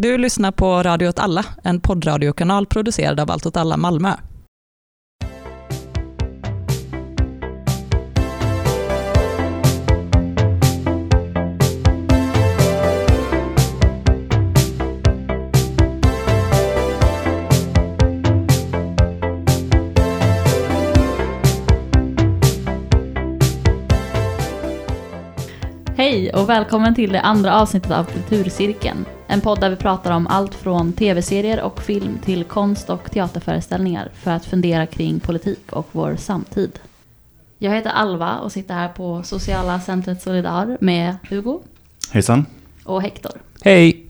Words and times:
Du 0.00 0.18
lyssnar 0.18 0.52
på 0.52 0.82
Radio 0.82 1.08
åt 1.08 1.18
alla, 1.18 1.44
en 1.64 1.80
poddradiokanal 1.80 2.66
producerad 2.66 3.20
av 3.20 3.30
Allt 3.30 3.46
åt 3.46 3.56
alla 3.56 3.76
Malmö. 3.76 4.12
Hej 25.96 26.32
och 26.34 26.48
välkommen 26.48 26.94
till 26.94 27.12
det 27.12 27.20
andra 27.20 27.60
avsnittet 27.60 27.90
av 27.90 28.04
Kulturcirkeln. 28.04 29.04
En 29.30 29.40
podd 29.40 29.60
där 29.60 29.70
vi 29.70 29.76
pratar 29.76 30.10
om 30.10 30.26
allt 30.26 30.54
från 30.54 30.92
tv-serier 30.92 31.62
och 31.62 31.82
film 31.82 32.18
till 32.24 32.44
konst 32.44 32.90
och 32.90 33.10
teaterföreställningar 33.10 34.10
för 34.14 34.30
att 34.30 34.44
fundera 34.44 34.86
kring 34.86 35.20
politik 35.20 35.72
och 35.72 35.88
vår 35.92 36.16
samtid. 36.16 36.78
Jag 37.58 37.74
heter 37.74 37.90
Alva 37.90 38.38
och 38.38 38.52
sitter 38.52 38.74
här 38.74 38.88
på 38.88 39.22
Sociala 39.22 39.80
Centret 39.80 40.22
Solidar 40.22 40.76
med 40.80 41.16
Hugo 41.28 41.60
Hejsan. 42.12 42.46
och 42.84 43.02
Hector. 43.02 43.32
Hej! 43.62 44.06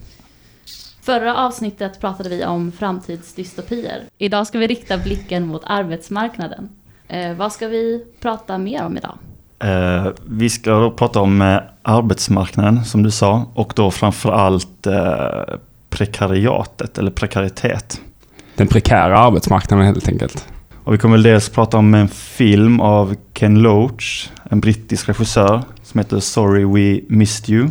Förra 1.03 1.37
avsnittet 1.37 2.01
pratade 2.01 2.29
vi 2.29 2.45
om 2.45 2.73
framtidsdystopier. 2.73 4.03
Idag 4.19 4.47
ska 4.47 4.59
vi 4.59 4.67
rikta 4.67 4.99
blicken 4.99 5.47
mot 5.47 5.63
arbetsmarknaden. 5.65 6.69
Eh, 7.09 7.35
vad 7.35 7.53
ska 7.53 7.69
vi 7.69 8.05
prata 8.21 8.59
mer 8.59 8.85
om 8.85 8.97
idag? 8.97 9.19
Eh, 9.65 10.07
vi 10.27 10.51
ska 10.51 10.71
då 10.71 10.91
prata 10.91 11.21
om 11.21 11.43
eh, 11.43 11.59
arbetsmarknaden 11.83 12.85
som 12.85 13.03
du 13.03 13.11
sa 13.11 13.47
och 13.55 13.73
då 13.77 13.91
framförallt 13.91 14.87
eh, 14.87 15.57
prekariatet 15.91 16.99
eller 16.99 17.11
prekaritet. 17.11 18.01
Den 18.55 18.67
prekära 18.67 19.19
arbetsmarknaden 19.19 19.87
helt 19.87 20.09
enkelt. 20.09 20.47
Och 20.85 20.95
vi 20.95 20.99
kommer 20.99 21.19
dels 21.19 21.49
prata 21.49 21.77
om 21.77 21.95
en 21.95 22.09
film 22.09 22.81
av 22.81 23.15
Ken 23.35 23.59
Loach, 23.59 24.29
en 24.51 24.61
brittisk 24.61 25.09
regissör 25.09 25.63
som 25.83 25.99
heter 25.99 26.21
Sorry 26.21 26.65
We 26.65 27.01
Missed 27.09 27.51
You. 27.51 27.69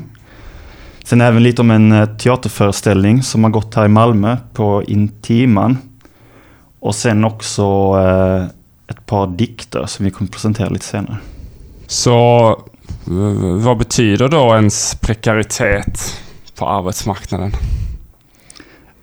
Sen 1.03 1.21
även 1.21 1.43
lite 1.43 1.61
om 1.61 1.71
en 1.71 1.91
eh, 1.91 2.05
teaterföreställning 2.05 3.23
som 3.23 3.43
har 3.43 3.51
gått 3.51 3.75
här 3.75 3.85
i 3.85 3.87
Malmö 3.89 4.37
på 4.53 4.83
Intiman. 4.83 5.77
Och 6.79 6.95
sen 6.95 7.23
också 7.23 7.63
ett 8.87 9.05
par 9.05 9.27
dikter 9.27 9.85
som 9.85 10.05
vi 10.05 10.11
kommer 10.11 10.31
presentera 10.31 10.69
lite 10.69 10.85
senare. 10.85 11.17
Så 11.87 12.61
vad 13.61 13.77
betyder 13.77 14.27
då 14.27 14.55
ens 14.55 14.95
prekaritet 14.95 16.21
på 16.55 16.67
arbetsmarknaden? 16.67 17.51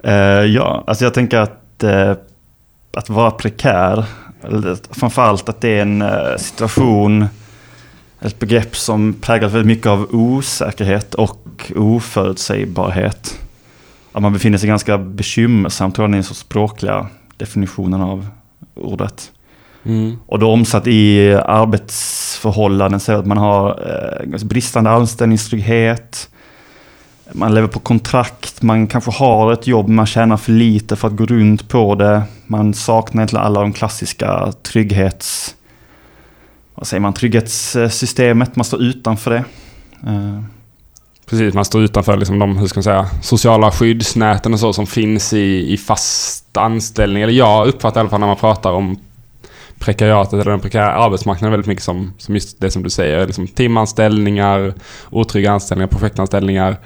Uh, 0.07 0.47
ja, 0.47 0.85
alltså 0.87 1.05
jag 1.05 1.15
tänker 1.15 1.39
att, 1.39 1.85
uh, 1.85 2.13
att 2.93 3.11
vara 3.11 3.31
prekär, 3.31 4.05
framförallt 4.91 5.49
att 5.49 5.61
det 5.61 5.79
är 5.79 5.83
en 5.83 6.03
uh, 6.03 6.37
situation, 6.37 7.27
ett 8.21 8.39
begrepp 8.39 8.77
som 8.77 9.15
präglas 9.21 9.53
väldigt 9.53 9.67
mycket 9.67 9.87
av 9.87 10.09
osäkerhet 10.11 11.15
och 11.15 11.73
oförutsägbarhet. 11.77 13.39
Att 14.13 14.23
man 14.23 14.33
befinner 14.33 14.59
sig 14.59 14.69
ganska 14.69 14.99
bekymmersamt, 14.99 15.95
tror 15.95 16.05
jag 16.05 16.11
är 16.11 16.15
den 16.15 16.25
språkliga 16.25 17.07
definitionen 17.37 18.01
av 18.01 18.27
ordet. 18.75 19.31
Mm. 19.85 20.17
Och 20.27 20.39
då 20.39 20.51
omsatt 20.51 20.87
i 20.87 21.35
arbetsförhållanden 21.35 23.01
så 23.01 23.13
att 23.13 23.27
man 23.27 23.39
har 23.39 23.69
eh, 24.21 24.45
bristande 24.45 24.91
anställningstrygghet. 24.91 26.29
Man 27.33 27.55
lever 27.55 27.69
på 27.69 27.79
kontrakt, 27.79 28.63
man 28.63 28.87
kanske 28.87 29.11
har 29.11 29.53
ett 29.53 29.67
jobb, 29.67 29.89
man 29.89 30.07
tjänar 30.07 30.37
för 30.37 30.53
lite 30.53 30.97
för 30.97 31.09
att 31.09 31.17
gå 31.17 31.27
runt 31.27 31.69
på 31.69 31.95
det. 31.95 32.23
Man 32.47 32.75
saknar 32.75 33.21
egentligen 33.21 33.45
alla 33.45 33.61
de 33.61 33.73
klassiska 33.73 34.53
trygghets... 34.63 35.55
Vad 36.75 36.87
säger 36.87 37.01
man? 37.01 37.13
Trygghetssystemet, 37.13 38.57
man 38.57 38.65
står 38.65 38.83
utanför 38.83 39.31
det. 39.31 39.45
Eh, 40.07 40.41
Precis, 41.27 41.55
man 41.55 41.65
står 41.65 41.83
utanför 41.83 42.17
liksom 42.17 42.39
de 42.39 42.59
hur 42.59 42.67
ska 42.67 42.79
man 42.79 42.85
säga, 42.85 43.07
sociala 43.23 43.71
skyddsnäten 43.71 44.53
och 44.53 44.61
så 44.61 44.73
som 44.73 44.87
finns 44.87 45.33
i, 45.33 45.73
i 45.73 45.77
fast 45.77 46.57
anställning. 46.57 47.23
Eller 47.23 47.33
jag 47.33 47.67
uppfattar 47.67 48.01
i 48.01 48.03
alla 48.03 48.11
fall 48.11 48.21
när 48.21 48.27
man 48.27 48.37
pratar 48.37 48.73
om 48.73 48.99
prekariatet 49.79 50.33
eller 50.33 50.51
den 50.51 50.61
prekära 50.61 50.93
arbetsmarknaden 50.93 51.51
väldigt 51.51 51.67
mycket 51.67 51.85
som, 51.85 52.13
som 52.19 52.35
just 52.35 52.61
det 52.61 52.71
som 52.71 52.83
du 52.83 52.91
säger. 52.91 53.27
Liksom 53.27 53.47
timanställningar, 53.47 54.75
otrygga 55.11 55.53
anställningar, 55.53 55.89
projektanställningar. 55.89 56.77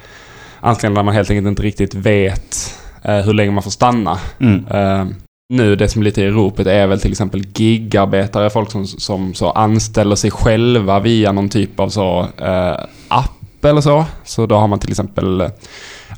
Anställningar 0.59 0.99
där 0.99 1.05
man 1.05 1.13
helt 1.13 1.29
enkelt 1.29 1.47
inte 1.47 1.63
riktigt 1.63 1.93
vet 1.93 2.75
eh, 3.03 3.17
hur 3.17 3.33
länge 3.33 3.51
man 3.51 3.63
får 3.63 3.71
stanna. 3.71 4.19
mm. 4.39 4.65
Eh, 4.67 5.05
nu 5.53 5.75
det 5.75 5.89
som 5.89 6.01
är 6.01 6.05
lite 6.05 6.21
i 6.21 6.29
ropet 6.29 6.67
är 6.67 6.87
väl 6.87 7.01
till 7.01 7.11
exempel 7.11 7.43
gigarbetare, 7.55 8.49
folk 8.49 8.71
som, 8.71 8.87
som 8.87 9.33
så 9.33 9.51
anställer 9.51 10.15
sig 10.15 10.31
själva 10.31 10.99
via 10.99 11.31
någon 11.31 11.49
typ 11.49 11.79
av 11.79 11.89
så 11.89 12.27
eh, 12.37 12.79
app 13.07 13.65
eller 13.65 13.81
så. 13.81 14.05
Så 14.23 14.45
då 14.45 14.55
har 14.55 14.67
man 14.67 14.79
till 14.79 14.89
exempel 14.89 15.49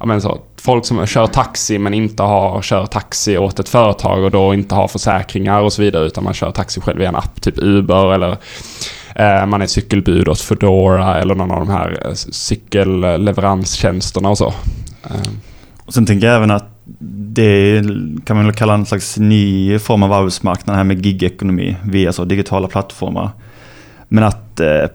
ja, 0.02 0.08
men 0.08 0.22
så, 0.22 0.40
folk 0.62 0.86
som 0.86 1.06
kör 1.06 1.28
taxi 1.28 1.80
men 1.80 1.94
inte 1.94 2.24
har, 2.24 2.62
kör 2.62 2.86
taxi 2.86 3.38
åt 3.38 3.60
ett 3.60 3.70
företag 3.70 4.24
och 4.24 4.32
då 4.32 4.54
inte 4.54 4.76
har 4.76 4.88
försäkringar 4.88 5.62
och 5.62 5.74
så 5.74 5.82
vidare 5.82 6.06
utan 6.06 6.24
man 6.24 6.34
kör 6.34 6.52
taxi 6.52 6.82
själv 6.82 7.00
via 7.00 7.10
en 7.10 7.16
app, 7.16 7.42
typ 7.42 7.56
Uber 7.58 8.14
eller 8.14 8.38
eh, 9.16 9.46
man 9.46 9.62
är 9.62 9.68
cykelbud 9.68 10.28
åt 10.28 10.42
Foodora 10.42 11.22
eller 11.22 11.36
någon 11.36 11.52
av 11.52 11.60
de 11.60 11.70
här 11.70 11.98
eh, 12.06 12.14
cykelleveranstjänsterna 12.14 14.30
och 14.30 14.38
så. 14.38 14.48
Eh, 15.04 15.16
Och 15.86 15.94
sen 15.94 16.06
tänker 16.06 16.28
jag 16.28 16.36
även 16.36 16.52
att 16.52 16.68
det 17.34 17.82
kan 18.26 18.36
man 18.36 18.46
väl 18.46 18.56
kalla 18.56 18.74
en 18.74 18.86
slags 18.86 19.18
ny 19.18 19.80
form 19.80 20.04
av 20.04 20.14
arbetsmarknad 20.14 20.76
här 20.76 20.84
med 20.84 21.06
gigekonomi 21.06 21.76
via 21.84 22.14
så 22.14 22.26
digitala 22.26 22.68
plattformar. 22.68 23.30
Men 24.08 24.24
att 24.24 24.60
eh, 24.60 24.86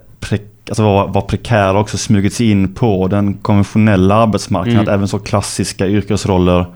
alltså 0.69 0.83
vara, 0.83 1.07
vara 1.07 1.25
prekär 1.25 1.67
har 1.67 1.75
också 1.81 1.99
smugits 1.99 2.41
in 2.41 2.75
på 2.75 3.09
den 3.09 3.35
konventionella 3.35 4.15
arbetsmarknaden. 4.15 4.81
Mm. 4.81 4.89
Att 4.89 4.95
även 4.95 5.09
så 5.09 5.19
klassiska 5.19 5.87
yrkesroller 5.87 6.67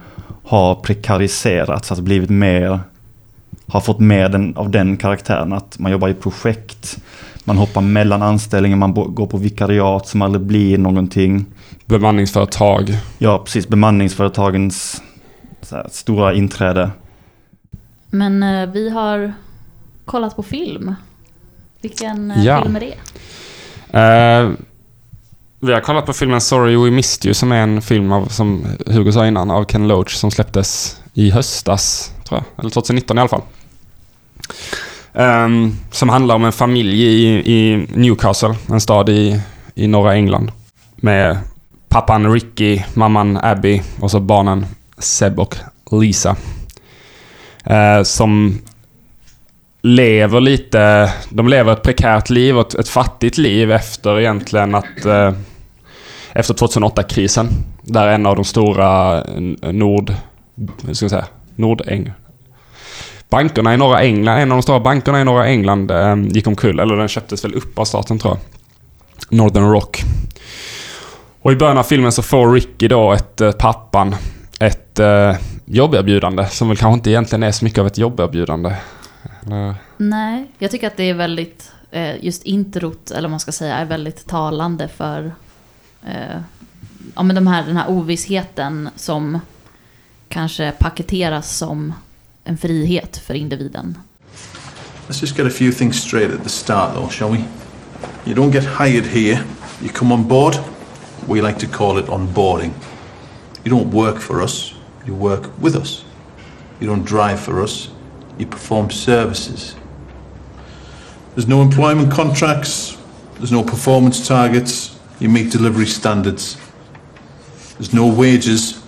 har 0.43 0.75
prekariserats, 0.75 1.91
alltså 1.91 2.03
blivit 2.03 2.29
mer, 2.29 2.79
har 3.67 3.81
fått 3.81 3.99
mer 3.99 4.29
den, 4.29 4.57
av 4.57 4.69
den 4.69 4.97
karaktären. 4.97 5.53
Att 5.53 5.79
man 5.79 5.91
jobbar 5.91 6.09
i 6.09 6.13
projekt, 6.13 6.97
man 7.43 7.57
hoppar 7.57 7.81
mellan 7.81 8.21
anställningar, 8.21 8.77
man 8.77 8.93
bo, 8.93 9.03
går 9.03 9.27
på 9.27 9.37
vikariat 9.37 10.07
som 10.07 10.21
aldrig 10.21 10.41
blir 10.45 10.77
någonting. 10.77 11.45
bemanningsföretag. 11.85 12.97
Ja, 13.17 13.37
precis. 13.45 13.67
Bemanningsföretagens 13.67 15.01
så 15.61 15.75
här, 15.75 15.87
stora 15.91 16.33
inträde. 16.33 16.89
Men 18.09 18.43
eh, 18.43 18.69
vi 18.69 18.89
har 18.89 19.33
kollat 20.05 20.35
på 20.35 20.43
film. 20.43 20.95
Vilken 21.81 22.31
eh, 22.31 22.45
Ja. 22.45 22.61
film 22.63 22.75
är 22.75 22.79
det? 22.79 22.93
Uh, 23.93 24.51
vi 25.59 25.73
har 25.73 25.81
kollat 25.81 26.05
på 26.05 26.13
filmen 26.13 26.41
Sorry 26.41 26.75
We 26.75 26.91
Missed 26.91 27.25
You 27.25 27.33
som 27.33 27.51
är 27.51 27.63
en 27.63 27.81
film 27.81 28.11
av, 28.11 28.25
som 28.25 28.65
Hugo 28.85 29.11
sa 29.11 29.27
innan, 29.27 29.51
av 29.51 29.65
Ken 29.65 29.87
Loach 29.87 30.15
som 30.15 30.31
släpptes 30.31 31.01
i 31.13 31.29
höstas, 31.29 32.13
tror 32.23 32.39
jag. 32.39 32.59
Eller 32.59 32.69
2019 32.69 33.17
i 33.17 33.21
alla 33.21 33.29
fall. 33.29 33.41
Um, 35.13 35.77
som 35.91 36.09
handlar 36.09 36.35
om 36.35 36.45
en 36.45 36.51
familj 36.51 37.03
i, 37.03 37.27
i 37.53 37.87
Newcastle, 37.89 38.55
en 38.69 38.81
stad 38.81 39.09
i, 39.09 39.41
i 39.75 39.87
norra 39.87 40.15
England. 40.15 40.51
Med 40.95 41.37
pappan 41.89 42.33
Ricky, 42.33 42.81
mamman 42.93 43.37
Abby 43.37 43.81
och 43.99 44.11
så 44.11 44.19
barnen 44.19 44.65
Seb 44.97 45.39
och 45.39 45.55
Lisa. 45.91 46.35
Eh, 47.63 48.03
som 48.03 48.61
lever 49.81 50.39
lite, 50.39 51.13
de 51.29 51.47
lever 51.47 51.73
ett 51.73 51.83
prekärt 51.83 52.29
liv 52.29 52.57
och 52.57 52.67
ett, 52.67 52.73
ett 52.73 52.89
fattigt 52.89 53.37
liv 53.37 53.71
efter 53.71 54.19
egentligen 54.19 54.75
att 54.75 55.05
eh, 55.05 55.33
efter 56.33 56.53
2008-krisen. 56.53 57.47
Där 57.81 58.07
en 58.07 58.25
av 58.25 58.35
de 58.35 58.45
stora 58.45 59.21
eh, 59.21 59.71
nord, 59.71 60.13
hur 60.85 60.93
ska 60.93 61.03
jag 61.03 61.11
säga, 61.11 61.27
nordeng 61.55 62.11
Bankerna 63.29 63.73
i 63.73 63.77
norra 63.77 64.01
England, 64.01 64.37
en 64.37 64.51
av 64.51 64.57
de 64.57 64.61
stora 64.61 64.79
bankerna 64.79 65.21
i 65.21 65.23
norra 65.23 65.47
England 65.47 65.91
eh, 65.91 66.15
gick 66.15 66.47
omkull, 66.47 66.79
eller 66.79 66.95
den 66.95 67.07
köptes 67.07 67.45
väl 67.45 67.53
upp 67.53 67.79
av 67.79 67.85
staten 67.85 68.19
tror 68.19 68.33
jag. 68.33 68.39
Northern 69.37 69.71
Rock. 69.71 70.03
Och 71.41 71.51
i 71.51 71.55
början 71.55 71.77
av 71.77 71.83
filmen 71.83 72.11
så 72.11 72.21
får 72.21 72.53
Ricky 72.53 72.87
då 72.87 73.11
ett, 73.11 73.41
eh, 73.41 73.51
pappan, 73.51 74.15
ett 74.59 74.99
eh, 74.99 75.35
jobberbjudande 75.65 76.45
som 76.45 76.67
väl 76.67 76.77
kanske 76.77 76.93
inte 76.93 77.09
egentligen 77.09 77.43
är 77.43 77.51
så 77.51 77.65
mycket 77.65 77.79
av 77.79 77.87
ett 77.87 77.97
jobberbjudande. 77.97 78.73
Eller, 79.45 79.75
Nej, 79.97 80.51
jag 80.57 80.71
tycker 80.71 80.87
att 80.87 80.97
det 80.97 81.09
är 81.09 81.13
väldigt, 81.13 81.71
eh, 81.91 82.25
just 82.25 82.43
introt, 82.43 83.11
eller 83.11 83.21
vad 83.21 83.31
man 83.31 83.39
ska 83.39 83.51
säga, 83.51 83.75
är 83.75 83.85
väldigt 83.85 84.27
talande 84.27 84.87
för 84.87 85.31
eh, 86.05 86.41
ja, 87.15 87.23
men 87.23 87.35
de 87.35 87.47
här, 87.47 87.65
den 87.65 87.77
här 87.77 87.89
ovissheten 87.89 88.89
som 88.95 89.39
kanske 90.27 90.71
paketeras 90.71 91.57
som 91.57 91.93
en 92.43 92.57
frihet 92.57 93.17
för 93.17 93.33
individen. 93.33 93.97
Let's 95.07 95.21
just 95.21 95.37
get 95.37 95.47
a 95.47 95.49
few 95.49 95.77
things 95.77 95.95
straight 96.01 96.33
at 96.33 96.43
the 96.43 96.49
start, 96.49 96.93
though, 96.93 97.09
shall 97.09 97.31
we? 97.31 97.43
You 98.25 98.35
don't 98.35 98.51
get 98.51 98.63
hired 98.63 99.05
here. 99.05 99.39
You 99.81 99.89
come 99.93 100.13
on 100.13 100.27
board. 100.27 100.55
We 101.27 101.41
like 101.41 101.59
to 101.59 101.77
call 101.77 101.99
it 101.99 102.05
onboarding. 102.05 102.71
You 103.63 103.71
don't 103.71 103.91
work 103.91 104.19
for 104.19 104.41
us, 104.41 104.73
you 105.05 105.13
work 105.13 105.49
with 105.61 105.75
us. 105.75 106.03
You 106.79 106.87
don't 106.87 107.05
drive 107.05 107.39
for 107.39 107.61
us, 107.61 107.89
you 108.41 108.47
perform 108.47 108.89
services. 108.89 109.75
There's 111.35 111.47
no 111.47 111.61
employment 111.61 112.11
contracts, 112.11 112.97
there's 113.35 113.51
no 113.51 113.63
performance 113.63 114.27
targets, 114.27 114.99
you 115.19 115.29
meet 115.29 115.51
delivery 115.51 115.85
standards. 115.85 116.57
There's 117.73 117.93
no 117.93 118.07
wages, 118.07 118.83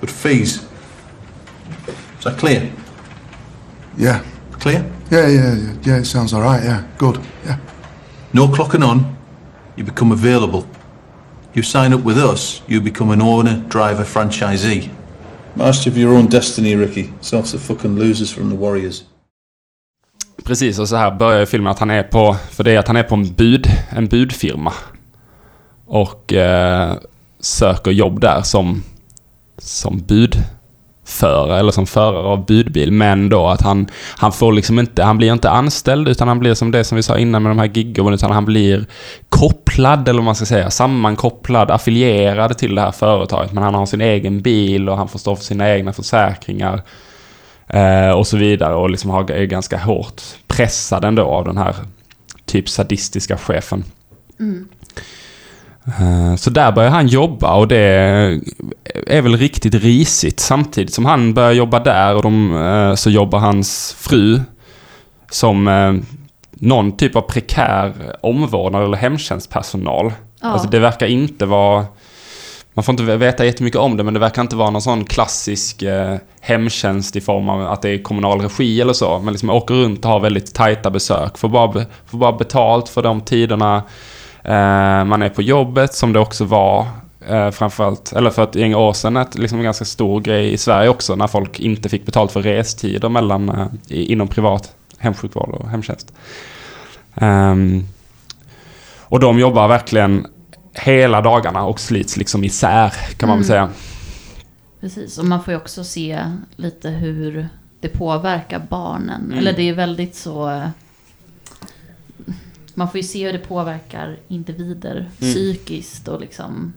but 0.00 0.08
fees. 0.08 0.64
Is 2.18 2.24
that 2.24 2.38
clear? 2.38 2.72
Yeah. 3.98 4.24
Clear? 4.52 4.88
Yeah, 5.10 5.26
yeah, 5.26 5.54
yeah, 5.54 5.74
yeah, 5.82 5.96
it 5.98 6.04
sounds 6.04 6.32
alright, 6.32 6.62
yeah. 6.62 6.86
Good, 6.96 7.20
yeah. 7.44 7.58
No 8.32 8.46
clocking 8.46 8.86
on, 8.86 9.16
you 9.76 9.82
become 9.82 10.12
available. 10.12 10.68
You 11.52 11.62
sign 11.62 11.92
up 11.92 12.02
with 12.02 12.16
us, 12.16 12.62
you 12.68 12.80
become 12.80 13.10
an 13.10 13.20
owner, 13.20 13.56
driver, 13.68 14.04
franchisee. 14.04 14.93
Master 15.56 15.90
of 15.90 15.98
your 15.98 16.14
own 16.14 16.26
destiny, 16.26 16.76
Ricky. 16.76 17.12
Sorts 17.20 17.52
the 17.52 17.58
fucking 17.58 17.98
losers 17.98 18.32
from 18.32 18.50
the 18.50 18.56
Warriors. 18.56 19.02
Precis, 20.44 20.78
och 20.78 20.88
så 20.88 20.96
här 20.96 21.10
börjar 21.10 21.40
ju 21.40 21.46
filmen 21.46 21.70
att 21.70 21.78
han 21.78 21.90
är 21.90 22.02
på, 22.02 22.36
för 22.50 22.64
det 22.64 22.72
är 22.72 22.78
att 22.78 22.86
han 22.86 22.96
är 22.96 23.02
på 23.02 23.14
en 23.14 23.34
bud, 23.34 23.66
en 23.90 24.06
budfirma. 24.06 24.72
Och 25.86 26.32
eh, 26.32 26.96
söker 27.40 27.90
jobb 27.90 28.20
där 28.20 28.42
som, 28.42 28.82
som 29.58 30.02
budförare, 31.04 31.58
eller 31.58 31.72
som 31.72 31.86
förare 31.86 32.26
av 32.26 32.46
budbil. 32.46 32.92
Men 32.92 33.28
då 33.28 33.46
att 33.46 33.62
han, 33.62 33.86
han 34.16 34.32
får 34.32 34.52
liksom 34.52 34.78
inte, 34.78 35.02
han 35.02 35.18
blir 35.18 35.32
inte 35.32 35.50
anställd 35.50 36.08
utan 36.08 36.28
han 36.28 36.38
blir 36.38 36.54
som 36.54 36.70
det 36.70 36.84
som 36.84 36.96
vi 36.96 37.02
sa 37.02 37.18
innan 37.18 37.42
med 37.42 37.50
de 37.50 37.58
här 37.58 37.70
gigjobben, 37.74 38.14
utan 38.14 38.30
han 38.30 38.44
blir 38.44 38.86
kopplad, 39.28 40.08
eller 40.08 40.18
vad 40.18 40.24
man 40.24 40.34
ska 40.34 40.46
säga, 40.46 40.70
sammankopplad, 40.70 41.70
affilierad 41.70 42.58
till 42.58 42.74
det 42.74 42.80
här 42.80 42.92
företaget. 42.92 43.52
Men 43.52 43.62
han 43.62 43.74
har 43.74 43.86
sin 43.86 44.00
egen 44.00 44.42
bil 44.42 44.88
och 44.88 44.96
han 44.96 45.08
får 45.08 45.18
stå 45.18 45.36
för 45.36 45.44
sina 45.44 45.70
egna 45.70 45.92
försäkringar. 45.92 46.82
Eh, 47.66 48.10
och 48.10 48.26
så 48.26 48.36
vidare 48.36 48.74
och 48.74 48.90
liksom 48.90 49.10
har, 49.10 49.30
är 49.30 49.44
ganska 49.44 49.78
hårt 49.78 50.22
pressad 50.46 51.04
ändå 51.04 51.22
av 51.22 51.44
den 51.44 51.56
här 51.56 51.74
typ 52.46 52.68
sadistiska 52.68 53.36
chefen. 53.36 53.84
Mm 54.40 54.68
så 56.38 56.50
där 56.50 56.72
börjar 56.72 56.90
han 56.90 57.06
jobba 57.06 57.54
och 57.54 57.68
det 57.68 57.78
är 59.06 59.22
väl 59.22 59.36
riktigt 59.36 59.74
risigt. 59.74 60.40
Samtidigt 60.40 60.94
som 60.94 61.04
han 61.04 61.34
börjar 61.34 61.52
jobba 61.52 61.80
där 61.80 62.16
och 62.16 62.22
de, 62.22 62.56
eh, 62.56 62.94
så 62.94 63.10
jobbar 63.10 63.38
hans 63.38 63.96
fru 63.98 64.40
som 65.30 65.68
eh, 65.68 65.94
någon 66.50 66.96
typ 66.96 67.16
av 67.16 67.20
prekär 67.20 67.92
omvårdnad 68.20 68.84
eller 68.84 68.96
hemtjänstpersonal. 68.96 70.12
Ja. 70.40 70.48
Alltså 70.48 70.68
det 70.68 70.78
verkar 70.78 71.06
inte 71.06 71.46
vara... 71.46 71.86
Man 72.76 72.82
får 72.84 72.92
inte 72.92 73.16
veta 73.16 73.44
jättemycket 73.44 73.80
om 73.80 73.96
det, 73.96 74.02
men 74.02 74.14
det 74.14 74.20
verkar 74.20 74.42
inte 74.42 74.56
vara 74.56 74.70
någon 74.70 74.82
sån 74.82 75.04
klassisk 75.04 75.82
eh, 75.82 76.16
hemtjänst 76.40 77.16
i 77.16 77.20
form 77.20 77.48
av 77.48 77.66
att 77.66 77.82
det 77.82 77.90
är 77.90 78.02
kommunal 78.02 78.40
regi 78.40 78.80
eller 78.80 78.92
så. 78.92 79.18
Men 79.18 79.32
liksom 79.32 79.50
åker 79.50 79.74
runt 79.74 80.04
och 80.04 80.10
har 80.10 80.20
väldigt 80.20 80.54
tajta 80.54 80.90
besök. 80.90 81.38
Får 81.38 81.48
bara, 81.48 81.84
får 82.06 82.18
bara 82.18 82.32
betalt 82.32 82.88
för 82.88 83.02
de 83.02 83.20
tiderna 83.20 83.76
eh, 83.76 83.82
man 85.04 85.22
är 85.22 85.28
på 85.28 85.42
jobbet, 85.42 85.94
som 85.94 86.12
det 86.12 86.18
också 86.18 86.44
var 86.44 86.86
eh, 87.28 87.50
framförallt, 87.50 88.12
eller 88.12 88.30
för 88.30 88.44
ett 88.44 88.54
gäng 88.54 88.74
år 88.74 88.92
sedan, 88.92 89.16
ett, 89.16 89.34
liksom 89.38 89.58
en 89.58 89.64
ganska 89.64 89.84
stor 89.84 90.20
grej 90.20 90.52
i 90.52 90.56
Sverige 90.56 90.88
också, 90.88 91.16
när 91.16 91.26
folk 91.26 91.60
inte 91.60 91.88
fick 91.88 92.06
betalt 92.06 92.32
för 92.32 92.42
restider 92.42 93.08
mellan, 93.08 93.48
eh, 93.48 93.66
inom 93.88 94.28
privat 94.28 94.74
hemsjukvård 94.98 95.48
och 95.48 95.68
hemtjänst. 95.68 96.12
Ehm, 97.14 97.84
och 99.00 99.20
de 99.20 99.38
jobbar 99.38 99.68
verkligen 99.68 100.26
hela 100.72 101.20
dagarna 101.20 101.64
och 101.64 101.80
slits 101.80 102.16
liksom 102.16 102.44
isär, 102.44 102.92
kan 103.16 103.28
man 103.28 103.38
väl 103.38 103.50
Mm. 103.50 103.68
säga. 103.68 103.68
Precis, 104.80 105.18
och 105.18 105.24
man 105.24 105.44
får 105.44 105.52
ju 105.52 105.56
också 105.60 105.84
se 105.84 106.20
lite 106.56 106.88
hur 106.90 107.48
det 107.80 107.88
påverkar 107.88 108.62
barnen. 108.70 109.24
Mm. 109.24 109.38
Eller 109.38 109.52
det 109.52 109.68
är 109.68 109.72
väldigt 109.74 110.14
så... 110.16 110.62
Man 112.74 112.88
får 112.90 112.96
ju 112.96 113.02
se 113.02 113.26
hur 113.26 113.32
det 113.32 113.38
påverkar 113.38 114.16
individer 114.28 115.10
psykiskt 115.20 116.08
och 116.08 116.20
liksom... 116.20 116.72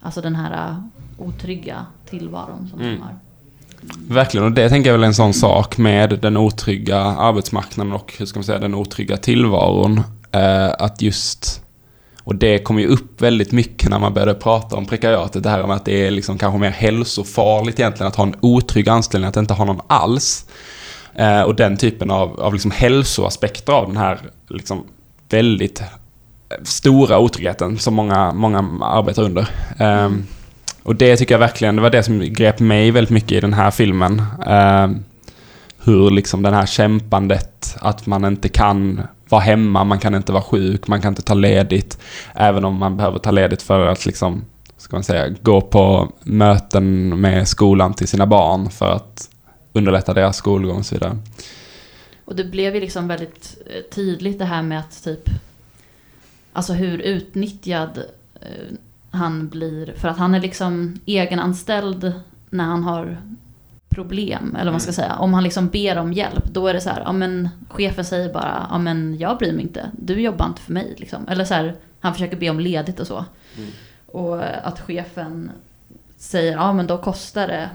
Alltså 0.00 0.20
den 0.20 0.36
här 0.36 0.68
eh, 0.68 0.76
otrygga 1.18 1.86
tillvaron 2.10 2.68
som 2.70 2.80
Mm. 2.80 2.94
de 2.94 3.02
har. 3.02 3.16
Verkligen, 4.08 4.46
och 4.46 4.52
det 4.52 4.68
tänker 4.68 4.90
jag 4.90 4.94
väl 4.94 5.02
är 5.02 5.06
en 5.06 5.14
sån 5.14 5.34
sak 5.34 5.78
med 5.78 6.18
den 6.22 6.36
otrygga 6.36 6.98
arbetsmarknaden 6.98 7.92
och 7.92 8.14
hur 8.18 8.26
ska 8.26 8.38
man 8.38 8.44
säga, 8.44 8.58
den 8.58 8.74
otrygga 8.74 9.16
tillvaron. 9.16 10.00
Eh, 10.32 10.70
att 10.78 11.02
just, 11.02 11.62
och 12.24 12.34
det 12.34 12.58
kom 12.58 12.78
ju 12.78 12.86
upp 12.86 13.20
väldigt 13.22 13.52
mycket 13.52 13.90
när 13.90 13.98
man 13.98 14.14
började 14.14 14.34
prata 14.34 14.76
om 14.76 14.86
prekariatet, 14.86 15.42
det 15.42 15.48
här 15.50 15.66
med 15.66 15.76
att 15.76 15.84
det 15.84 16.06
är 16.06 16.10
liksom 16.10 16.38
kanske 16.38 16.58
mer 16.58 16.70
hälsofarligt 16.70 17.78
egentligen 17.80 18.08
att 18.08 18.16
ha 18.16 18.24
en 18.24 18.34
otrygg 18.40 18.88
anställning, 18.88 19.28
att 19.28 19.36
inte 19.36 19.54
ha 19.54 19.64
någon 19.64 19.80
alls. 19.86 20.46
Eh, 21.14 21.40
och 21.42 21.54
den 21.54 21.76
typen 21.76 22.10
av, 22.10 22.40
av 22.40 22.52
liksom 22.52 22.70
hälsoaspekter 22.70 23.72
av 23.72 23.86
den 23.86 23.96
här 23.96 24.20
liksom 24.48 24.84
väldigt 25.32 25.82
stora 26.62 27.18
otryggheten 27.18 27.78
som 27.78 27.94
många, 27.94 28.32
många 28.32 28.84
arbetar 28.84 29.22
under. 29.22 29.48
Um, 29.80 30.26
och 30.82 30.96
det 30.96 31.16
tycker 31.16 31.34
jag 31.34 31.38
verkligen, 31.38 31.76
det 31.76 31.82
var 31.82 31.90
det 31.90 32.02
som 32.02 32.20
grep 32.20 32.60
mig 32.60 32.90
väldigt 32.90 33.10
mycket 33.10 33.32
i 33.32 33.40
den 33.40 33.52
här 33.52 33.70
filmen. 33.70 34.22
Ehm, 34.46 35.04
hur 35.84 36.10
liksom 36.10 36.42
den 36.42 36.54
här 36.54 36.66
kämpandet, 36.66 37.76
att 37.80 38.06
man 38.06 38.24
inte 38.24 38.48
kan 38.48 39.00
vara 39.28 39.40
hemma, 39.40 39.84
man 39.84 39.98
kan 39.98 40.14
inte 40.14 40.32
vara 40.32 40.42
sjuk, 40.42 40.88
man 40.88 41.00
kan 41.00 41.12
inte 41.12 41.22
ta 41.22 41.34
ledigt. 41.34 41.98
Även 42.34 42.64
om 42.64 42.76
man 42.76 42.96
behöver 42.96 43.18
ta 43.18 43.30
ledigt 43.30 43.62
för 43.62 43.86
att 43.86 44.06
liksom, 44.06 44.44
ska 44.76 44.96
man 44.96 45.04
säga, 45.04 45.28
gå 45.42 45.60
på 45.60 46.12
möten 46.22 47.20
med 47.20 47.48
skolan 47.48 47.94
till 47.94 48.08
sina 48.08 48.26
barn 48.26 48.70
för 48.70 48.90
att 48.90 49.28
underlätta 49.72 50.14
deras 50.14 50.36
skolgång 50.36 50.78
och 50.78 50.86
så 50.86 50.94
vidare. 50.94 51.18
Och 52.24 52.36
det 52.36 52.44
blev 52.44 52.74
ju 52.74 52.80
liksom 52.80 53.08
väldigt 53.08 53.58
eh, 53.66 53.82
tydligt 53.82 54.38
det 54.38 54.44
här 54.44 54.62
med 54.62 54.78
att 54.78 55.04
typ... 55.04 55.28
Alltså 56.52 56.72
hur 56.72 56.98
utnyttjad 56.98 58.04
eh, 58.40 58.74
han 59.10 59.48
blir. 59.48 59.92
För 59.96 60.08
att 60.08 60.18
han 60.18 60.34
är 60.34 60.40
liksom 60.40 61.00
egenanställd 61.06 62.12
när 62.50 62.64
han 62.64 62.84
har 62.84 63.18
problem. 63.88 64.54
Eller 64.54 64.64
vad 64.64 64.72
man 64.72 64.80
ska 64.80 64.92
säga. 64.92 65.16
Om 65.16 65.34
han 65.34 65.44
liksom 65.44 65.68
ber 65.68 65.98
om 65.98 66.12
hjälp. 66.12 66.44
Då 66.44 66.66
är 66.66 66.74
det 66.74 66.80
så 66.80 66.90
här. 66.90 67.02
Ja 67.04 67.12
men 67.12 67.48
chefen 67.68 68.04
säger 68.04 68.32
bara. 68.32 68.66
Ja 68.70 68.78
men 68.78 69.18
jag 69.18 69.38
bryr 69.38 69.52
mig 69.52 69.62
inte. 69.62 69.90
Du 69.92 70.20
jobbar 70.20 70.46
inte 70.46 70.62
för 70.62 70.72
mig 70.72 70.94
liksom. 70.98 71.28
Eller 71.28 71.44
så 71.44 71.54
här. 71.54 71.76
Han 72.00 72.12
försöker 72.12 72.36
be 72.36 72.50
om 72.50 72.60
ledigt 72.60 73.00
och 73.00 73.06
så. 73.06 73.24
Och 74.06 74.42
eh, 74.42 74.66
att 74.66 74.80
chefen 74.80 75.50
säger. 76.16 76.52
Ja 76.52 76.72
men 76.72 76.86
då 76.86 76.98
kostar 76.98 77.48
det. 77.48 77.70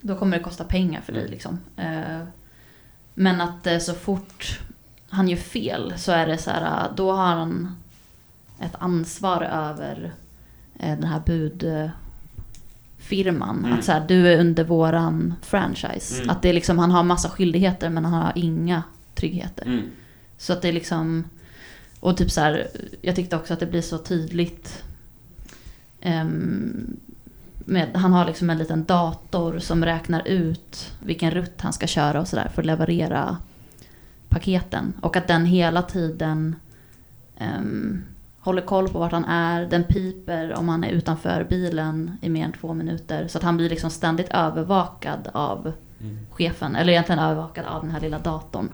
Då 0.00 0.16
kommer 0.16 0.38
det 0.38 0.44
kosta 0.44 0.64
pengar 0.64 1.00
för 1.00 1.12
dig 1.12 1.28
liksom. 1.28 1.58
Eh, 1.76 2.22
men 3.14 3.40
att 3.40 3.66
eh, 3.66 3.78
så 3.78 3.94
fort 3.94 4.60
han 5.08 5.28
gör 5.28 5.36
fel 5.36 5.94
så 5.96 6.12
är 6.12 6.26
det 6.26 6.38
så 6.38 6.50
här, 6.50 6.84
eh, 6.84 6.94
då 6.96 7.12
har 7.12 7.34
han 7.34 7.76
ett 8.60 8.74
ansvar 8.78 9.42
över 9.42 10.12
eh, 10.78 10.98
den 10.98 11.04
här 11.04 11.22
budfirman. 12.98 13.64
Att 13.72 13.84
så 13.84 13.92
här, 13.92 14.04
du 14.08 14.28
är 14.28 14.38
under 14.40 14.64
våran 14.64 15.34
franchise. 15.42 16.24
Att 16.28 16.42
det 16.42 16.48
är 16.48 16.52
liksom, 16.52 16.78
han 16.78 16.90
har 16.90 17.02
massa 17.02 17.28
skyldigheter 17.28 17.88
men 17.90 18.04
han 18.04 18.22
har 18.22 18.32
inga 18.34 18.82
tryggheter. 19.14 19.64
Så 20.38 20.52
att 20.52 20.62
det 20.62 20.68
är 20.68 20.72
liksom, 20.72 21.24
och 22.00 22.16
typ 22.16 22.30
så 22.30 22.40
här, 22.40 22.68
jag 23.02 23.16
tyckte 23.16 23.36
också 23.36 23.54
att 23.54 23.60
det 23.60 23.66
blir 23.66 23.82
så 23.82 23.98
tydligt. 23.98 24.82
ehm, 26.00 26.96
med, 27.64 27.96
han 27.96 28.12
har 28.12 28.26
liksom 28.26 28.50
en 28.50 28.58
liten 28.58 28.84
dator 28.84 29.58
som 29.58 29.84
räknar 29.84 30.28
ut 30.28 30.94
vilken 31.00 31.30
rutt 31.30 31.60
han 31.60 31.72
ska 31.72 31.86
köra 31.86 32.20
och 32.20 32.28
sådär 32.28 32.50
för 32.54 32.62
att 32.62 32.66
leverera 32.66 33.36
paketen. 34.28 34.92
Och 35.00 35.16
att 35.16 35.28
den 35.28 35.46
hela 35.46 35.82
tiden 35.82 36.56
ehm, 37.38 38.02
håller 38.40 38.62
koll 38.62 38.88
på 38.88 38.98
vart 38.98 39.12
han 39.12 39.24
är. 39.24 39.66
Den 39.66 39.84
piper 39.84 40.52
om 40.52 40.68
han 40.68 40.84
är 40.84 40.88
utanför 40.88 41.46
bilen 41.48 42.18
i 42.20 42.28
mer 42.28 42.44
än 42.44 42.52
två 42.52 42.74
minuter. 42.74 43.28
Så 43.28 43.38
att 43.38 43.44
han 43.44 43.56
blir 43.56 43.70
liksom 43.70 43.90
ständigt 43.90 44.28
övervakad 44.30 45.28
av 45.32 45.72
chefen. 46.30 46.76
Eller 46.76 46.92
egentligen 46.92 47.18
övervakad 47.18 47.64
av 47.66 47.82
den 47.82 47.90
här 47.90 48.00
lilla 48.00 48.18
datorn. 48.18 48.68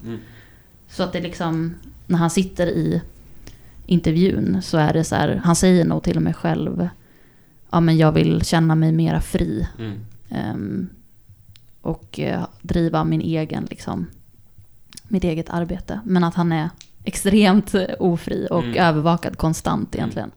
Så 0.89 1.03
att 1.03 1.13
det 1.13 1.21
liksom, 1.21 1.75
när 2.07 2.19
han 2.19 2.31
sitter 2.31 2.67
i 2.67 3.03
intervjun 3.87 4.63
så 4.63 4.79
är 4.79 4.93
det 4.93 5.05
så 5.05 5.15
här, 5.15 5.41
han 5.45 5.57
säger 5.57 5.85
nog 5.85 6.03
till 6.03 6.17
och 6.17 6.23
med 6.23 6.37
själv, 6.37 6.89
ja 7.71 7.81
men 7.81 7.97
jag 7.97 8.13
vill 8.13 8.45
känna 8.45 8.75
mig 8.75 8.93
mera 8.93 9.21
fri. 9.21 9.67
Ehm, 10.31 10.89
och 11.83 12.21
eh, 12.21 12.41
driva 12.63 13.05
min 13.05 13.21
egen, 13.21 13.67
liksom, 13.71 14.07
mitt 15.09 15.25
eget 15.25 15.51
arbete. 15.51 16.01
Men 16.05 16.25
att 16.25 16.35
han 16.35 16.53
är 16.53 16.71
extremt 17.05 17.75
eh, 17.75 17.83
ofri 17.99 18.47
och 18.51 18.65
Mm. 18.65 18.77
övervakad 18.77 19.37
konstant 19.39 19.95
egentligen. 19.95 20.31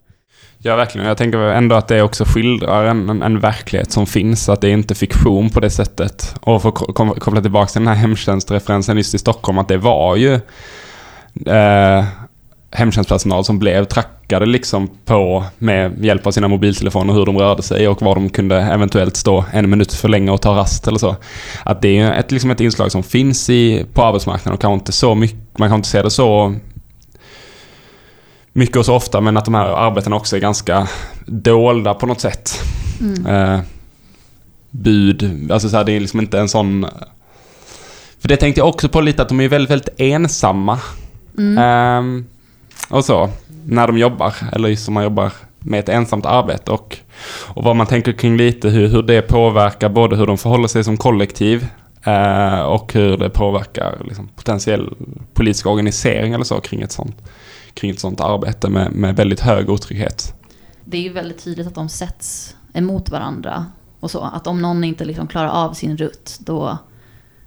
Ja, 0.58 0.76
verkligen. 0.76 1.08
Jag 1.08 1.18
tänker 1.18 1.38
ändå 1.38 1.76
att 1.76 1.88
det 1.88 2.02
också 2.02 2.24
skildrar 2.28 2.86
en, 2.86 3.10
en, 3.10 3.22
en 3.22 3.40
verklighet 3.40 3.92
som 3.92 4.06
finns, 4.08 4.50
att 4.50 4.62
det 4.62 4.68
är 4.68 4.74
inte 4.74 4.96
fiktion 4.96 5.50
på 5.50 5.60
det 5.60 5.70
sättet. 5.70 6.36
Och 6.42 6.62
för 6.62 6.70
att 6.70 6.76
koppla 7.20 7.42
tillbaka 7.42 7.68
till 7.72 7.82
den 7.82 7.88
här 7.88 7.96
hemtjänstreferensen 7.96 8.98
just 8.98 9.14
i 9.14 9.18
Stockholm, 9.18 9.58
att 9.58 9.68
det 9.68 9.78
var 9.78 10.16
ju... 10.16 10.34
Eh, 11.46 12.06
hemtjänstpersonal 12.72 13.46
som 13.46 13.60
blev 13.60 13.86
trackade 13.86 14.46
liksom 14.46 14.90
på 15.06 15.44
med 15.58 16.06
hjälp 16.06 16.28
av 16.28 16.32
sina 16.32 16.48
mobiltelefoner 16.48 17.14
hur 17.14 17.26
de 17.26 17.38
rörde 17.38 17.64
sig 17.64 17.88
och 17.88 18.02
var 18.02 18.16
de 18.16 18.30
kunde 18.30 18.56
eventuellt 18.62 19.18
stå 19.18 19.46
en 19.54 19.70
minut 19.70 19.94
för 19.94 20.10
länge 20.10 20.32
och 20.32 20.42
ta 20.42 20.58
rast 20.58 20.88
eller 20.88 21.00
så. 21.00 21.16
Att 21.64 21.82
det 21.82 22.00
är 22.00 22.14
ett, 22.14 22.32
liksom 22.32 22.52
ett 22.52 22.62
inslag 22.62 22.92
som 22.92 23.04
finns 23.04 23.50
i, 23.50 23.86
på 23.94 24.04
arbetsmarknaden 24.04 24.54
och 24.54 24.62
kanske 24.62 24.74
inte 24.74 24.92
så 24.92 25.16
mycket, 25.16 25.58
man 25.58 25.70
kan 25.70 25.76
inte 25.76 25.90
se 25.90 26.02
det 26.02 26.10
så 26.10 26.56
mycket 28.54 28.78
och 28.78 28.86
så 28.86 28.96
ofta 28.96 29.22
men 29.22 29.38
att 29.38 29.46
de 29.46 29.54
här 29.54 29.66
arbetena 29.66 30.16
också 30.16 30.36
är 30.36 30.40
ganska 30.40 30.88
dolda 31.26 31.94
på 31.94 32.06
något 32.06 32.22
sätt. 32.22 32.52
Mm. 33.02 33.26
Eh, 33.26 33.60
bud, 34.70 35.52
alltså 35.52 35.70
så 35.70 35.78
här, 35.78 35.84
det 35.84 35.92
är 35.92 36.00
liksom 36.00 36.20
inte 36.20 36.40
en 36.40 36.50
sån... 36.50 36.86
För 38.20 38.28
det 38.28 38.38
tänkte 38.38 38.62
jag 38.62 38.70
också 38.70 38.90
på 38.90 39.02
lite 39.02 39.22
att 39.22 39.30
de 39.30 39.40
är 39.40 39.48
väldigt, 39.48 39.72
väldigt 39.72 39.90
ensamma. 39.98 40.80
Mm. 41.38 41.58
Ehm, 41.58 42.26
och 42.90 43.06
så, 43.06 43.30
när 43.66 43.88
de 43.88 43.98
jobbar, 43.98 44.34
eller 44.52 44.70
just 44.70 44.86
som 44.86 44.94
man 44.94 45.04
jobbar 45.04 45.34
med 45.60 45.80
ett 45.80 45.90
ensamt 45.90 46.26
arbete 46.26 46.72
och, 46.72 46.98
och 47.48 47.64
vad 47.64 47.76
man 47.76 47.88
tänker 47.88 48.12
kring 48.12 48.38
lite 48.38 48.70
hur, 48.70 48.88
hur 48.88 49.04
det 49.04 49.22
påverkar 49.22 49.90
både 49.90 50.16
hur 50.16 50.28
de 50.28 50.38
förhåller 50.38 50.68
sig 50.68 50.84
som 50.84 50.98
kollektiv 50.98 51.68
eh, 52.04 52.62
och 52.62 52.94
hur 52.94 53.18
det 53.18 53.30
påverkar 53.30 54.02
liksom, 54.06 54.30
potentiell 54.36 54.94
politisk 55.34 55.66
organisering 55.66 56.34
eller 56.34 56.44
så 56.44 56.62
kring 56.62 56.82
ett 56.82 56.92
sånt, 56.92 57.16
kring 57.74 57.92
ett 57.92 58.00
sånt 58.00 58.22
arbete 58.22 58.70
med, 58.70 58.92
med 58.92 59.16
väldigt 59.16 59.40
hög 59.40 59.70
otrygghet. 59.70 60.34
Det 60.86 60.98
är 60.98 61.02
ju 61.02 61.14
väldigt 61.14 61.44
tydligt 61.44 61.68
att 61.68 61.76
de 61.76 61.90
sätts 61.90 62.56
emot 62.74 63.10
varandra. 63.10 63.66
Och 64.00 64.12
så. 64.12 64.22
Att 64.22 64.48
om 64.48 64.62
någon 64.62 64.84
inte 64.84 65.06
liksom 65.06 65.28
klarar 65.28 65.50
av 65.50 65.74
sin 65.74 65.98
rutt, 65.98 66.38
då, 66.40 66.78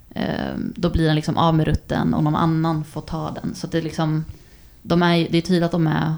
eh, 0.09 0.55
då 0.75 0.89
blir 0.89 1.05
den 1.05 1.15
liksom 1.15 1.37
av 1.37 1.55
med 1.55 1.67
rutten 1.67 2.13
och 2.13 2.23
någon 2.23 2.35
annan 2.35 2.83
får 2.83 3.01
ta 3.01 3.31
den. 3.31 3.55
Så 3.55 3.67
det 3.67 3.81
liksom, 3.81 4.25
de 4.87 5.03
är, 5.03 5.27
det 5.31 5.37
är 5.37 5.41
tydligt 5.41 5.63
att 5.63 5.71
de 5.71 5.87
är 5.87 6.13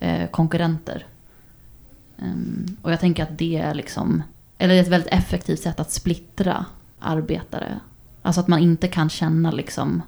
eh, 0.00 0.30
konkurrenter. 0.30 1.06
Ehm, 2.18 2.76
och 2.82 2.92
jag 2.92 3.00
tänker 3.00 3.22
att 3.22 3.38
det 3.38 3.56
är 3.56 3.74
liksom, 3.74 4.22
eller 4.58 4.74
det 4.74 4.80
är 4.80 4.82
ett 4.82 4.88
väldigt 4.88 5.12
effektivt 5.12 5.60
sätt 5.60 5.80
att 5.80 5.90
splittra 5.90 6.64
arbetare. 6.98 7.80
Alltså 8.22 8.40
att 8.40 8.48
man 8.48 8.58
inte 8.58 8.88
kan 8.88 9.10
känna 9.10 9.50
liksom 9.50 10.02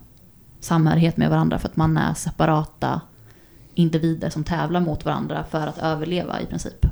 samhörighet 0.61 1.17
med 1.17 1.31
varandra 1.31 1.59
för 1.59 1.69
att 1.69 1.77
man 1.77 1.97
är 1.97 2.15
separata 2.15 3.01
individer 3.75 4.31
som 4.31 4.45
tävlar 4.45 4.81
mot 4.81 5.05
varandra 5.05 5.45
för 5.51 5.67
att 5.67 5.79
överleva 5.79 6.41
i 6.41 6.47
princip. 6.47 6.87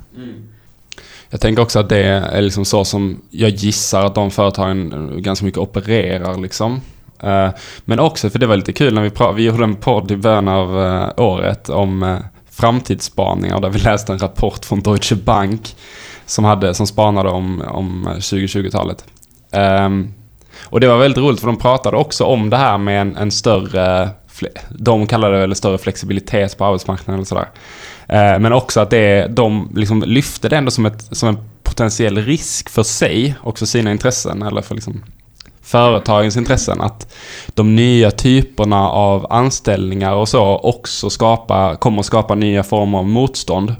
Jag 1.29 1.41
tänker 1.41 1.61
också 1.61 1.79
att 1.79 1.89
det 1.89 2.03
är 2.05 2.41
liksom 2.41 2.65
så 2.65 2.85
som 2.85 3.21
jag 3.29 3.49
gissar 3.49 4.05
att 4.05 4.15
de 4.15 4.31
företagen 4.31 5.21
ganska 5.21 5.45
mycket 5.45 5.59
opererar 5.59 6.37
liksom. 6.37 6.81
Eh, 7.23 7.49
men 7.85 7.99
också, 7.99 8.29
för 8.29 8.39
det 8.39 8.45
var 8.45 8.55
lite 8.55 8.73
kul 8.73 8.93
när 8.93 9.01
vi, 9.01 9.09
pratade, 9.09 9.37
vi 9.37 9.43
gjorde 9.43 9.63
en 9.63 9.75
podd 9.75 10.11
i 10.11 10.17
början 10.17 10.47
av 10.47 10.85
eh, 10.85 11.09
året 11.17 11.69
om 11.69 12.03
eh, 12.03 12.17
framtidsspaningar 12.51 13.59
där 13.59 13.69
vi 13.69 13.79
läste 13.79 14.13
en 14.13 14.19
rapport 14.19 14.65
från 14.65 14.81
Deutsche 14.81 15.15
Bank 15.15 15.75
som, 16.25 16.45
hade, 16.45 16.73
som 16.73 16.87
spanade 16.87 17.29
om, 17.29 17.61
om 17.61 18.09
2020-talet. 18.19 19.05
Ehm, 19.51 20.13
och 20.63 20.79
det 20.79 20.87
var 20.87 20.97
väldigt 20.97 21.23
roligt 21.23 21.39
för 21.39 21.47
de 21.47 21.57
pratade 21.57 21.97
också 21.97 22.23
om 22.23 22.49
det 22.49 22.57
här 22.57 22.77
med 22.77 23.01
en, 23.01 23.15
en 23.15 23.31
större, 23.31 24.09
de 24.69 25.07
kallade 25.07 25.33
det 25.33 25.39
väl 25.39 25.55
större 25.55 25.77
flexibilitet 25.77 26.57
på 26.57 26.65
arbetsmarknaden 26.65 27.15
eller 27.15 27.25
sådär. 27.25 27.47
Men 28.39 28.53
också 28.53 28.79
att 28.79 28.89
det, 28.89 29.27
de 29.27 29.69
liksom 29.75 30.03
lyfte 30.07 30.49
det 30.49 30.57
ändå 30.57 30.71
som, 30.71 30.85
ett, 30.85 31.17
som 31.17 31.29
en 31.29 31.37
potentiell 31.63 32.17
risk 32.17 32.69
för 32.69 32.83
sig 32.83 33.35
och 33.39 33.59
för 33.59 33.65
sina 33.65 33.91
intressen 33.91 34.41
eller 34.41 34.61
för 34.61 34.75
liksom 34.75 35.03
företagens 35.63 36.37
intressen. 36.37 36.81
Att 36.81 37.13
de 37.47 37.75
nya 37.75 38.11
typerna 38.11 38.89
av 38.89 39.27
anställningar 39.29 40.13
och 40.13 40.29
så 40.29 40.57
också 40.57 41.09
skapa, 41.09 41.75
kommer 41.75 41.99
att 41.99 42.05
skapa 42.05 42.35
nya 42.35 42.63
former 42.63 42.97
av 42.97 43.07
motstånd. 43.07 43.75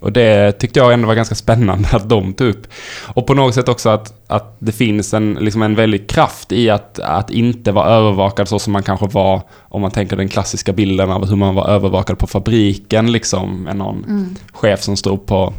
Och 0.00 0.12
det 0.12 0.52
tyckte 0.52 0.78
jag 0.78 0.92
ändå 0.92 1.06
var 1.06 1.14
ganska 1.14 1.34
spännande 1.34 1.88
att 1.92 2.08
de 2.08 2.34
tog 2.34 2.48
upp. 2.48 2.66
Och 3.02 3.26
på 3.26 3.34
något 3.34 3.54
sätt 3.54 3.68
också 3.68 3.88
att, 3.88 4.14
att 4.26 4.56
det 4.58 4.72
finns 4.72 5.14
en, 5.14 5.38
liksom 5.40 5.62
en 5.62 5.74
väldig 5.74 6.08
kraft 6.08 6.52
i 6.52 6.70
att, 6.70 6.98
att 6.98 7.30
inte 7.30 7.72
vara 7.72 7.88
övervakad 7.88 8.48
så 8.48 8.58
som 8.58 8.72
man 8.72 8.82
kanske 8.82 9.06
var 9.06 9.42
om 9.62 9.80
man 9.82 9.90
tänker 9.90 10.16
den 10.16 10.28
klassiska 10.28 10.72
bilden 10.72 11.10
av 11.10 11.28
hur 11.28 11.36
man 11.36 11.54
var 11.54 11.68
övervakad 11.68 12.18
på 12.18 12.26
fabriken 12.26 13.12
liksom 13.12 13.62
med 13.62 13.76
någon 13.76 14.04
Mm. 14.04 14.36
chef 14.52 14.82
som 14.82 14.96
stod 14.96 15.26
på 15.26 15.52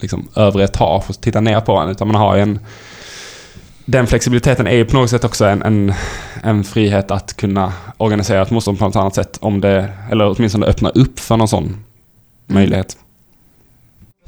liksom, 0.00 0.28
övre 0.36 0.64
etage 0.64 1.10
och 1.10 1.20
tittade 1.20 1.44
ner 1.44 1.60
på 1.60 1.76
en. 1.76 1.90
Utan 1.90 2.08
man 2.08 2.16
har 2.16 2.36
en... 2.36 2.60
Den 3.84 4.06
flexibiliteten 4.06 4.66
är 4.66 4.76
ju 4.76 4.84
på 4.84 4.96
något 4.96 5.10
sätt 5.10 5.24
också 5.24 5.44
en, 5.44 5.62
en, 5.62 5.92
en 6.42 6.64
frihet 6.64 7.10
att 7.10 7.36
kunna 7.36 7.72
organisera 7.96 8.42
ett 8.42 8.50
motstånd 8.50 8.78
på 8.78 8.84
något 8.84 8.96
annat 8.96 9.14
sätt. 9.14 9.38
Om 9.40 9.60
det, 9.60 9.88
eller 10.10 10.34
åtminstone 10.36 10.66
öppna 10.66 10.88
upp 10.88 11.18
för 11.20 11.36
någon 11.36 11.48
sån 11.48 11.76
möjlighet. 12.46 12.96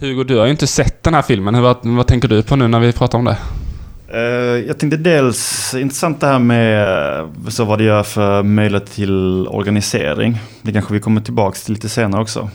Hugo, 0.01 0.25
du 0.25 0.37
har 0.37 0.45
ju 0.45 0.51
inte 0.51 0.67
sett 0.67 1.03
den 1.03 1.15
här 1.15 1.23
filmen. 1.23 1.55
Hur, 1.55 1.63
vad, 1.63 1.77
vad 1.83 2.07
tänker 2.07 2.29
du 2.29 2.43
på 2.43 2.57
nu 2.57 2.69
när 2.69 2.81
vi 2.81 2.93
pratar 2.93 3.19
om 3.19 3.25
det? 3.25 3.37
Eh, 4.09 4.67
Jag 4.67 4.79
tänkte 4.79 4.97
dels 4.97 5.75
intressant 5.75 6.21
det 6.21 6.27
här 6.27 6.39
med 6.39 7.19
eh, 7.19 7.29
så 7.49 7.65
vad 7.65 7.79
det 7.79 7.85
gör 7.85 8.03
för 8.03 8.43
möjlighet 8.43 8.91
till 8.91 9.47
organisering. 9.49 10.39
Det 10.63 10.73
kanske 10.73 10.95
vi 10.95 11.01
kommer 11.01 11.21
tillbaka 11.21 11.59
till 11.65 11.75
lite 11.75 11.89
senare 11.89 12.23
också. 12.23 12.51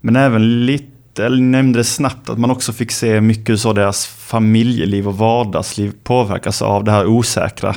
Men 0.00 0.16
även 0.16 0.66
lite, 0.66 0.86
eller 1.18 1.42
nämnde 1.42 1.78
det 1.78 1.84
snabbt, 1.84 2.30
att 2.30 2.38
man 2.38 2.50
också 2.50 2.72
fick 2.72 2.92
se 2.92 3.20
mycket 3.20 3.64
hur 3.64 3.74
deras 3.74 4.06
familjeliv 4.06 5.08
och 5.08 5.18
vardagsliv 5.18 5.92
påverkas 6.04 6.62
av 6.62 6.84
det 6.84 6.90
här 6.90 7.06
osäkra. 7.06 7.74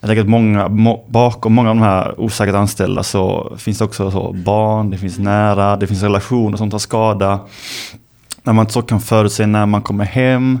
Jag 0.00 0.08
tänker 0.08 0.22
att 0.22 0.28
många, 0.28 0.68
må, 0.68 1.04
bakom 1.08 1.54
många 1.54 1.70
av 1.70 1.76
de 1.76 1.82
här 1.82 2.20
osäkert 2.20 2.54
anställda 2.54 3.02
så 3.02 3.52
finns 3.58 3.78
det 3.78 3.84
också 3.84 4.10
så 4.10 4.32
barn, 4.32 4.90
det 4.90 4.98
finns 4.98 5.18
nära, 5.18 5.76
det 5.76 5.86
finns 5.86 6.02
relationer 6.02 6.56
som 6.56 6.70
tar 6.70 6.78
skada. 6.78 7.40
När 8.42 8.52
man 8.52 8.62
inte 8.62 8.72
så 8.72 8.82
kan 8.82 9.00
förutse 9.00 9.46
när 9.46 9.66
man 9.66 9.82
kommer 9.82 10.04
hem 10.04 10.58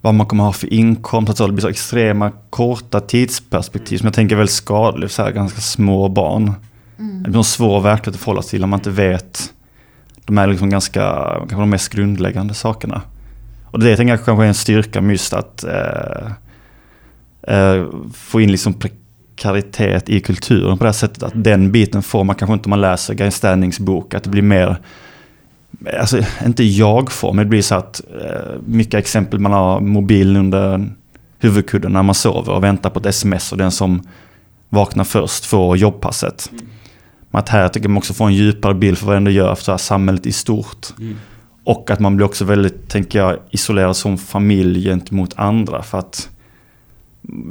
vad 0.00 0.14
man 0.14 0.26
kommer 0.26 0.44
ha 0.44 0.52
för 0.52 0.72
inkomst. 0.72 1.28
Alltså 1.28 1.46
det 1.46 1.52
blir 1.52 1.62
så 1.62 1.68
extrema 1.68 2.32
korta 2.50 3.00
tidsperspektiv 3.00 3.98
som 3.98 4.06
jag 4.06 4.14
tänker 4.14 4.34
är 4.34 4.38
väldigt 4.38 4.54
skadligt 4.54 5.12
för 5.12 5.30
ganska 5.30 5.60
små 5.60 6.08
barn. 6.08 6.52
Mm. 6.98 7.22
Det 7.22 7.30
blir 7.30 7.38
en 7.38 7.44
svår 7.44 7.80
verklighet 7.80 8.14
att 8.14 8.20
förhålla 8.20 8.42
sig 8.42 8.50
till 8.50 8.64
om 8.64 8.70
man 8.70 8.78
inte 8.80 8.90
vet 8.90 9.52
de 10.28 10.38
här 10.38 10.46
liksom 10.46 10.70
ganska, 10.70 11.02
kanske 11.38 11.56
de 11.56 11.70
mest 11.70 11.92
grundläggande 11.92 12.54
sakerna. 12.54 13.02
Och 13.64 13.80
det 13.80 13.96
tänker 13.96 14.12
jag 14.12 14.24
kanske 14.24 14.44
är 14.44 14.48
en 14.48 14.54
styrka 14.54 15.00
med 15.00 15.12
just 15.12 15.32
att 15.32 15.64
eh, 15.64 16.30
eh, 17.56 17.86
få 18.14 18.40
in 18.40 18.52
liksom 18.52 18.74
prekaritet 18.74 20.08
i 20.08 20.20
kulturen 20.20 20.78
på 20.78 20.84
det 20.84 20.88
här 20.88 20.92
sättet. 20.92 21.22
Att 21.22 21.44
den 21.44 21.72
biten 21.72 22.02
får 22.02 22.24
man 22.24 22.36
kanske 22.36 22.52
inte 22.52 22.66
om 22.66 22.70
man 22.70 22.80
läser 22.80 23.14
Guy 23.14 23.30
Standings 23.30 23.80
bok. 23.80 24.14
Att 24.14 24.24
det 24.24 24.30
blir 24.30 24.42
mer 24.42 24.76
Alltså 26.00 26.20
inte 26.46 26.64
jag-form, 26.64 27.36
men 27.36 27.46
det 27.46 27.50
blir 27.50 27.62
så 27.62 27.74
att 27.74 28.00
eh, 28.24 28.60
mycket 28.66 28.94
exempel 28.94 29.38
man 29.38 29.52
har 29.52 29.80
mobilen 29.80 30.36
under 30.36 30.90
huvudkudden 31.38 31.92
när 31.92 32.02
man 32.02 32.14
sover 32.14 32.52
och 32.52 32.64
väntar 32.64 32.90
på 32.90 33.00
ett 33.00 33.06
sms 33.06 33.52
och 33.52 33.58
den 33.58 33.70
som 33.70 34.02
vaknar 34.68 35.04
först 35.04 35.44
får 35.44 35.76
jobbpasset. 35.76 36.50
Mm. 36.52 36.66
Men 37.30 37.38
att 37.38 37.48
här 37.48 37.68
tycker 37.68 37.84
jag 37.84 37.90
man 37.90 37.98
också 37.98 38.14
får 38.14 38.26
en 38.26 38.34
djupare 38.34 38.74
bild 38.74 38.98
för 38.98 39.06
vad 39.06 39.14
det 39.14 39.16
ändå 39.16 39.30
gör 39.30 39.54
för 39.54 39.64
så 39.64 39.70
här 39.70 39.78
samhället 39.78 40.26
i 40.26 40.32
stort. 40.32 40.86
Och 41.64 41.90
att 41.90 42.00
man 42.00 42.16
blir 42.16 42.26
också 42.26 42.44
väldigt, 42.44 42.88
tänker 42.88 43.18
jag, 43.18 43.38
isolerad 43.50 43.96
som 43.96 44.18
familj 44.18 44.84
gentemot 44.84 45.34
andra. 45.36 45.82
För 45.82 45.98
att 45.98 46.28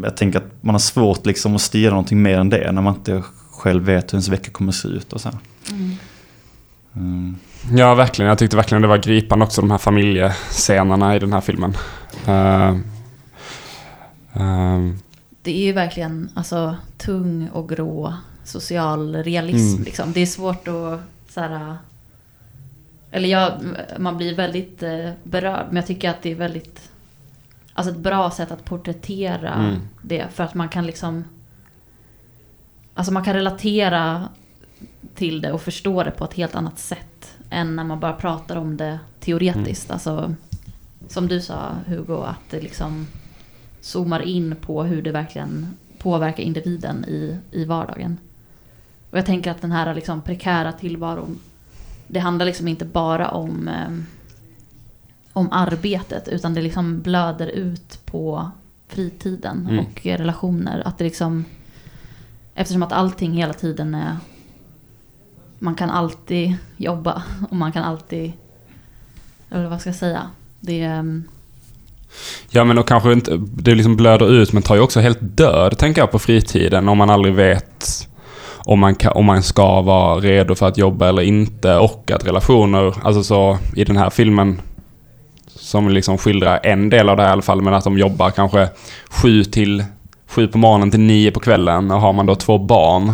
jag 0.04 0.18
tänker 0.18 0.40
att 0.40 0.64
man 0.64 0.76
har 0.76 0.80
svårt 0.80 1.26
liksom 1.26 1.56
att 1.56 1.62
styra 1.62 1.90
någonting 1.90 2.22
mer 2.22 2.38
än 2.38 2.50
det 2.50 2.72
när 2.72 2.82
man 2.82 2.96
inte 2.96 3.24
själv 3.52 3.84
vet 3.84 4.14
hur 4.14 4.16
ens 4.16 4.28
vecka 4.28 4.52
kommer 4.52 4.70
att 4.72 4.76
se 4.76 4.88
ut 4.88 5.14
och 5.14 5.22
så. 5.22 5.30
Mm. 5.72 5.92
Mm. 6.96 7.36
Ja, 7.72 7.96
verkligen. 7.96 8.30
Jag 8.30 8.38
tyckte 8.38 8.56
verkligen 8.56 8.82
det 8.82 8.88
var 8.88 8.98
gripande 8.98 9.46
också, 9.46 9.62
de 9.62 9.72
här 9.72 9.78
familjescenerna 9.78 11.16
i 11.16 11.20
den 11.20 11.34
här 11.34 11.42
filmen. 11.42 11.74
Uh, 12.28 12.72
uh, 14.42 14.94
Det 15.42 15.52
är 15.52 15.66
ju 15.66 15.74
verkligen 15.74 16.30
alltså, 16.36 16.76
tung 16.98 17.50
och 17.50 17.70
grå 17.70 18.14
social 18.48 19.16
realism. 19.16 19.74
Mm. 19.74 19.84
Liksom. 19.84 20.12
Det 20.14 20.20
är 20.22 20.26
svårt 20.26 20.68
att... 20.68 21.00
Så 21.30 21.42
här, 21.42 21.78
eller 23.12 23.30
jag, 23.30 23.52
man 23.98 24.18
blir 24.18 24.36
väldigt 24.36 24.84
eh, 24.84 25.10
berörd, 25.24 25.66
men 25.68 25.76
jag 25.76 25.88
tycker 25.88 26.10
att 26.10 26.22
det 26.22 26.32
är 26.32 26.36
väldigt... 26.36 26.90
Alltså 27.74 27.92
ett 27.92 28.00
bra 28.00 28.32
sätt 28.32 28.52
att 28.52 28.66
porträttera 28.66 29.54
Mm. 29.54 29.76
det. 30.02 30.28
För 30.34 30.44
att 30.44 30.54
man 30.54 30.70
kan 30.70 30.86
liksom... 30.86 31.24
Alltså 32.94 33.14
man 33.14 33.24
kan 33.24 33.34
relatera 33.34 34.30
till 35.16 35.42
det 35.42 35.52
och 35.52 35.62
förstå 35.62 36.04
det 36.04 36.12
på 36.12 36.24
ett 36.26 36.34
helt 36.34 36.56
annat 36.56 36.80
sätt. 36.80 37.38
Än 37.50 37.76
när 37.76 37.84
man 37.84 38.00
bara 38.00 38.14
pratar 38.14 38.56
om 38.56 38.78
det 38.78 39.00
teoretiskt. 39.20 39.92
Alltså, 39.92 40.36
som 41.08 41.28
du 41.28 41.42
sa 41.42 41.76
Hugo, 41.86 42.24
att 42.24 42.50
det 42.50 42.62
liksom 42.62 43.08
zoomar 43.82 44.20
in 44.20 44.56
på 44.62 44.84
hur 44.84 45.02
det 45.02 45.12
verkligen 45.12 45.78
påverkar 45.98 46.44
individen 46.44 47.06
i, 47.06 47.38
i 47.52 47.66
vardagen. 47.66 48.18
Och 49.12 49.18
jag 49.18 49.26
tänker 49.26 49.52
att 49.52 49.62
den 49.62 49.72
här 49.72 49.96
liksom 49.96 50.22
prekära 50.22 50.72
tillvaron, 50.72 51.40
det 52.08 52.20
handlar 52.20 52.46
liksom 52.46 52.68
inte 52.68 52.86
bara 52.86 53.28
om, 53.32 53.68
eh, 53.68 53.98
om 55.34 55.52
arbetet, 55.52 56.28
utan 56.28 56.54
det 56.54 56.62
liksom 56.62 57.02
blöder 57.02 57.48
ut 57.48 58.00
på 58.06 58.52
fritiden 58.88 59.68
Mm. 59.70 59.86
och 59.86 60.06
relationer. 60.06 60.82
Att 60.86 60.98
det 60.98 61.04
liksom, 61.04 61.46
eftersom 62.56 62.84
att 62.84 62.92
allting 62.92 63.34
hela 63.34 63.54
tiden 63.54 63.96
är 63.96 64.18
man 65.60 65.76
kan 65.76 65.90
alltid 65.90 66.56
jobba 66.78 67.24
och 67.50 67.56
man 67.56 67.72
kan 67.72 67.84
alltid, 67.84 68.32
eller 69.50 69.68
vad 69.68 69.82
ska 69.82 69.90
jag 69.90 69.98
säga, 69.98 70.22
det 70.60 70.82
är... 70.84 71.00
ehm, 71.00 71.24
Ja 72.50 72.64
men 72.64 72.78
och 72.78 72.88
kanske 72.88 73.14
inte, 73.14 73.38
det 73.38 73.76
liksom 73.76 73.96
blöder 73.96 74.32
ut 74.34 74.54
men 74.54 74.64
tar 74.64 74.76
ju 74.76 74.82
också 74.82 75.00
helt 75.00 75.18
död 75.22 75.78
tänker 75.78 76.02
jag 76.02 76.12
på 76.12 76.20
fritiden 76.20 76.90
om 76.90 76.98
man 76.98 77.10
aldrig 77.10 77.34
vet 77.36 78.07
om 78.68 78.80
man, 78.80 78.96
kan, 78.96 79.12
om 79.12 79.26
man 79.26 79.44
ska 79.44 79.82
vara 79.82 80.20
redo 80.20 80.56
för 80.56 80.68
att 80.68 80.78
jobba 80.78 81.10
eller 81.10 81.22
inte 81.22 81.76
och 81.76 82.12
att 82.12 82.28
relationer, 82.28 82.94
alltså 83.04 83.24
så 83.24 83.58
i 83.76 83.84
den 83.84 83.98
här 83.98 84.10
filmen 84.10 84.62
som 85.56 85.90
liksom 85.90 86.18
skildrar 86.18 86.60
en 86.64 86.90
del 86.90 87.10
av 87.10 87.18
det 87.18 87.24
här 87.24 87.30
i 87.30 87.32
alla 87.32 87.42
fall 87.42 87.62
men 87.62 87.74
att 87.74 87.84
de 87.84 87.98
jobbar 87.98 88.30
kanske 88.30 88.70
sju 89.10 89.44
till 89.44 89.84
sju 90.28 90.48
på 90.48 90.58
morgonen 90.58 90.92
till 90.92 91.00
nio 91.00 91.32
på 91.32 91.40
kvällen 91.40 91.92
och 91.92 92.02
har 92.02 92.14
man 92.14 92.26
då 92.26 92.36
två 92.36 92.58
barn 92.58 93.14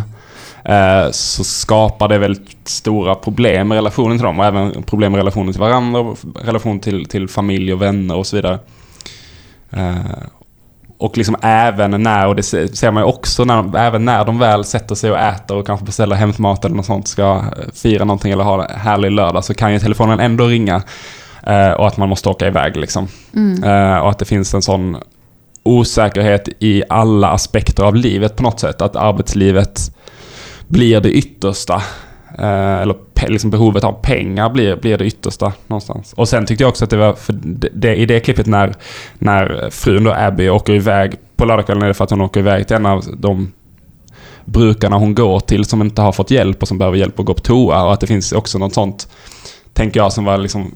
eh, 0.64 1.10
så 1.10 1.44
skapar 1.44 2.08
det 2.08 2.18
väldigt 2.18 2.68
stora 2.68 3.14
problem 3.14 3.72
i 3.72 3.76
relationen 3.76 4.18
till 4.18 4.26
dem 4.26 4.38
och 4.38 4.44
även 4.44 4.82
problem 4.82 5.14
i 5.14 5.18
relationen 5.18 5.52
till 5.52 5.60
varandra, 5.60 6.14
relation 6.42 6.80
till, 6.80 7.04
till 7.04 7.28
familj 7.28 7.72
och 7.72 7.82
vänner 7.82 8.16
och 8.16 8.26
så 8.26 8.36
vidare. 8.36 8.58
Eh, 9.70 9.96
och 11.04 11.18
liksom 11.18 11.36
även 11.42 12.02
när, 12.02 12.26
och 12.26 12.36
det 12.36 12.42
se- 12.42 12.76
ser 12.76 12.90
man 12.90 13.02
ju 13.02 13.06
också, 13.06 13.44
när, 13.44 13.76
även 13.78 14.04
när 14.04 14.24
de 14.24 14.38
väl 14.38 14.64
sätter 14.64 14.94
sig 14.94 15.10
och 15.10 15.18
äter 15.18 15.56
och 15.56 15.66
kanske 15.66 15.86
beställer 15.86 16.16
hämtmat 16.16 16.64
eller 16.64 16.76
något 16.76 16.86
sånt, 16.86 17.08
ska 17.08 17.36
eh, 17.36 17.72
fira 17.74 18.04
någonting 18.04 18.32
eller 18.32 18.44
ha 18.44 18.64
en 18.64 18.80
härlig 18.80 19.12
lördag, 19.12 19.44
så 19.44 19.54
kan 19.54 19.72
ju 19.72 19.78
telefonen 19.78 20.20
ändå 20.20 20.46
ringa. 20.46 20.82
Eh, 21.42 21.70
och 21.70 21.86
att 21.86 21.96
man 21.96 22.08
måste 22.08 22.28
åka 22.28 22.46
iväg 22.46 22.76
liksom. 22.76 23.08
mm. 23.34 23.64
Eh, 23.64 23.98
och 23.98 24.10
att 24.10 24.18
det 24.18 24.24
finns 24.24 24.54
en 24.54 24.62
sån 24.62 24.96
osäkerhet 25.62 26.48
i 26.58 26.82
alla 26.88 27.28
aspekter 27.28 27.82
av 27.82 27.94
livet 27.96 28.36
på 28.36 28.42
något 28.42 28.60
sätt. 28.60 28.82
Att 28.82 28.96
arbetslivet 28.96 29.96
blir 30.68 31.00
det 31.00 31.10
yttersta. 31.12 31.82
Eh, 32.38 32.80
eller 32.80 32.96
liksom 33.28 33.50
behovet 33.50 33.84
av 33.84 33.92
pengar 33.92 34.50
blir, 34.50 34.76
blir 34.76 34.98
det 34.98 35.04
yttersta 35.04 35.52
någonstans. 35.66 36.12
Och 36.12 36.28
sen 36.28 36.46
tyckte 36.46 36.64
jag 36.64 36.68
också 36.68 36.84
att 36.84 36.90
det 36.90 36.96
var, 36.96 37.12
för 37.12 37.32
det, 37.32 37.68
det, 37.74 37.96
i 37.96 38.06
det 38.06 38.20
klippet 38.20 38.46
när, 38.46 38.74
när 39.18 39.70
frun 39.70 40.04
då 40.04 40.12
Abby 40.12 40.48
åker 40.48 40.72
iväg 40.72 41.14
på 41.36 41.44
lördagskvällen 41.44 41.82
är 41.82 41.88
det 41.88 41.94
för 41.94 42.04
att 42.04 42.10
hon 42.10 42.20
åker 42.20 42.40
iväg 42.40 42.66
till 42.66 42.76
en 42.76 42.86
av 42.86 43.04
de 43.18 43.52
brukarna 44.44 44.98
hon 44.98 45.14
går 45.14 45.40
till 45.40 45.64
som 45.64 45.82
inte 45.82 46.02
har 46.02 46.12
fått 46.12 46.30
hjälp 46.30 46.62
och 46.62 46.68
som 46.68 46.78
behöver 46.78 46.98
hjälp 46.98 47.20
att 47.20 47.26
gå 47.26 47.34
på 47.34 47.40
toa. 47.40 47.84
Och 47.84 47.92
att 47.92 48.00
det 48.00 48.06
finns 48.06 48.32
också 48.32 48.58
något 48.58 48.74
sånt, 48.74 49.08
tänker 49.72 50.00
jag, 50.00 50.12
som 50.12 50.24
var 50.24 50.38
liksom 50.38 50.74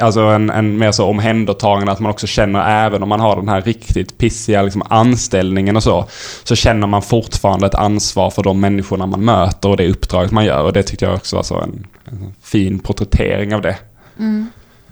Alltså 0.00 0.20
en, 0.20 0.50
en 0.50 0.78
mer 0.78 0.92
så 0.92 1.04
omhändertagande 1.04 1.92
att 1.92 2.00
man 2.00 2.10
också 2.10 2.26
känner 2.26 2.86
även 2.86 3.02
om 3.02 3.08
man 3.08 3.20
har 3.20 3.36
den 3.36 3.48
här 3.48 3.62
riktigt 3.62 4.18
pissiga 4.18 4.62
liksom 4.62 4.82
anställningen 4.88 5.76
och 5.76 5.82
så. 5.82 6.06
Så 6.44 6.56
känner 6.56 6.86
man 6.86 7.02
fortfarande 7.02 7.66
ett 7.66 7.74
ansvar 7.74 8.30
för 8.30 8.42
de 8.42 8.60
människorna 8.60 9.06
man 9.06 9.24
möter 9.24 9.68
och 9.68 9.76
det 9.76 9.90
uppdraget 9.90 10.32
man 10.32 10.44
gör. 10.44 10.62
Och 10.62 10.72
det 10.72 10.82
tyckte 10.82 11.04
jag 11.04 11.14
också 11.14 11.36
var 11.36 11.42
så 11.42 11.60
en, 11.60 11.86
en 12.04 12.34
fin 12.42 12.78
porträttering 12.78 13.54
av 13.54 13.62
det. 13.62 13.78
Mm. 14.18 14.46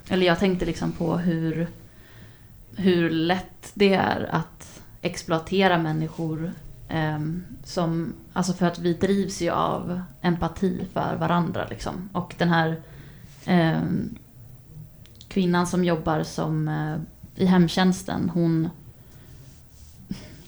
Eller 0.09 0.27
jag 0.27 0.39
tänkte 0.39 0.65
liksom 0.65 0.93
på 0.93 1.17
hur, 1.17 1.67
hur 2.77 3.11
lätt 3.11 3.71
det 3.75 3.95
är 3.95 4.29
att 4.33 4.81
exploatera 5.03 5.79
människor. 5.79 6.53
ehm, 6.89 7.45
som, 7.65 8.13
alltså 8.33 8.53
för 8.53 8.67
att 8.67 8.79
vi 8.79 8.93
drivs 8.93 9.43
ju 9.43 9.51
av 9.51 10.01
empati 10.23 10.85
för 10.93 11.17
varandra. 11.17 11.67
Liksom. 11.71 12.09
Och 12.13 12.35
den 12.39 12.49
här 12.49 12.77
ehm, 13.45 14.19
kvinnan 15.37 15.67
som 15.67 15.85
jobbar 15.85 16.23
som 16.23 16.69
eh, 16.69 17.43
i 17.43 17.47
hemtjänsten, 17.47 18.31
hon... 18.35 18.71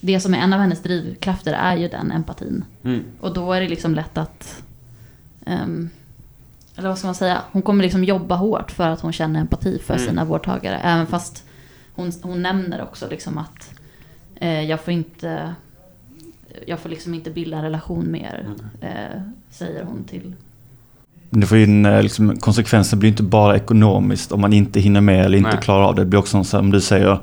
Det 0.01 0.21
som 0.21 0.35
är 0.35 0.39
en 0.39 0.53
av 0.53 0.61
hennes 0.61 0.83
drivkrafter 0.83 1.53
är 1.53 1.77
ju 1.77 1.89
den 1.89 2.13
empatin. 2.13 2.65
Och 3.21 3.35
då 3.35 3.53
är 3.53 3.61
det 3.61 3.69
liksom 3.69 3.95
lätt 3.95 4.19
att... 4.19 4.63
ehm, 5.47 5.91
eller 6.77 6.89
vad 6.89 6.99
ska 6.99 7.09
man 7.09 7.15
säga? 7.15 7.43
Hon 7.53 7.63
kommer 7.63 7.85
liksom 7.85 8.05
jobba 8.05 8.35
hårt 8.35 8.71
för 8.71 8.89
att 8.89 9.01
hon 9.01 9.13
känner 9.13 9.41
empati 9.41 9.79
för 9.79 9.99
sina 9.99 10.25
vårdtagare. 10.25 10.79
Även 10.79 11.07
fast 11.07 11.45
hon, 11.95 12.13
hon 12.23 12.43
nämner 12.43 12.83
också 12.83 13.09
liksom 13.09 13.39
att 13.39 13.71
eh, 14.35 14.63
jag 14.63 14.81
får 14.81 14.93
inte... 14.93 15.55
Jag 16.67 16.81
får 16.81 16.89
liksom 16.89 17.15
inte 17.15 17.31
bilda 17.31 17.57
en 17.57 17.63
relation 17.63 18.05
med 18.05 18.21
er. 18.21 18.55
Eh, 18.81 19.23
säger 19.51 19.85
hon 19.85 20.05
till... 20.05 20.35
Det 21.31 21.47
får 21.47 21.59
in, 21.59 21.87
eh, 21.87 22.03
liksom, 22.03 22.37
konsekvensen 22.37 22.99
blir 22.99 23.11
inte 23.11 23.23
bara 23.23 23.57
ekonomiskt 23.57 24.33
om 24.33 24.41
man 24.41 24.53
inte 24.53 24.81
hinner 24.81 25.01
med 25.01 25.25
eller 25.25 25.39
inte 25.39 25.51
Nej. 25.51 25.59
klarar 25.63 25.85
av 25.85 25.95
det. 25.95 26.03
Det 26.03 26.07
blir 26.07 26.19
också 26.21 26.45
som 26.45 26.71
du 26.71 26.81
säger, 26.81 27.19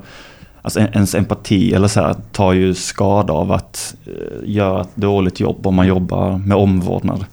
alltså 0.62 0.80
en- 0.80 0.92
ens 0.94 1.14
empati 1.14 1.74
eller 1.74 1.88
så 1.88 2.00
här, 2.00 2.14
tar 2.32 2.52
ju 2.52 2.74
skada 2.74 3.32
av 3.32 3.52
att 3.52 3.94
eh, 4.06 4.12
göra 4.50 4.80
ett 4.80 4.96
dåligt 4.96 5.40
jobb 5.40 5.66
om 5.66 5.74
man 5.74 5.86
jobbar 5.86 6.38
med 6.38 6.56
omvårdnad. 6.56 7.24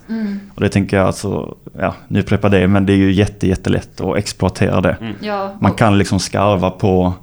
Och 0.55 0.61
det 0.61 0.69
tänker 0.69 0.97
jag 0.97 1.07
alltså, 1.07 1.55
ja 1.79 1.93
nu 2.07 2.19
upprepar 2.19 2.49
det, 2.49 2.67
men 2.67 2.85
det 2.85 2.93
är 2.93 2.97
ju 2.97 3.11
jätte, 3.11 3.47
jättelätt 3.47 4.01
att 4.01 4.17
exploatera 4.17 4.81
det. 4.81 4.97
Ja, 5.21 5.55
Man 5.61 5.73
kan 5.73 5.97
liksom 5.97 6.19
skarva 6.19 6.69
på 6.69 7.13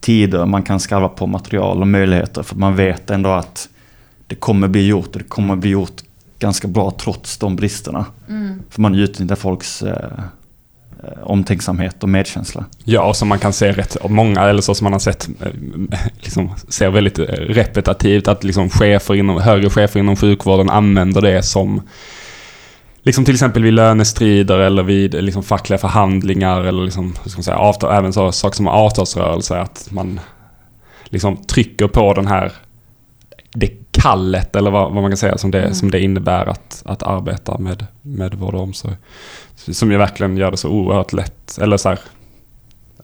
tider, 0.00 0.46
man 0.46 0.62
kan 0.62 0.80
skarva 0.80 1.08
på 1.08 1.26
material 1.26 1.80
och 1.80 1.86
möjligheter 1.88 2.42
för 2.42 2.56
man 2.56 2.76
vet 2.76 3.10
ändå 3.10 3.30
att 3.30 3.68
det 4.26 4.34
kommer 4.34 4.68
bli 4.68 4.86
gjort 4.86 5.06
och 5.06 5.18
det 5.18 5.28
kommer 5.28 5.56
bli 5.56 5.70
gjort 5.70 6.02
ganska 6.40 6.68
bra 6.68 6.90
trots 6.98 7.38
de 7.38 7.56
bristerna. 7.56 8.06
Mm. 8.28 8.62
För 8.70 8.80
man 8.80 8.94
utnyttjar 8.94 9.36
folks 9.36 9.82
eh, 9.82 10.20
eh, 11.02 11.22
omtänksamhet 11.22 12.02
och 12.02 12.08
medkänsla. 12.08 12.64
Ja, 12.84 13.02
och 13.02 13.16
som 13.16 13.28
man 13.28 13.38
kan 13.38 13.52
se 13.52 13.72
rätt 13.72 13.96
många, 14.10 14.42
eller 14.42 14.62
så 14.62 14.74
som 14.74 14.84
man 14.84 14.92
har 14.92 15.00
sett, 15.00 15.28
eh, 15.40 15.52
liksom 16.20 16.50
ser 16.68 16.90
väldigt 16.90 17.18
eh, 17.18 17.24
repetitivt 17.24 18.28
att 18.28 18.44
liksom 18.44 18.70
chefer 18.70 19.14
inom, 19.14 19.40
högre 19.40 19.70
chefer 19.70 20.00
inom 20.00 20.16
sjukvården 20.16 20.70
använder 20.70 21.20
det 21.20 21.42
som 21.42 21.82
Liksom 23.02 23.24
till 23.24 23.34
exempel 23.34 23.62
vid 23.62 23.72
lönestrider 23.72 24.58
eller 24.58 24.82
vid 24.82 25.24
liksom 25.24 25.42
fackliga 25.42 25.78
förhandlingar 25.78 26.60
eller 26.60 26.84
liksom, 26.84 27.14
hur 27.22 27.30
ska 27.30 27.38
man 27.38 27.44
säga, 27.44 27.56
avtal, 27.56 27.92
även 27.92 28.12
så 28.12 28.32
saker 28.32 28.56
som 28.56 28.66
avtalsrörelse. 28.68 29.58
Att 29.58 29.88
man 29.90 30.20
liksom 31.04 31.36
trycker 31.36 31.88
på 31.88 32.14
den 32.14 32.26
här 32.26 32.52
det 33.52 33.79
kallet 33.90 34.56
eller 34.56 34.70
vad, 34.70 34.92
vad 34.92 35.02
man 35.02 35.10
kan 35.10 35.16
säga 35.16 35.38
som 35.38 35.50
det, 35.50 35.60
Mm. 35.62 35.74
som 35.74 35.90
det 35.90 36.00
innebär 36.00 36.46
att, 36.46 36.82
att 36.84 37.02
arbeta 37.02 37.58
med, 37.58 37.86
med 38.02 38.34
vård 38.34 38.54
och 38.54 38.60
omsorg. 38.62 38.96
Som 39.54 39.90
ju 39.92 39.98
verkligen 39.98 40.36
gör 40.36 40.50
det 40.50 40.56
så 40.56 40.68
oerhört 40.68 41.12
lätt, 41.12 41.58
eller 41.58 41.76
så 41.76 41.88
här, 41.88 41.98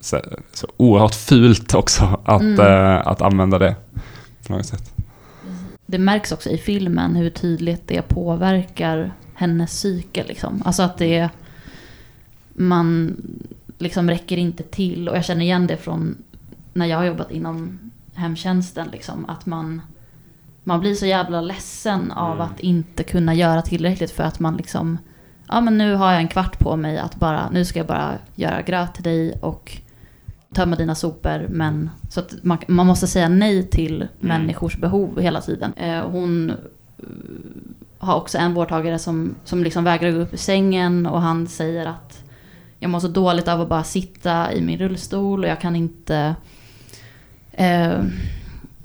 så, 0.01 0.21
så 0.53 0.67
oerhört 0.77 1.15
fult 1.15 1.75
också 1.75 2.21
att, 2.25 2.41
Mm. 2.43 2.61
eh, 2.61 3.07
att 3.07 3.23
använda 3.23 3.59
det 3.59 3.77
på 4.47 4.53
något 4.53 4.67
sätt. 4.67 4.93
Det 5.87 5.99
märks 5.99 6.33
också 6.33 6.51
i 6.51 6.59
filmen 6.59 7.17
hur 7.17 7.31
tydligt 7.31 7.83
det 7.89 8.03
påverkar 8.09 9.13
hennes 9.35 9.71
psyke. 9.71 10.25
Liksom. 10.29 10.63
Alltså 10.65 10.83
att 10.83 10.99
det... 10.99 11.29
Man 12.53 13.17
liksom 13.79 14.11
räcker 14.11 14.37
inte 14.37 14.63
till. 14.63 15.09
Och 15.09 15.17
jag 15.17 15.25
känner 15.25 15.43
igen 15.45 15.67
det 15.67 15.77
från 15.77 16.17
när 16.73 16.87
jag 16.87 16.97
har 16.97 17.05
jobbat 17.05 17.31
inom 17.31 17.79
hemtjänsten. 18.15 18.89
Liksom, 18.93 19.25
att 19.29 19.47
man, 19.47 19.83
man 20.67 20.81
blir 20.81 20.95
så 20.95 21.07
jävla 21.07 21.41
ledsen 21.41 22.13
av 22.13 22.41
att 22.41 22.61
inte 22.61 23.03
kunna 23.03 23.35
göra 23.35 23.63
tillräckligt 23.63 24.11
för 24.11 24.23
att 24.23 24.41
man 24.41 24.57
liksom... 24.57 24.99
Ja 25.49 25.61
men 25.61 25.79
nu 25.79 25.95
har 25.95 26.13
jag 26.13 26.21
en 26.21 26.29
kvart 26.29 26.59
på 26.59 26.77
mig 26.77 26.99
att 26.99 27.17
bara... 27.17 27.51
Nu 27.51 27.65
ska 27.65 27.79
jag 27.79 27.87
bara 27.87 28.13
göra 28.35 28.63
gröt 28.63 28.95
till 28.95 29.03
dig 29.03 29.33
och 29.33 29.79
tömma 30.55 30.77
dina 30.77 30.95
sopor. 30.95 31.47
Men, 31.51 31.91
så 32.11 32.21
att 32.21 32.35
man, 32.43 32.59
man 32.69 32.87
måste 32.87 33.07
säga 33.07 33.29
nej 33.29 33.63
till 33.63 34.09
människors 34.21 34.77
behov 34.77 35.21
hela 35.21 35.41
tiden. 35.41 35.73
Eh, 35.77 36.11
hon 36.11 36.51
eh, 36.51 36.57
har 37.99 38.17
också 38.17 38.39
en 38.39 38.55
vårdtagare 38.55 38.99
som, 38.99 39.35
som 39.45 39.65
liksom 39.65 39.85
vägrar 39.85 40.11
gå 40.11 40.19
upp 40.19 40.33
ur 40.33 40.39
sängen 40.39 41.07
och 41.07 41.21
han 41.23 41.47
säger 41.47 41.87
att 41.87 42.25
jag 42.79 42.91
mår 42.91 43.01
så 43.01 43.09
dåligt 43.09 43.49
av 43.49 43.61
att 43.61 43.69
bara 43.69 43.85
sitta 43.85 44.53
i 44.53 44.61
min 44.63 44.79
rullstol 44.79 45.45
och 45.45 45.51
jag 45.51 45.61
kan 45.61 45.77
inte... 45.77 46.35
Eh, 47.53 47.99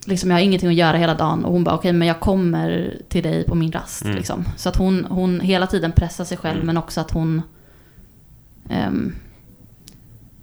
liksom 0.06 0.30
jag 0.30 0.38
har 0.38 0.42
ingenting 0.44 0.70
att 0.70 0.76
göra 0.76 0.98
hela 0.98 1.14
dagen 1.16 1.46
och 1.46 1.52
hon 1.54 1.64
bara 1.64 1.76
okej 1.76 1.94
men 1.94 2.08
jag 2.08 2.20
kommer 2.20 2.98
till 3.10 3.24
dig 3.24 3.44
på 3.44 3.56
min 3.56 3.72
rast. 3.72 4.04
Mm. 4.06 4.18
Liksom. 4.18 4.46
Så 4.58 4.70
att 4.70 4.76
hon, 4.76 5.06
hon 5.06 5.40
hela 5.40 5.68
tiden 5.68 5.92
pressar 5.92 6.26
sig 6.26 6.38
själv 6.38 6.66
men 6.66 6.78
också 6.78 7.02
att 7.02 7.12
hon... 7.12 7.42
ehm, 8.70 9.16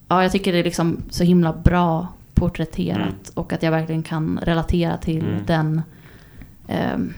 ja 0.08 0.22
jag 0.22 0.32
tycker 0.32 0.52
det 0.52 0.58
är 0.58 0.64
liksom 0.64 1.02
så 1.10 1.24
himla 1.24 1.52
bra 1.52 2.08
porträtterat 2.34 3.30
och 3.34 3.52
att 3.52 3.62
jag 3.62 3.70
verkligen 3.70 4.02
kan 4.02 4.38
relatera 4.42 4.96
till 4.96 5.24
Mm. 5.26 5.46
den 5.46 5.82
ehm, 6.68 7.14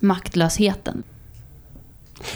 maktlösheten. 0.00 1.02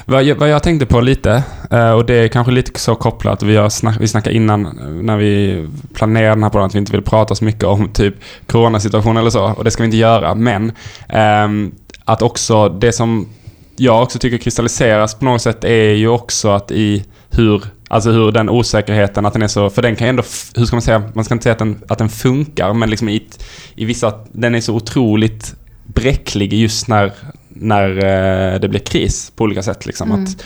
Vad 0.05 0.23
jag, 0.23 0.37
vad 0.37 0.49
jag 0.49 0.63
tänkte 0.63 0.87
på 0.87 1.01
lite, 1.01 1.43
eh, 1.71 1.91
och 1.91 2.07
det 2.07 2.15
är 2.15 2.29
kanske 2.29 2.53
lite 2.53 2.81
så 2.81 2.95
kopplat, 2.95 3.43
vi, 3.43 3.57
har 3.57 3.69
snack, 3.69 3.97
vi 4.01 4.09
snackade 4.09 4.37
innan 4.37 4.67
eh, 4.67 4.73
när 4.89 5.17
vi 5.17 5.69
planerade 5.95 6.35
den 6.35 6.43
här 6.43 6.51
podden 6.51 6.67
att 6.67 6.75
vi 6.75 6.79
inte 6.79 6.93
vill 6.93 7.03
prata 7.03 7.35
så 7.35 7.45
mycket 7.45 7.65
om 7.65 7.89
typ 7.89 8.15
coronasituationen 8.47 9.17
eller 9.17 9.31
så, 9.31 9.45
och 9.45 9.65
det 9.65 9.71
ska 9.71 9.83
vi 9.83 9.85
inte 9.85 9.97
göra, 9.97 10.35
men 10.35 10.73
eh, 11.09 11.73
att 12.05 12.23
också 12.23 12.69
det 12.69 12.93
som 12.93 13.29
jag 13.77 14.03
också 14.03 14.19
tycker 14.19 14.39
kristalliseras 14.39 15.15
på 15.15 15.25
något 15.25 15.43
sätt 15.43 15.65
är 15.65 15.93
ju 15.93 16.09
också 16.09 16.49
att 16.49 16.71
i 16.71 17.05
hur, 17.31 17.65
alltså 17.89 18.11
hur 18.11 18.33
den 18.33 18.49
osäkerheten, 18.49 19.27
att 19.27 19.33
den 19.33 19.43
är 19.43 19.49
så, 19.49 19.71
för 19.71 19.83
den 19.83 19.97
kan 19.97 20.07
ju 20.07 20.09
ändå, 20.09 20.23
hur 20.57 20.65
ska 20.65 20.77
man 20.77 20.83
säga, 20.83 21.03
man 21.15 21.25
ska 21.25 21.35
inte 21.35 21.43
säga 21.43 21.53
att 21.53 21.59
den, 21.59 21.83
att 21.89 21.99
den 21.99 22.09
funkar, 22.09 22.73
men 22.73 22.91
liksom 22.91 23.09
i, 23.09 23.29
i 23.75 23.85
vissa, 23.85 24.15
den 24.33 24.55
är 24.55 24.61
så 24.61 24.75
otroligt 24.75 25.55
bräcklig 25.85 26.53
just 26.53 26.89
när, 26.89 27.13
när 27.61 27.91
eh, 27.91 28.61
det 28.61 28.69
blir 28.69 28.81
kris 28.81 29.33
på 29.37 29.45
olika 29.45 29.63
sätt. 29.63 29.87
Liksom. 29.87 30.11
Mm. 30.11 30.25
Att 30.25 30.45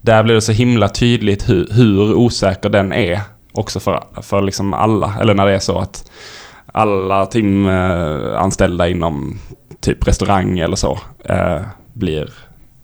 där 0.00 0.22
blir 0.22 0.34
det 0.34 0.40
så 0.40 0.52
himla 0.52 0.88
tydligt 0.88 1.48
hur, 1.48 1.68
hur 1.70 2.14
osäker 2.14 2.68
den 2.68 2.92
är 2.92 3.20
också 3.52 3.80
för, 3.80 4.04
för 4.22 4.42
liksom 4.42 4.74
alla. 4.74 5.14
Eller 5.20 5.34
när 5.34 5.46
det 5.46 5.54
är 5.54 5.58
så 5.58 5.78
att 5.78 6.10
alla 6.66 7.26
timanställda 7.26 8.88
inom 8.88 9.38
typ 9.80 10.08
restaurang 10.08 10.58
eller 10.58 10.76
så 10.76 10.98
eh, 11.24 11.60
blir 11.92 12.30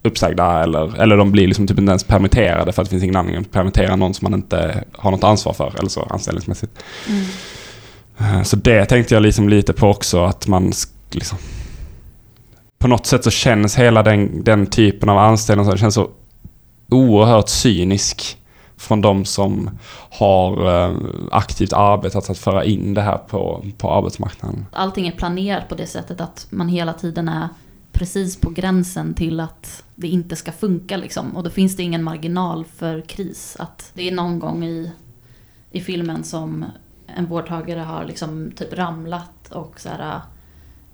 uppsagda 0.02 0.62
eller, 0.62 1.00
eller 1.02 1.16
de 1.16 1.32
blir 1.32 1.46
liksom 1.46 1.66
typ 1.66 1.78
inte 1.78 1.90
ens 1.90 2.04
permitterade 2.04 2.72
för 2.72 2.82
att 2.82 2.88
det 2.88 2.90
finns 2.90 3.02
ingen 3.02 3.16
anledning 3.16 3.42
att 3.42 3.52
permittera 3.52 3.96
någon 3.96 4.14
som 4.14 4.30
man 4.30 4.40
inte 4.40 4.84
har 4.92 5.10
något 5.10 5.24
ansvar 5.24 5.52
för 5.52 5.74
eller 5.78 5.88
så 5.88 6.02
anställningsmässigt. 6.02 6.72
Mm. 7.08 7.24
Eh, 8.18 8.42
Så 8.42 8.56
det 8.56 8.84
tänkte 8.86 9.14
jag 9.14 9.22
liksom 9.22 9.48
lite 9.48 9.72
på 9.72 9.88
också 9.88 10.24
att 10.24 10.46
man 10.46 10.72
liksom 11.10 11.38
på 12.78 12.88
något 12.88 13.06
sätt 13.06 13.24
så 13.24 13.30
känns 13.30 13.76
hela 13.76 14.02
den, 14.02 14.44
den 14.44 14.66
typen 14.66 15.08
av 15.08 15.18
anställning 15.18 15.66
så 15.66 15.76
känns 15.76 15.94
så 15.94 16.10
oerhört 16.88 17.48
cynisk 17.48 18.38
från 18.76 19.00
de 19.00 19.24
som 19.24 19.70
har 20.10 20.84
eh, 20.84 20.96
aktivt 21.30 21.72
arbetat 21.72 22.30
att 22.30 22.38
föra 22.38 22.64
in 22.64 22.94
det 22.94 23.02
här 23.02 23.18
på, 23.18 23.64
på 23.78 23.92
arbetsmarknaden. 23.92 24.66
Allting 24.72 25.08
är 25.08 25.12
planerat 25.12 25.68
på 25.68 25.74
det 25.74 25.86
sättet 25.86 26.20
att 26.20 26.46
man 26.50 26.68
hela 26.68 26.92
tiden 26.92 27.28
är 27.28 27.48
precis 27.92 28.40
på 28.40 28.50
gränsen 28.50 29.14
till 29.14 29.40
att 29.40 29.84
det 29.94 30.08
inte 30.08 30.36
ska 30.36 30.52
funka 30.52 30.96
liksom. 30.96 31.36
Och 31.36 31.42
då 31.42 31.50
finns 31.50 31.76
det 31.76 31.82
ingen 31.82 32.02
marginal 32.02 32.64
för 32.64 33.00
kris. 33.00 33.56
Att 33.58 33.90
det 33.94 34.08
är 34.08 34.12
någon 34.12 34.38
gång 34.38 34.64
i, 34.64 34.92
i 35.70 35.80
filmen 35.80 36.24
som 36.24 36.64
en 37.06 37.26
vårdtagare 37.26 37.80
har 37.80 38.04
liksom 38.04 38.52
typ 38.56 38.72
ramlat 38.72 39.52
och 39.52 39.80
så 39.80 39.88
här, 39.88 40.20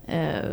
eh, 0.07 0.51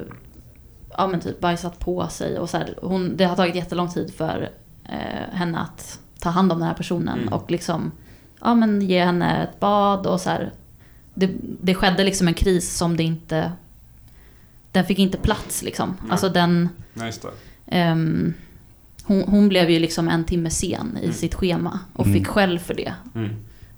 ja 0.97 1.07
men 1.07 1.19
typ 1.19 1.39
bajsat 1.39 1.79
på 1.79 2.07
sig 2.07 2.39
och 2.39 2.49
så 2.49 2.57
här, 2.57 2.75
hon, 2.81 3.17
det 3.17 3.25
har 3.25 3.35
tagit 3.35 3.55
jättelång 3.55 3.89
tid 3.89 4.13
för 4.13 4.49
eh, 4.85 5.33
henne 5.33 5.59
att 5.59 5.99
ta 6.19 6.29
hand 6.29 6.51
om 6.51 6.59
den 6.59 6.67
här 6.67 6.73
personen 6.75 7.19
Mm. 7.19 7.33
och 7.33 7.51
liksom, 7.51 7.91
ja 8.41 8.55
men 8.55 8.81
ge 8.81 9.03
henne 9.05 9.43
ett 9.43 9.59
bad 9.59 10.07
och 10.07 10.21
så 10.21 10.29
här. 10.29 10.51
Det, 11.13 11.31
det 11.61 11.75
skedde 11.75 12.03
liksom 12.03 12.27
en 12.27 12.33
kris 12.33 12.77
som 12.77 12.97
det 12.97 13.03
inte, 13.03 13.51
den 14.71 14.85
fick 14.85 14.99
inte 14.99 15.17
plats 15.17 15.63
liksom. 15.63 15.97
Nej. 16.01 16.11
Alltså 16.11 16.29
den, 16.29 16.69
Nej, 16.93 17.05
just 17.05 17.21
det. 17.21 17.29
ehm, 17.67 18.33
hon, 19.03 19.23
hon 19.27 19.49
blev 19.49 19.69
ju 19.69 19.79
liksom 19.79 20.07
en 20.09 20.23
timme 20.23 20.49
sen 20.49 20.97
i 21.01 21.03
Mm. 21.03 21.13
sitt 21.13 21.35
schema 21.35 21.79
och 21.93 22.05
Mm. 22.05 22.17
fick 22.19 22.27
skäll 22.27 22.59
för 22.59 22.73
det. 22.73 22.93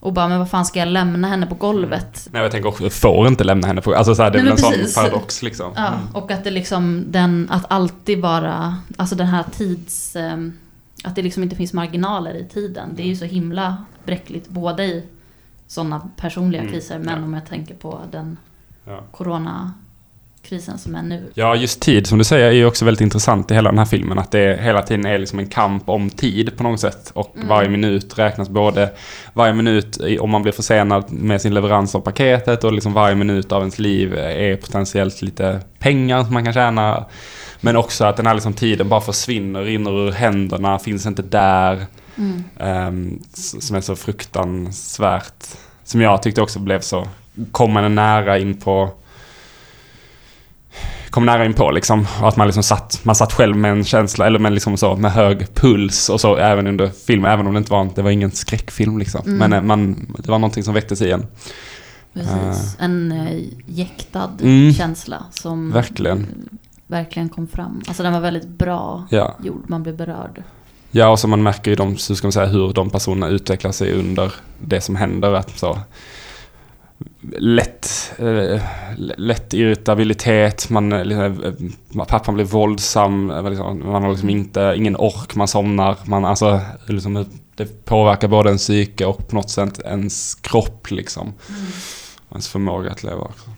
Mm. 0.04 0.08
Och 0.08 0.14
bara, 0.14 0.28
men 0.28 0.40
vad 0.40 0.50
fan 0.50 0.66
ska 0.66 0.80
jag 0.80 0.88
lämna 0.88 1.28
henne 1.28 1.46
på 1.46 1.56
golvet? 1.56 2.28
Nej, 2.32 2.42
jag 2.42 2.52
tänker 2.52 2.70
också, 2.70 2.90
får 2.90 3.28
inte 3.28 3.44
lämna 3.44 3.68
henne 3.68 3.82
på... 3.82 3.96
Alltså 3.96 4.16
så 4.16 4.24
här, 4.24 4.32
det 4.32 4.40
är 4.40 4.44
väl 4.44 4.52
en 4.52 4.58
men 4.62 4.72
precis. 4.72 4.94
sån 4.94 5.04
paradox 5.04 5.44
liksom. 5.44 5.72
Ja, 5.76 5.92
och 6.14 6.32
att 6.32 6.44
det 6.44 6.52
liksom, 6.52 7.04
den, 7.08 7.48
att 7.52 7.66
alltid 7.72 8.22
vara, 8.22 8.78
alltså 8.98 9.16
den 9.16 9.28
här 9.28 9.44
tids, 9.58 10.16
ehm, 10.16 10.54
att 11.04 11.16
det 11.16 11.22
liksom 11.22 11.44
inte 11.44 11.56
finns 11.56 11.74
marginaler 11.74 12.34
i 12.34 12.46
tiden. 12.46 12.90
Det 12.96 13.04
är 13.04 13.08
ju 13.08 13.16
så 13.16 13.26
himla 13.26 13.86
bräckligt, 14.06 14.50
både 14.50 14.84
i 14.86 15.04
sådana 15.68 16.10
personliga 16.16 16.62
Mm, 16.62 16.74
kriser, 16.74 17.00
men 17.00 17.20
ja. 17.20 17.26
om 17.26 17.34
jag 17.34 17.46
tänker 17.46 17.76
på 17.76 18.00
den 18.12 18.38
Ja. 18.86 19.04
Coronakrisen 20.50 20.78
som 20.78 20.96
är 20.96 21.02
nu. 21.02 21.32
Ja, 21.34 21.56
just 21.56 21.80
tid 21.82 22.08
som 22.08 22.18
du 22.18 22.24
säger 22.24 22.48
är 22.48 22.52
ju 22.52 22.66
också 22.66 22.86
väldigt 22.86 23.02
intressant 23.02 23.52
i 23.52 23.54
hela 23.54 23.70
den 23.70 23.78
här 23.80 23.86
filmen. 23.86 24.20
Att 24.20 24.32
det 24.32 24.60
hela 24.62 24.82
tiden 24.82 25.06
är 25.06 25.18
liksom 25.20 25.40
en 25.40 25.48
kamp 25.48 25.90
om 25.90 26.10
tid 26.10 26.58
på 26.58 26.64
något 26.64 26.80
sätt. 26.80 27.12
Och 27.14 27.36
Mm. 27.36 27.48
varje 27.48 27.70
minut 27.70 28.18
räknas 28.20 28.50
både 28.50 28.90
varje 29.34 29.54
minut 29.54 29.98
om 30.20 30.30
man 30.30 30.42
blir 30.44 30.52
försenad 30.54 31.12
med 31.12 31.42
sin 31.42 31.54
leverans 31.54 31.96
av 31.96 32.00
paketet 32.00 32.64
och 32.64 32.74
liksom 32.74 32.94
varje 32.94 33.16
minut 33.16 33.52
av 33.52 33.62
ens 33.62 33.80
liv 33.80 34.14
är 34.18 34.56
potentiellt 34.56 35.22
lite 35.22 35.60
pengar 35.80 36.24
som 36.24 36.34
man 36.34 36.44
kan 36.44 36.54
tjäna. 36.54 37.06
Men 37.62 37.76
också 37.76 38.06
att 38.06 38.18
den 38.18 38.28
här 38.28 38.34
liksom 38.34 38.54
tiden 38.54 38.90
bara 38.90 39.02
försvinner, 39.02 39.62
rinner 39.64 40.08
ur 40.08 40.12
händerna, 40.12 40.80
finns 40.80 41.06
inte 41.06 41.22
där. 41.22 41.86
Mm. 42.18 43.20
S- 43.34 43.68
som 43.68 43.76
är 43.76 43.82
så 43.82 43.96
fruktansvärt. 43.96 45.44
Som 45.84 46.02
jag 46.02 46.24
tyckte 46.24 46.42
också 46.42 46.60
blev 46.60 46.80
så, 46.80 47.08
kom 47.52 47.72
man 47.74 47.96
nära 47.96 48.38
in 48.40 48.58
på 48.60 48.90
kom 51.14 51.26
nära 51.26 51.46
in 51.46 51.54
på 51.54 51.72
liksom. 51.72 52.08
Och 52.22 52.28
att 52.28 52.36
man 52.36 52.48
liksom 52.48 52.64
satt, 52.64 53.00
man 53.04 53.16
satt 53.16 53.34
själv 53.34 53.56
med 53.58 53.72
en 53.72 53.84
känsla, 53.84 54.28
eller 54.28 54.40
med 54.40 54.54
liksom 54.54 54.78
så, 54.78 54.96
med 54.96 55.12
hög 55.12 55.54
puls 55.56 56.10
och 56.10 56.22
så 56.22 56.36
även 56.38 56.68
under 56.68 56.90
filmen, 57.08 57.32
även 57.32 57.48
om 57.48 57.54
det 57.54 57.58
inte 57.58 57.72
var, 57.72 57.90
det 57.96 58.02
var 58.02 58.10
ingen 58.12 58.32
skräckfilm 58.32 58.98
liksom. 58.98 59.22
Mm. 59.26 59.38
Men 59.38 59.54
eh, 59.54 59.62
man, 59.62 60.06
det 60.18 60.32
var 60.32 60.40
någonting 60.40 60.64
som 60.64 60.74
väcktes 60.74 61.02
i 61.02 61.12
en. 61.12 61.26
Precis. 62.14 62.76
En 62.80 63.12
eh, 63.12 63.44
jäktad 63.66 64.30
Mm. 64.42 64.74
känsla 64.74 65.26
som 65.32 65.72
Verkligen. 65.72 66.50
verkligen 66.88 67.30
kom 67.30 67.48
fram. 67.48 67.82
Alltså 67.88 68.04
den 68.04 68.14
var 68.14 68.20
väldigt 68.20 68.48
bra 68.48 69.08
Ja. 69.10 69.36
gjord, 69.44 69.64
man 69.68 69.84
blev 69.84 69.96
berörd. 69.98 70.44
Ja, 70.92 71.08
och 71.08 71.20
så 71.20 71.28
man 71.28 71.44
märker 71.44 71.72
ju 71.72 71.76
de, 71.76 71.88
hur 71.90 72.16
ska 72.16 72.28
man 72.28 72.32
säga, 72.32 72.46
hur 72.46 72.74
de 72.74 72.90
personerna 72.90 73.28
utvecklar 73.28 73.72
sig 73.72 73.94
under 73.94 74.34
det 74.60 74.82
som 74.82 74.96
händer. 74.96 75.34
Att 75.34 75.58
så, 75.60 75.78
lätt, 77.84 78.14
eh, 78.56 78.62
lätt 79.18 79.54
irritabilitet, 79.54 80.70
man, 80.70 80.94
eh, 80.94 81.06
liksom, 81.06 81.44
eh, 81.96 82.06
pappan 82.06 82.36
blir 82.36 82.46
våldsam, 82.46 83.32
liksom, 83.50 83.80
man 83.86 84.04
har 84.04 84.10
liksom 84.10 84.30
inte, 84.30 84.74
ingen 84.78 84.96
ork, 84.96 85.36
man 85.36 85.48
somnar. 85.48 85.98
Man, 86.06 86.26
alltså, 86.26 86.60
liksom, 86.88 87.26
det 87.56 87.86
påverkar 87.86 88.28
både 88.28 88.50
ens 88.50 88.62
psyke 88.62 89.06
och 89.06 89.28
på 89.28 89.36
något 89.36 89.50
sätt 89.50 89.80
ens 89.86 90.36
kropp. 90.36 90.92
Liksom. 90.92 91.34
Ens 92.32 92.48
förmåga 92.48 92.92
att 92.92 93.04
leva 93.04 93.22
också. 93.22 93.50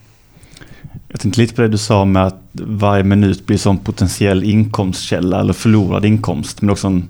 Jag 1.07 1.19
tänkte 1.19 1.41
lite 1.41 1.55
på 1.55 1.61
det 1.61 1.67
du 1.67 1.77
sa 1.77 2.05
med 2.05 2.25
att 2.25 2.41
varje 2.53 3.03
minut 3.03 3.45
blir 3.45 3.57
som 3.57 3.77
potentiell 3.77 4.43
inkomstkälla 4.43 5.39
eller 5.39 5.53
förlorad 5.53 6.05
inkomst. 6.05 6.61
Men 6.61 6.69
också 6.69 6.87
en 6.87 7.09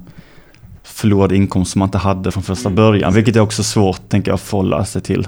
förlorad 0.84 1.32
inkomst 1.32 1.72
som 1.72 1.80
man 1.80 1.88
inte 1.88 1.98
hade 1.98 2.32
från 2.32 2.44
första 2.44 2.70
Mm. 2.70 2.76
början. 2.76 3.14
Vilket 3.14 3.36
är 3.36 3.40
också 3.40 3.64
svårt, 3.64 4.10
tänker 4.10 4.32
jag, 4.32 4.36
att 4.36 4.42
förhålla 4.42 4.86
sig 4.86 5.02
till. 5.02 5.28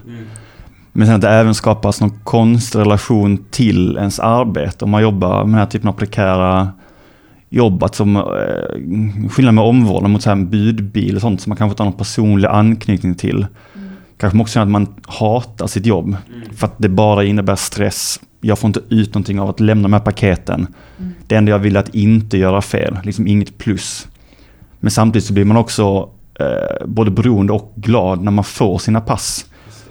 Men 0.98 1.08
sen 1.08 1.16
att 1.16 1.22
det 1.22 1.30
även 1.30 1.56
skapas 1.56 2.02
någon 2.02 2.20
konstig 2.24 2.80
relation 2.80 3.46
till 3.52 3.98
ens 3.98 4.20
arbete. 4.20 4.86
Om 4.86 4.92
man 4.92 5.02
jobbar 5.02 5.38
med 5.38 5.54
den 5.54 5.60
här 5.60 5.66
typen 5.66 5.90
av 5.90 5.94
prekära 5.94 6.72
jobb. 7.50 7.84
Att 7.84 7.96
som, 7.96 8.16
eh, 8.16 9.30
skillnad 9.30 9.54
med 9.54 9.64
omvårdnad 9.64 10.12
mot 10.12 10.22
så 10.22 10.30
här 10.30 10.36
en 10.36 10.50
budbil 10.50 11.16
och 11.16 11.22
sånt 11.22 11.42
som 11.42 11.50
man 11.50 11.58
kanske 11.58 11.72
inte 11.72 11.84
har 11.84 11.90
någon 11.90 11.98
personlig 11.98 12.48
anknytning 12.48 13.16
till. 13.16 13.46
Kanske 14.18 14.40
också 14.40 14.60
att 14.60 14.68
man 14.68 14.88
hatar 15.08 15.68
sitt 15.68 15.86
jobb. 15.86 16.18
För 16.56 16.68
att 16.68 16.76
det 16.78 16.90
bara 16.90 17.24
innebär 17.24 17.56
stress. 17.56 18.20
Jag 18.42 18.60
får 18.60 18.68
inte 18.68 18.82
ut 18.90 19.14
någonting 19.14 19.40
av 19.40 19.50
att 19.50 19.60
lämna 19.60 19.84
de 19.84 19.94
här 19.94 20.00
paketen. 20.00 20.68
Mm. 21.00 21.14
Det 21.28 21.36
enda 21.36 21.52
jag 21.52 21.60
vill 21.60 21.76
är 21.76 21.80
att 21.80 21.96
inte 21.96 22.38
göra 22.38 22.62
fel. 22.62 22.98
Liksom 23.04 23.28
inget 23.28 23.58
plus. 23.58 24.08
Men 24.80 24.92
samtidigt 24.92 25.26
så 25.26 25.34
blir 25.34 25.46
man 25.46 25.58
också 25.58 26.10
eh, 26.40 26.86
både 26.88 27.12
beroende 27.12 27.54
och 27.54 27.74
glad 27.76 28.24
när 28.24 28.32
man 28.32 28.44
får 28.44 28.78
sina 28.78 29.02
pass. 29.02 29.46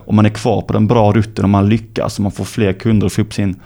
Om 0.07 0.17
man 0.17 0.27
är 0.27 0.31
kvar 0.31 0.63
på 0.63 0.73
den 0.73 0.87
bra 0.87 1.13
rutten 1.13 1.45
och 1.45 1.51
man 1.51 1.69
lyckas 1.69 2.19
och 2.19 2.23
man 2.23 2.33
får 2.33 2.45
fler 2.45 2.73
kunder 2.73 3.07
och 3.07 3.13
får 3.13 3.23
upp 3.23 3.35
sin 3.35 3.61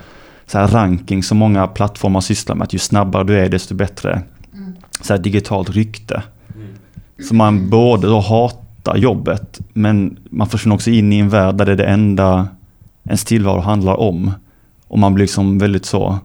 så 0.46 0.58
här 0.58 0.68
ranking 0.68 1.22
som 1.22 1.38
många 1.38 1.66
plattformar 1.66 2.20
sysslar 2.20 2.54
med. 2.56 2.64
Att 2.64 2.72
ju 2.72 2.78
snabbare 2.78 3.24
du 3.24 3.38
är 3.38 3.48
desto 3.48 3.74
bättre 3.74 4.22
Mm. 4.54 4.72
så 5.00 5.12
här 5.12 5.20
digitalt 5.20 5.70
rykte. 5.70 6.22
Så 7.28 7.34
man 7.34 7.70
både 7.70 8.06
då 8.06 8.20
hatar 8.20 8.96
jobbet 8.96 9.60
men 9.72 10.18
man 10.30 10.48
försvinner 10.48 10.74
också 10.74 10.90
in 10.90 11.12
i 11.12 11.18
en 11.18 11.28
värld 11.28 11.54
där 11.54 11.66
det 11.66 11.72
är 11.72 11.76
det 11.76 11.84
enda 11.86 12.48
ens 13.04 13.24
tillvaro 13.24 13.60
handlar 13.60 14.00
om. 14.00 14.30
Och 14.86 14.98
man 14.98 15.14
blir 15.14 15.24
liksom 15.24 15.58
väldigt 15.58 15.84
så, 15.86 16.18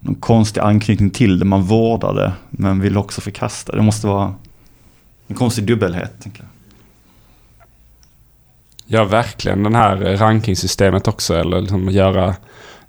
någon 0.00 0.14
konstig 0.14 0.60
anknytning 0.60 1.10
till 1.10 1.38
det. 1.38 1.44
Man 1.44 1.62
vårdar 1.62 2.14
det 2.14 2.32
men 2.50 2.80
vill 2.80 2.96
också 2.96 3.20
förkasta 3.20 3.72
det. 3.72 3.78
Det 3.78 3.84
måste 3.84 4.06
vara 4.06 4.34
en 5.26 5.36
konstig 5.36 5.66
dubbelhet. 5.66 6.12
Tänker 6.22 6.40
jag. 6.40 6.48
Ja, 8.90 9.04
verkligen. 9.04 9.62
Den 9.62 9.74
här 9.74 10.06
eh, 10.06 10.18
rankingsystemet 10.18 11.08
också. 11.08 11.34
Eller 11.34 11.60
liksom 11.60 11.88
göra 11.88 12.34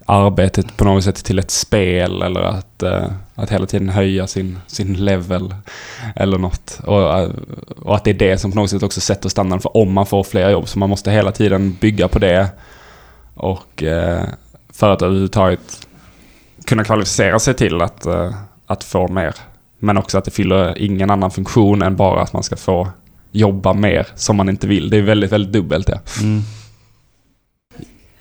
arbetet 0.06 0.78
på 0.78 0.86
något 0.86 1.04
sätt 1.04 1.26
till 1.26 1.40
ett 1.40 1.52
spel. 1.52 2.22
Eller 2.22 2.42
att, 2.42 2.84
eh, 2.84 3.06
att 3.36 3.52
hela 3.52 3.66
tiden 3.66 3.90
höja 3.90 4.28
sin, 4.28 4.60
sin 4.68 4.94
level. 4.94 5.56
Eller 6.16 6.38
något. 6.38 6.80
Och, 6.86 7.20
eh, 7.20 7.30
och 7.82 7.96
att 7.96 8.04
det 8.04 8.10
är 8.10 8.14
det 8.14 8.38
som 8.38 8.52
på 8.52 8.58
något 8.58 8.70
sätt 8.70 8.84
också 8.84 9.02
sätter 9.02 9.30
standarden 9.30 9.62
för 9.62 9.78
om 9.78 9.94
man 9.94 10.06
får 10.06 10.24
fler 10.24 10.50
jobb. 10.50 10.68
Så 10.68 10.80
man 10.80 10.90
måste 10.90 11.12
hela 11.12 11.32
tiden 11.32 11.78
bygga 11.82 12.08
på 12.08 12.20
det. 12.20 12.50
Och 13.34 13.84
för 14.74 14.90
att 14.90 15.02
överhuvudtaget 15.02 15.88
kunna 16.66 16.84
kvalificera 16.84 17.40
sig 17.40 17.54
till 17.54 17.82
att, 17.82 18.08
att 18.66 18.84
få 18.84 19.08
mer. 19.08 19.36
Men 19.80 19.98
också 19.98 20.18
att 20.18 20.26
det 20.26 20.32
fyller 20.32 20.78
ingen 20.78 21.10
annan 21.10 21.32
funktion 21.32 21.82
än 21.82 21.96
bara 21.96 22.22
att 22.22 22.34
man 22.34 22.44
ska 22.44 22.56
få 22.56 22.88
jobba 23.32 23.74
mer 23.74 24.08
som 24.15 24.36
man 24.36 24.50
inte 24.50 24.68
vill. 24.68 24.89
Det 24.89 24.98
är 24.98 25.02
väldigt, 25.02 25.32
väldigt 25.32 25.54
dubbelt 25.54 25.89
ja. 25.89 26.00
Mm. 26.22 26.42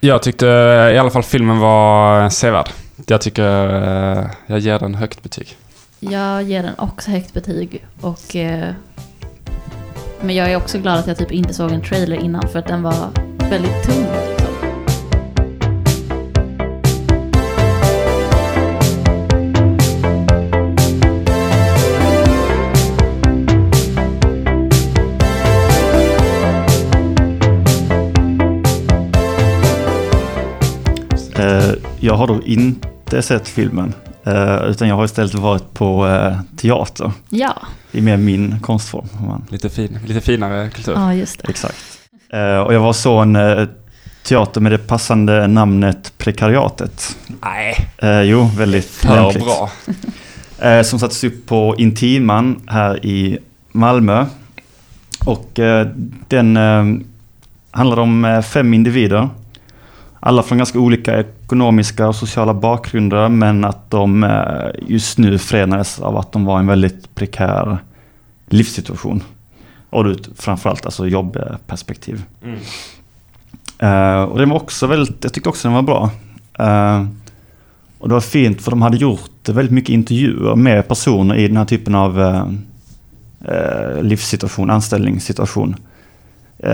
Jag 0.01 0.23
tyckte 0.23 0.47
i 0.95 0.99
alla 0.99 1.11
fall 1.11 1.23
filmen 1.23 1.59
var 1.59 2.29
sevärd. 2.29 2.69
Jag 3.07 3.21
tycker 3.21 3.69
eh, 4.19 4.27
jag 4.47 4.59
ger 4.59 4.79
den 4.79 4.95
högt 4.95 5.23
betyg. 5.23 5.57
Jag 6.01 6.43
ger 6.43 6.63
den 6.63 6.75
också 6.79 7.11
högt 7.11 7.33
betyg. 7.33 7.87
Och, 8.01 8.37
eh, 8.37 8.73
men 10.21 10.35
jag 10.35 10.53
är 10.53 10.57
också 10.57 10.79
glad 10.79 10.99
att 10.99 11.07
jag 11.07 11.19
typ 11.19 11.33
inte 11.33 11.55
såg 11.55 11.73
en 11.73 11.83
trailer 11.83 12.17
innan 12.17 12.49
för 12.49 12.59
att 12.59 12.67
den 12.67 12.83
var 12.83 13.09
väldigt 13.51 13.83
tung. 13.83 14.38
Jag 32.09 32.17
har 32.17 32.27
då 32.27 32.43
inte 32.45 33.23
sett 33.23 33.49
filmen, 33.49 33.95
eh, 34.25 34.63
utan 34.65 34.89
jag 34.89 34.97
har 34.97 35.05
istället 35.05 35.35
varit 35.35 35.75
på 35.75 36.07
eh, 36.09 36.37
teater. 36.57 37.13
Ja, 37.29 37.57
Det 37.93 37.99
är 37.99 38.03
mer 38.03 38.17
min 38.17 38.61
konstform. 38.61 39.09
man- 39.27 39.45
Lite, 39.49 39.69
fin, 39.71 39.99
lite 40.07 40.21
finare 40.21 40.71
kultur. 40.71 40.93
ja 40.97 41.15
just 41.15 41.43
det. 41.43 41.51
Exakt. 41.51 41.77
Eh, 42.33 42.59
och 42.59 42.75
jag 42.75 42.81
var 42.81 42.93
så 42.93 43.19
en 43.19 43.39
teater 44.23 44.61
med 44.61 44.73
det 44.73 44.79
passande 44.79 45.47
namnet 45.47 46.13
Prekariatet. 46.19 47.17
Nej, 47.43 47.89
Eh, 47.99 48.23
jo, 48.23 48.51
väldigt 48.59 48.85
för 48.91 49.15
lämpligt. 49.17 49.45
bra. 49.45 49.71
Eh, 50.61 50.83
som 50.83 50.99
sattes 50.99 51.25
upp 51.25 51.47
på 51.47 51.75
Intiman 51.79 52.61
här 52.67 53.07
i 53.07 53.39
Malmö. 53.73 54.27
Och 55.27 55.59
eh, 55.59 55.87
den 56.29 56.57
handlar 57.71 57.99
om 57.99 58.43
fem 58.47 58.75
individer. 58.75 59.29
Alla 60.21 60.43
från 60.43 60.59
ganska 60.59 60.79
olika 60.79 61.21
ekonomiska 61.21 62.09
och 62.09 62.17
sociala 62.17 62.55
bakgrunder 62.55 63.29
men 63.29 63.65
att 63.65 63.91
de 63.91 64.25
eh, 64.25 64.71
just 64.87 65.19
nu 65.19 65.39
förenades 65.39 66.01
av 66.01 66.17
att 66.17 66.33
de 66.33 66.45
var 66.45 66.59
i 66.59 66.61
en 66.61 66.67
väldigt 66.67 67.15
prekär 67.15 67.79
livssituation. 68.47 69.23
Och 69.91 70.05
ur 70.05 70.17
framförallt 70.37 70.85
alltså 70.85 71.07
jobbperspektiv. 71.07 72.23
Mm. 72.43 72.59
Eh, 73.79 74.23
och 74.23 74.39
den 74.39 74.49
var 74.49 74.57
också 74.57 74.87
väldigt, 74.87 75.25
jag 75.25 75.33
tyckte 75.33 75.49
också 75.49 75.69
den 75.69 75.75
var 75.75 75.83
bra. 75.83 76.11
Eh, 76.59 77.07
och 77.99 78.09
det 78.09 78.15
var 78.15 78.21
fint 78.21 78.63
för 78.63 78.71
de 78.71 78.83
hade 78.83 78.97
gjort 78.97 79.49
väldigt 79.49 79.73
mycket 79.73 79.91
intervjuer 79.91 80.57
med 80.57 80.89
personer 80.89 81.35
i 81.35 81.49
den 81.49 81.57
här 81.57 81.65
typen 81.65 81.95
av 81.95 82.21
eh, 82.21 84.03
livssituation, 84.03 84.71
anställningssituation. 84.71 85.77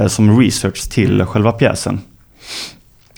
Som 0.07 0.41
research 0.41 0.91
till 0.91 1.25
själva 1.25 1.53
pjäsen. 1.53 2.01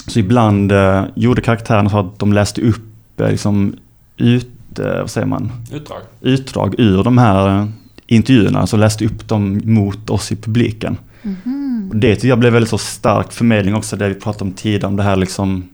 Så 0.07 0.19
ibland 0.19 0.73
eh, 0.73 1.05
gjorde 1.15 1.41
karaktärerna 1.43 1.91
så 1.91 1.99
att 1.99 2.19
de 2.19 2.33
läste 2.33 2.61
upp 2.61 3.21
eh, 3.21 3.31
liksom, 3.31 3.75
ut, 4.17 4.79
eh, 4.79 4.99
vad 5.01 5.11
säger 5.11 5.27
man, 5.27 5.53
Utdrag. 5.73 6.01
utdrag 6.21 6.75
ur 6.79 7.05
de 7.05 7.19
här 7.19 7.59
eh, 7.61 7.67
intervjuerna. 8.07 8.67
Så 8.67 8.77
läste 8.77 9.05
upp 9.07 9.29
dem 9.29 9.61
mot 9.65 10.11
oss 10.11 10.33
i 10.33 10.37
publiken. 10.37 10.97
Mhm. 11.23 11.89
Och 11.91 11.97
det 11.97 12.15
tycker 12.15 12.29
jag 12.29 12.39
blev 12.39 12.53
väldigt 12.53 12.71
så 12.71 12.79
stark 12.79 13.33
förmedling 13.33 13.75
också, 13.75 13.97
det 13.97 14.09
vi 14.09 14.15
pratade 14.15 14.45
om 14.45 14.53
tidigare, 14.53 14.87
om 14.87 14.97
det 14.97 15.03
här 15.03 15.17
liksom 15.17 15.69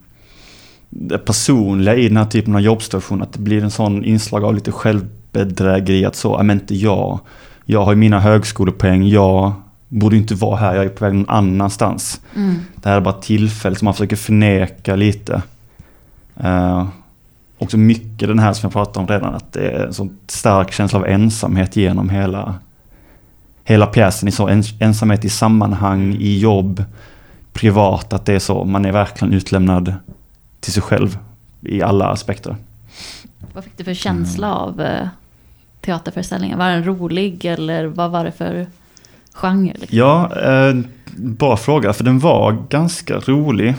det 0.91 1.19
personliga 1.19 1.97
i 1.97 2.09
den 2.09 2.17
här 2.17 2.25
typen 2.25 2.55
av 2.55 2.61
jobbsituation, 2.61 3.23
att 3.23 3.33
det 3.33 3.39
blir 3.39 3.63
en 3.65 3.71
sån 3.71 4.05
inslag 4.05 4.45
av 4.45 4.55
lite 4.55 4.73
självbedrägeri, 4.73 6.05
att 6.05 6.17
så, 6.17 6.29
"Ja, 6.39 6.43
men 6.43 6.61
inte 6.61 6.75
jag, 6.75 7.21
jag 7.65 7.85
har 7.85 7.93
ju 7.93 7.97
mina 7.99 8.21
högskolepoäng, 8.21 9.09
jag 9.09 9.53
borde 9.93 10.17
inte 10.17 10.35
vara 10.35 10.57
här, 10.57 10.75
jag 10.75 10.85
är 10.85 10.89
på 10.89 11.05
väg 11.05 11.15
någon 11.15 11.29
annanstans. 11.29 12.21
Mm. 12.37 12.61
Det 12.75 12.89
här 12.89 12.97
är 12.97 13.01
bara 13.01 13.15
tillfället 13.15 13.79
som 13.79 13.85
man 13.85 13.95
försöker 13.95 14.17
förneka 14.17 14.97
lite. 14.97 15.43
Uh, 16.45 16.89
också 17.59 17.77
mycket 17.77 18.29
den 18.29 18.39
här 18.39 18.53
som 18.53 18.67
jag 18.67 18.73
pratade 18.73 18.99
om 18.99 19.07
redan, 19.07 19.35
att 19.35 19.53
det 19.53 19.69
är 19.69 19.87
en 19.87 19.95
sån 19.95 20.19
stark 20.27 20.73
känsla 20.73 20.99
av 20.99 21.07
ensamhet 21.07 21.77
genom 21.77 22.09
hela, 22.09 22.55
hela 23.65 23.87
pjäsen. 23.87 24.29
I 24.29 24.33
så 24.33 24.49
ens, 24.49 24.81
ensamhet 24.81 25.25
i 25.25 25.29
sammanhang, 25.29 26.15
i 26.15 26.39
jobb, 26.39 26.85
privat, 27.53 28.13
att 28.13 28.27
det 28.27 28.35
är 28.35 28.39
så, 28.39 28.65
man 28.65 28.85
är 28.85 28.93
verkligen 28.93 29.35
utlämnad 29.35 29.95
till 30.61 30.73
sig 30.73 30.83
själv 30.83 31.19
i 31.61 31.83
alla 31.83 32.07
aspekter. 32.07 32.57
Vad 33.53 33.65
fick 33.65 33.77
du 33.77 33.85
för 33.85 33.95
känsla 33.95 34.55
av 34.55 34.81
eh, 34.81 35.09
teaterföreställningen? 35.81 36.59
Var 36.59 36.71
den 36.71 36.85
rolig 36.85 37.45
eller 37.45 37.85
vad 37.85 38.11
var 38.11 38.25
det 38.25 38.33
för 38.33 38.67
genre? 39.35 39.73
Liksom? 39.79 39.99
Ja, 39.99 40.37
eh, 40.43 40.77
bra 41.17 41.57
fråga, 41.57 41.93
för 41.93 42.05
den 42.05 42.19
var 42.19 42.67
ganska 42.69 43.19
rolig. 43.19 43.75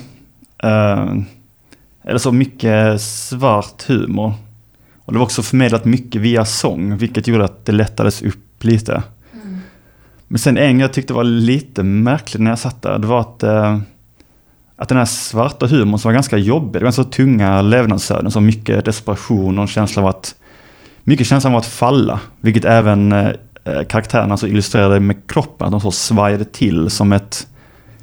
Eh, 0.63 1.13
eller 2.03 2.17
så 2.17 2.31
mycket 2.31 3.01
svart 3.01 3.83
humor. 3.87 4.33
Och 5.05 5.13
det 5.13 5.19
var 5.19 5.25
också 5.25 5.41
förmedlat 5.41 5.85
mycket 5.85 6.21
via 6.21 6.45
sång, 6.45 6.97
vilket 6.97 7.27
gjorde 7.27 7.45
att 7.45 7.65
det 7.65 7.71
lättades 7.71 8.21
upp 8.21 8.63
lite. 8.63 9.03
Men 10.27 10.39
sen 10.39 10.57
en 10.57 10.79
jag 10.79 10.93
tyckte 10.93 11.13
var 11.13 11.23
lite 11.23 11.83
märklig 11.83 12.41
när 12.41 12.51
jag 12.51 12.59
satt 12.59 12.81
där, 12.81 12.99
det 12.99 13.07
var 13.07 13.19
att, 13.19 13.43
eh, 13.43 13.79
att 14.75 14.89
den 14.89 14.97
här 14.97 15.05
svarta 15.05 15.67
humorn 15.67 15.99
som 15.99 16.09
var 16.09 16.13
ganska 16.13 16.37
jobbig, 16.37 16.81
det 16.81 16.85
var 16.85 16.91
så 16.91 17.03
tunga 17.03 17.61
levnadsöden, 17.61 18.31
så 18.31 18.41
mycket 18.41 18.85
desperation 18.85 19.57
och 19.57 19.61
en 19.61 19.67
känsla 19.67 20.01
av 20.01 20.07
att, 20.07 20.35
mycket 21.03 21.27
känsla 21.27 21.49
av 21.49 21.55
att 21.55 21.65
falla, 21.65 22.19
vilket 22.41 22.65
även 22.65 23.11
eh, 23.11 23.31
karaktärerna 23.89 24.38
så 24.38 24.47
illustrerade 24.47 24.99
med 24.99 25.28
kroppen, 25.28 25.65
att 25.65 25.71
de 25.71 25.82
så 25.82 25.91
svajade 25.91 26.45
till 26.45 26.89
som 26.89 27.13
ett, 27.13 27.47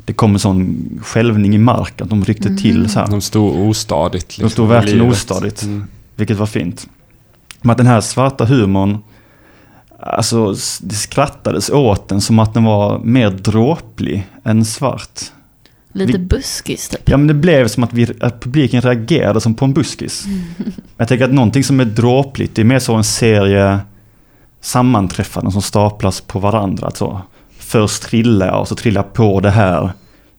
det 0.05 0.13
kom 0.13 0.33
en 0.33 0.39
sån 0.39 0.77
skälvning 1.03 1.55
i 1.55 1.59
marken, 1.59 2.05
att 2.05 2.11
de 2.11 2.25
ryckte 2.25 2.57
till 2.57 2.91
så 2.91 2.99
här. 3.01 3.07
De 3.07 3.21
stod 3.21 3.57
ostadigt. 3.69 4.27
Liksom, 4.29 4.43
De 4.45 4.51
stod 4.51 4.69
verkligen 4.69 5.01
ostadigt. 5.01 5.63
Mm. 5.63 5.85
Vilket 6.17 6.37
var 6.37 6.47
fint. 6.47 6.89
Men 7.63 7.71
att 7.71 7.79
den 7.79 7.87
här 7.87 8.01
svarta 8.01 8.45
humorn, 8.45 8.99
alltså 10.01 10.55
det 10.81 10.95
skrattades 10.95 11.71
åt 11.71 12.09
den 12.09 12.21
som 12.21 12.39
att 12.39 12.55
den 12.55 12.65
var 12.65 12.99
mer 12.99 13.31
dråplig 13.31 14.27
än 14.45 14.65
svart. 14.65 15.21
Lite 15.93 16.13
Vi- 16.19 16.25
buskis 16.25 16.89
typ. 16.89 17.09
Ja 17.09 17.17
men 17.17 17.27
det 17.27 17.35
blev 17.35 17.69
som 17.69 17.85
att, 17.85 17.93
vi, 17.93 18.07
att 18.21 18.41
publiken 18.41 18.81
reagerade 18.83 19.41
som 19.41 19.55
på 19.55 19.65
en 19.65 19.73
buskis. 19.73 20.25
Jag 20.97 21.09
tänker 21.09 21.25
att 21.25 21.33
någonting 21.33 21.65
som 21.65 21.81
är 21.81 21.85
dråpligt, 21.85 22.55
det 22.55 22.63
är 22.63 22.65
mer 22.65 22.79
så 22.79 22.95
en 22.95 23.05
serie 23.05 23.79
sammanträffanden 24.61 25.53
som 25.53 25.63
staplas 25.63 26.21
på 26.21 26.39
varandra. 26.39 26.87
Alltså, 26.87 27.23
först 27.59 28.03
trillar 28.03 28.47
jag 28.47 28.61
och 28.61 28.69
så 28.69 28.75
trillar 28.75 28.99
jag 29.03 29.13
på 29.13 29.41
det 29.41 29.51
här 29.51 29.91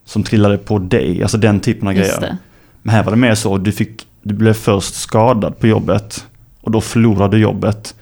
som 0.04 0.22
trillade 0.22 0.58
på 0.58 0.78
dig. 0.78 1.22
Alltså 1.22 1.38
den 1.38 1.60
typen 1.60 1.88
av 1.88 1.94
Just 1.94 2.10
grejer. 2.10 2.20
det. 2.20 2.36
Men 2.82 2.94
här 2.94 3.02
var 3.02 3.10
det 3.12 3.18
mer 3.18 3.34
så, 3.34 3.58
du, 3.58 3.72
fick, 3.72 4.06
du 4.22 4.34
blev 4.34 4.54
först 4.54 4.94
skadad 4.94 5.58
på 5.58 5.66
jobbet 5.66 6.24
och 6.60 6.70
då 6.70 6.80
förlorade 6.80 7.36
du 7.36 7.42
jobbet. 7.42 7.94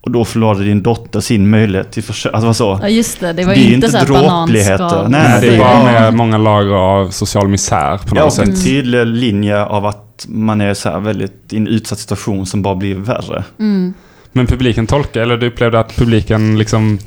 Och 0.00 0.10
då 0.10 0.24
förlorade 0.24 0.64
din 0.64 0.82
dotter 0.82 1.20
sin 1.20 1.50
möjlighet 1.50 1.90
till 1.90 2.02
försök. 2.02 2.34
Alltså 2.34 2.54
så. 2.54 2.78
Ja 2.82 2.88
just 2.88 3.20
det, 3.20 3.32
det 3.32 3.44
var 3.44 3.54
Det 3.54 3.60
inte, 3.60 3.74
inte 3.74 3.90
så 3.90 4.04
dråpligheter. 4.04 5.08
Nej, 5.08 5.28
Nej, 5.28 5.40
det 5.40 5.54
är 5.54 5.58
bara 5.58 5.82
med 5.82 6.14
många 6.14 6.38
lager 6.38 6.74
av 6.74 7.10
social 7.10 7.48
misär 7.48 7.98
på 7.98 8.16
Ja, 8.16 8.24
något 8.24 8.38
och 8.38 8.44
en 8.46 8.56
sätt. 8.56 8.64
tydlig 8.64 9.06
linje 9.06 9.64
av 9.64 9.86
att 9.86 10.26
man 10.28 10.60
är 10.60 10.74
så 10.74 10.88
här 10.90 11.00
väldigt 11.00 11.52
i 11.52 11.56
en 11.56 11.66
utsatt 11.66 11.98
situation 11.98 12.46
som 12.46 12.62
bara 12.62 12.74
blir 12.74 12.94
värre. 12.94 13.44
Mm. 13.58 13.94
Men 14.32 14.46
publiken 14.46 14.86
tolkade, 14.86 15.22
eller 15.22 15.36
du 15.36 15.46
upplevde 15.46 15.80
att 15.80 15.96
publiken 15.96 16.58
liksom, 16.58 16.98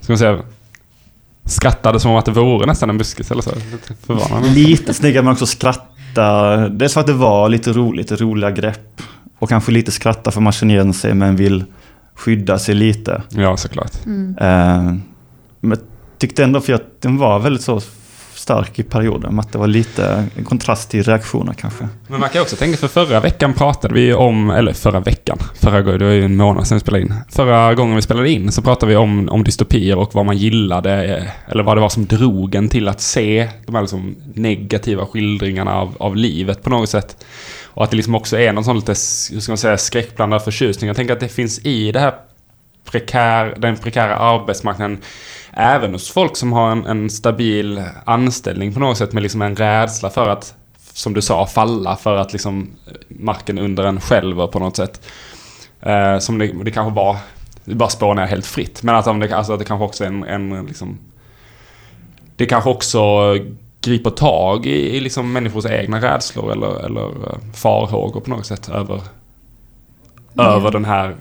ska 0.00 0.12
man 0.12 0.18
säga, 0.18 0.38
skrattade 1.44 2.00
som 2.00 2.10
om 2.10 2.16
att 2.16 2.24
det 2.24 2.30
vore 2.30 2.66
nästan 2.66 2.90
en 2.90 2.98
buskis 2.98 3.30
eller 3.30 3.42
så? 3.42 3.50
Lite 3.72 3.94
förvånande. 4.06 4.48
Lite 4.48 4.94
snyggare 4.94 5.24
men 5.24 5.32
också 5.32 5.46
skratta. 5.46 6.56
Det 6.68 6.84
är 6.84 6.88
så 6.88 7.00
att 7.00 7.06
det 7.06 7.12
var 7.12 7.48
lite 7.48 7.72
roligt, 7.72 8.12
roliga 8.12 8.50
grepp. 8.50 9.02
Och 9.38 9.48
kanske 9.48 9.72
lite 9.72 9.92
skratta 9.92 10.30
för 10.30 10.40
man 10.40 10.52
känner 10.52 10.74
igen 10.74 10.92
sig 10.92 11.14
men 11.14 11.36
vill 11.36 11.64
skydda 12.14 12.58
sig 12.58 12.74
lite. 12.74 13.22
Ja, 13.28 13.56
såklart. 13.56 14.06
Mm. 14.06 14.36
Eh, 14.40 14.94
men 15.60 15.70
jag 15.70 15.78
tyckte 16.18 16.44
ändå 16.44 16.60
för 16.60 16.72
att 16.72 17.02
den 17.02 17.16
var 17.16 17.38
väldigt 17.38 17.62
så 17.62 17.80
stark 18.46 18.78
i 18.78 18.82
perioden. 18.82 19.30
men 19.34 19.40
Att 19.40 19.52
det 19.52 19.58
var 19.58 19.66
lite 19.66 20.26
kontrast 20.44 20.90
till 20.90 21.02
reaktioner 21.02 21.52
kanske. 21.52 21.88
Men 22.08 22.20
man 22.20 22.28
kan 22.28 22.42
också 22.42 22.56
tänka, 22.56 22.76
för 22.76 22.88
förra 22.88 23.20
veckan 23.20 23.54
pratade 23.54 23.94
vi 23.94 24.14
om, 24.14 24.50
eller 24.50 24.72
förra 24.72 25.00
veckan, 25.00 25.38
förra 25.54 25.82
gången, 25.82 25.98
det 25.98 26.04
var 26.04 26.12
ju 26.12 26.24
en 26.24 26.36
månad 26.36 26.66
sedan 26.66 26.76
vi 26.76 26.80
spelade 26.80 27.02
in. 27.02 27.14
Förra 27.30 27.74
gången 27.74 27.96
vi 27.96 28.02
spelade 28.02 28.30
in 28.30 28.52
så 28.52 28.62
pratade 28.62 28.90
vi 28.90 28.96
om, 28.96 29.28
om 29.28 29.44
dystopier 29.44 29.98
och 29.98 30.14
vad 30.14 30.26
man 30.26 30.36
gillade, 30.36 30.92
eller 31.48 31.64
vad 31.64 31.76
det 31.76 31.80
var 31.80 31.88
som 31.88 32.06
drog 32.06 32.54
en 32.54 32.68
till 32.68 32.88
att 32.88 33.00
se 33.00 33.48
de 33.66 33.74
här 33.74 33.82
liksom 33.82 34.16
negativa 34.34 35.06
skildringarna 35.06 35.74
av, 35.74 35.96
av 35.98 36.16
livet 36.16 36.62
på 36.62 36.70
något 36.70 36.88
sätt. 36.88 37.24
Och 37.64 37.84
att 37.84 37.90
det 37.90 37.96
liksom 37.96 38.14
också 38.14 38.38
är 38.38 38.52
någon 38.52 38.64
sån 38.64 38.76
lite, 38.76 38.94
hur 39.32 39.40
ska 39.40 39.52
man 39.52 39.58
säga, 39.58 39.78
skräckblandad 39.78 40.44
förtjusning. 40.44 40.88
Jag 40.88 40.96
tänker 40.96 41.14
att 41.14 41.20
det 41.20 41.28
finns 41.28 41.58
i 41.58 41.92
det 41.92 42.00
här 42.00 42.14
prekär, 42.90 43.54
den 43.58 43.76
prekära 43.76 44.16
arbetsmarknaden 44.16 44.98
även 45.56 45.92
hos 45.92 46.10
folk 46.10 46.36
som 46.36 46.52
har 46.52 46.70
en, 46.72 46.86
en 46.86 47.10
stabil 47.10 47.82
anställning 48.04 48.74
på 48.74 48.80
något 48.80 48.98
sätt 48.98 49.12
med 49.12 49.22
liksom 49.22 49.42
en 49.42 49.56
rädsla 49.56 50.10
för 50.10 50.28
att, 50.28 50.54
som 50.92 51.14
du 51.14 51.22
sa, 51.22 51.46
falla 51.46 51.96
för 51.96 52.16
att 52.16 52.32
liksom 52.32 52.70
marken 53.08 53.58
under 53.58 53.84
en 53.84 54.00
skälver 54.00 54.46
på 54.46 54.58
något 54.58 54.76
sätt. 54.76 55.06
Eh, 55.80 56.18
som 56.18 56.38
det, 56.38 56.52
det 56.64 56.70
kanske 56.70 56.94
var, 56.94 57.16
det 57.64 57.74
bara 57.74 57.88
spår 57.88 58.14
ner 58.14 58.26
helt 58.26 58.46
fritt. 58.46 58.82
Men 58.82 58.94
att, 58.94 59.06
om 59.06 59.20
det, 59.20 59.32
alltså 59.36 59.52
att 59.52 59.58
det 59.58 59.64
kanske 59.64 59.84
också 59.84 60.04
är 60.04 60.08
en, 60.08 60.24
en 60.24 60.66
liksom, 60.66 60.98
det 62.36 62.46
kanske 62.46 62.70
också 62.70 63.34
griper 63.80 64.10
tag 64.10 64.66
i, 64.66 64.96
i 64.96 65.00
liksom 65.00 65.32
människors 65.32 65.66
egna 65.66 66.00
rädslor 66.00 66.52
eller, 66.52 66.84
eller 66.84 67.02
eh, 67.06 67.38
farhågor 67.54 68.20
på 68.20 68.30
något 68.30 68.46
sätt 68.46 68.68
över, 68.68 69.00
Ja. 70.34 70.42
över 70.44 70.70
den 70.70 70.84
här 70.84 71.14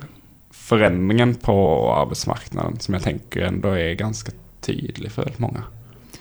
förändringen 0.65 1.35
på 1.35 1.93
arbetsmarknaden 1.93 2.79
som 2.79 2.93
jag 2.93 3.03
tänker 3.03 3.41
ändå 3.41 3.69
är 3.69 3.93
ganska 3.93 4.31
tydlig 4.61 5.11
för 5.11 5.21
väldigt 5.21 5.39
många. 5.39 5.63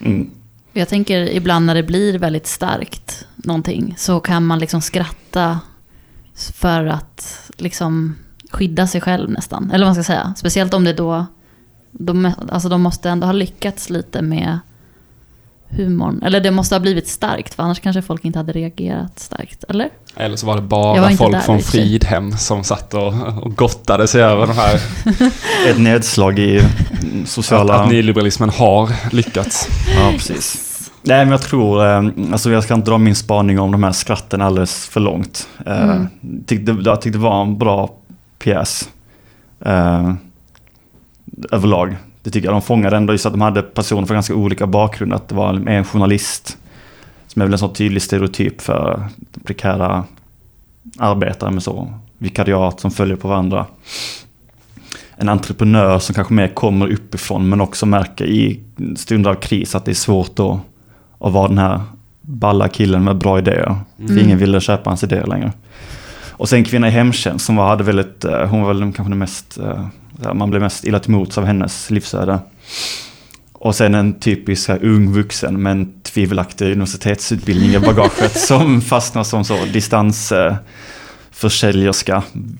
Mm. 0.01 0.31
Jag 0.73 0.89
tänker 0.89 1.17
ibland 1.17 1.67
när 1.67 1.75
det 1.75 1.83
blir 1.83 2.19
väldigt 2.19 2.47
starkt 2.47 3.27
någonting 3.37 3.95
så 3.99 4.21
kan 4.21 4.47
man 4.47 4.59
liksom 4.59 4.81
skratta 4.81 5.61
för 6.35 6.87
att 6.87 7.51
liksom 7.57 8.17
skydda 8.51 8.87
sig 8.87 9.01
själv 9.01 9.31
nästan. 9.31 9.71
Eller 9.71 9.87
vad 9.87 9.97
man 9.97 10.05
ska 10.05 10.13
säga. 10.13 10.35
Speciellt 10.37 10.75
om 10.75 10.85
det 10.85 10.93
då, 10.93 11.27
de, 11.91 12.33
alltså 12.49 12.69
de 12.69 12.83
måste 12.83 13.11
ändå 13.11 13.27
ha 13.27 13.33
lyckats 13.33 13.91
lite 13.91 14.23
med 14.23 14.59
humorn. 15.77 16.23
Eller 16.23 16.41
det 16.41 16.51
måste 16.51 16.75
ha 16.75 16.81
blivit 16.81 17.09
starkt, 17.09 17.55
för 17.55 17.63
annars 17.63 17.81
kanske 17.81 18.03
folk 18.03 18.25
inte 18.25 18.39
hade 18.39 18.53
reagerat 18.53 19.19
starkt. 19.19 19.65
Eller? 19.69 19.89
Eller 20.17 20.37
så 20.37 20.47
var 20.47 20.55
det 20.55 20.61
Jag 20.61 20.69
bara 20.69 21.01
var 21.01 21.11
folk 21.11 21.33
där, 21.33 21.41
från. 21.41 21.61
Fridhem 21.61 22.33
som 22.33 22.65
satt 22.65 22.95
och, 22.95 23.15
och 23.43 23.57
gottade 23.57 24.09
sig 24.09 24.23
över 24.23 24.47
de 24.47 24.53
här, 24.53 24.81
Ett 25.71 25.79
nedslag 25.79 26.39
i 26.39 26.61
sociala... 27.27 27.75
att, 27.75 27.81
att 27.81 27.89
nyliberalismen 27.91 28.51
har 28.51 29.15
lyckats. 29.15 29.69
Ja, 29.97 30.11
precis. 30.13 30.71
Nej, 31.03 31.25
men 31.25 31.31
jag 31.33 31.43
tror, 31.43 31.87
eh, 31.87 32.03
alltså 32.33 32.51
jag 32.51 32.65
ska 32.65 32.75
inte 32.75 32.91
dra 32.91 32.99
min 32.99 33.15
spaning 33.15 33.61
om 33.61 33.73
de 33.73 33.83
här 33.83 33.93
skratten 33.93 34.41
alldeles 34.43 34.87
för 34.87 35.01
långt. 35.01 35.49
Eh, 35.67 35.83
Mm. 35.83 36.07
tyckte, 36.47 36.77
jag 36.85 37.01
tyckte 37.01 37.19
det 37.19 37.23
var 37.25 37.43
en 37.43 37.59
bra 37.59 37.91
pjäs. 38.39 38.89
Eh, 39.65 40.13
överlag. 41.51 41.97
Det 42.25 42.31
tycker 42.31 42.49
jag. 42.49 42.55
De 42.55 42.63
fångade 42.63 42.97
ändå 42.97 43.13
just 43.13 43.27
att 43.27 43.33
de 43.33 43.41
hade 43.41 43.63
personer 43.63 44.07
från 44.07 44.15
ganska 44.15 44.35
olika 44.35 44.67
bakgrund. 44.67 45.13
Att 45.13 45.29
det 45.29 45.35
var 45.35 45.69
en, 45.69 45.85
journalist 45.85 46.59
som 47.27 47.43
är 47.43 47.47
väl 47.47 47.53
en 47.53 47.59
sån 47.59 47.73
tydlig 47.73 48.03
stereotyp 48.03 48.61
för 48.61 49.09
prekära 49.45 50.05
arbetare 50.99 51.51
med 51.51 51.63
så 51.63 51.93
vikariat 52.19 52.81
som 52.81 52.91
följer 52.91 53.17
på 53.17 53.29
varandra. 53.29 53.67
En 55.17 55.29
entreprenör 55.29 55.99
som 55.99 56.15
kanske 56.15 56.35
mer 56.35 56.49
kommer 56.49 56.93
uppifrån 56.93 57.49
men 57.49 57.61
också 57.61 57.87
märker 57.87 58.25
i 58.25 58.61
stunder 58.97 59.31
av 59.31 59.35
kris 59.35 59.75
att 59.75 59.85
det 59.85 59.93
är 59.93 59.95
svårt 59.95 60.39
att, 60.39 60.59
att 61.19 61.33
vara 61.33 61.49
den 61.49 61.59
här 61.59 61.81
balla 62.21 62.69
killen 62.69 63.05
med 63.05 63.17
bra 63.17 63.39
idéer. 63.39 63.77
För 63.97 64.05
Mm. 64.05 64.19
ingen 64.19 64.39
ville 64.39 64.61
köpa 64.61 64.91
hans 64.91 65.05
idéer 65.05 65.27
längre. 65.27 65.53
Och 66.37 66.49
sen 66.49 66.64
kvinna 66.64 66.88
i 66.88 66.90
hemtjänst 66.90 67.47
som 67.47 67.57
var, 67.57 67.66
hade 67.68 67.85
väldigt, 67.85 68.25
eh, 68.25 68.47
hon 68.47 68.62
var 68.62 68.75
väl 68.75 68.92
kanske 68.92 69.11
den 69.11 69.18
mest, 69.18 69.59
eh, 69.59 70.33
man 70.35 70.51
blev 70.51 70.62
mest 70.62 70.85
illa 70.85 71.01
till 71.01 71.11
mots 71.11 71.38
av 71.38 71.44
hennes 71.44 71.90
livsöde. 71.90 72.38
Och 73.53 73.75
sen 73.75 73.94
en 73.94 74.20
typisk 74.20 74.68
här, 74.68 74.85
ung 74.85 75.12
vuxen 75.12 75.62
med 75.62 75.73
en 75.73 75.92
tvivelaktig 76.03 76.73
universitetsutbildning 76.73 77.70
i 77.70 77.79
bagaget 77.79 78.40
som 78.47 78.81
fastnar 78.81 79.25
som 79.25 79.44
så 79.44 79.64
distans 79.73 80.33
eh, 80.33 80.55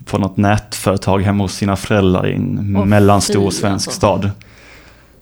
på 0.05 0.17
något 0.17 0.37
nätföretag 0.37 1.19
hemma 1.19 1.43
hos 1.43 1.55
sina 1.55 1.75
föräldrar 1.75 2.27
i 2.27 2.33
en 2.33 2.75
Åh, 2.77 2.85
mellanstor 2.85 3.51
fy, 3.51 3.57
svensk 3.57 3.87
alltså. 3.87 3.91
stad. 3.91 4.31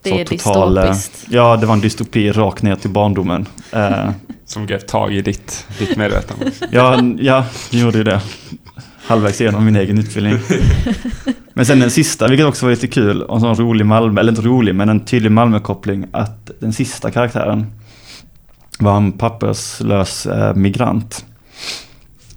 Det 0.03 0.09
Så 0.09 0.15
är 0.15 0.25
total, 0.25 0.75
dystopiskt. 0.75 1.25
Ja, 1.29 1.57
det 1.57 1.65
var 1.65 1.73
en 1.73 1.81
dystopi 1.81 2.31
rakt 2.31 2.63
ner 2.63 2.75
till 2.75 2.89
barndomen. 2.89 3.47
Som 4.53 4.65
grep 4.65 4.87
tag 4.87 5.13
i 5.13 5.21
ditt, 5.21 5.67
ditt 5.79 5.97
medvetande. 5.97 6.51
Ja, 6.71 7.01
ja, 7.17 7.45
jag 7.71 7.81
gjorde 7.81 7.97
ju 7.97 8.03
det. 8.03 8.21
Halvvägs 9.05 9.41
igenom 9.41 9.65
min 9.65 9.75
egen 9.75 9.99
utbildning. 9.99 10.39
Men 11.53 11.65
sen 11.65 11.79
den 11.79 11.91
sista, 11.91 12.27
vilket 12.27 12.47
också 12.47 12.65
var 12.65 12.71
lite 12.71 12.87
kul, 12.87 13.21
och 13.21 13.35
en 13.35 13.41
sån 13.41 13.55
rolig 13.55 13.85
Malmö, 13.85 14.21
eller 14.21 14.31
inte 14.31 14.41
rolig, 14.41 14.75
men 14.75 14.89
en 14.89 15.05
tydlig 15.05 15.31
Malmö-koppling, 15.31 16.05
att 16.11 16.51
den 16.59 16.73
sista 16.73 17.11
karaktären 17.11 17.65
var 18.79 18.97
en 18.97 19.11
papperslös 19.11 20.25
eh, 20.25 20.55
migrant. 20.55 21.25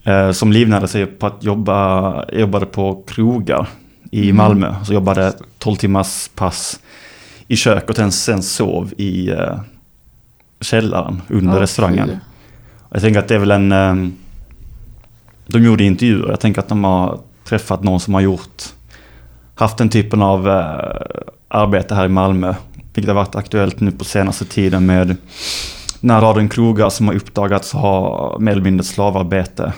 Eh, 0.05 0.31
som 0.33 0.53
livnärde 0.53 0.89
sig 0.89 1.07
på 1.07 1.27
att 1.27 1.45
jobba, 1.45 2.25
jobbade 2.33 2.67
på 2.67 3.03
krogar 3.07 3.69
i 4.11 4.23
Mm. 4.23 4.37
Malmö. 4.37 4.75
Så 4.85 4.93
jobbade 4.93 5.33
12 5.59 5.77
timmars 5.77 6.31
pass 6.35 6.81
i 7.49 7.57
kök 7.57 7.91
och 7.91 7.97
sen, 7.97 8.13
sen 8.13 8.43
sov 8.43 8.93
i 8.97 9.31
eh, 9.31 9.59
källaren 10.61 11.23
under 11.29 11.55
Åh, 11.55 11.61
restaurangen. 11.61 12.21
Jag 12.91 13.03
tänker 13.03 13.21
att 13.21 13.29
det 13.29 13.35
är 13.35 13.39
väl 13.39 13.51
en... 13.51 13.73
ehm, 13.73 14.17
De 15.47 15.65
gjorde 15.65 15.85
intervjuer. 15.85 16.29
Jag 16.29 16.41
tänker 16.41 16.61
att 16.61 16.69
de 16.69 16.85
har 16.85 17.19
träffat 17.45 17.83
någon 17.83 18.01
som 18.01 18.15
har 18.15 18.21
gjort... 18.21 18.63
Haft 19.55 19.79
den 19.79 19.89
typen 19.89 20.23
av 20.23 20.49
eh, 20.49 21.01
arbete 21.49 21.95
här 21.95 22.05
i 22.05 22.09
Malmö. 22.09 22.55
Vilket 22.95 23.09
har 23.09 23.15
varit 23.15 23.35
aktuellt 23.35 23.81
nu 23.81 23.91
på 23.91 24.05
senaste 24.05 24.45
tiden 24.45 24.87
med 24.87 25.17
den 26.01 26.11
här 26.11 26.21
raden 26.21 26.49
krogar 26.49 26.91
som 26.91 27.09
har 27.09 27.15
uppdagats 27.15 27.73
ha 27.73 28.37
mer 28.41 28.53
eller 28.53 28.63
mindre 28.63 28.85
slavarbete. 28.85 29.73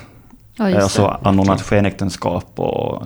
Ja, 0.57 0.71
just 0.71 0.83
Alltså 0.83 1.19
anordnat 1.23 1.63
skenäktenskap 1.63 2.53
och... 2.57 3.03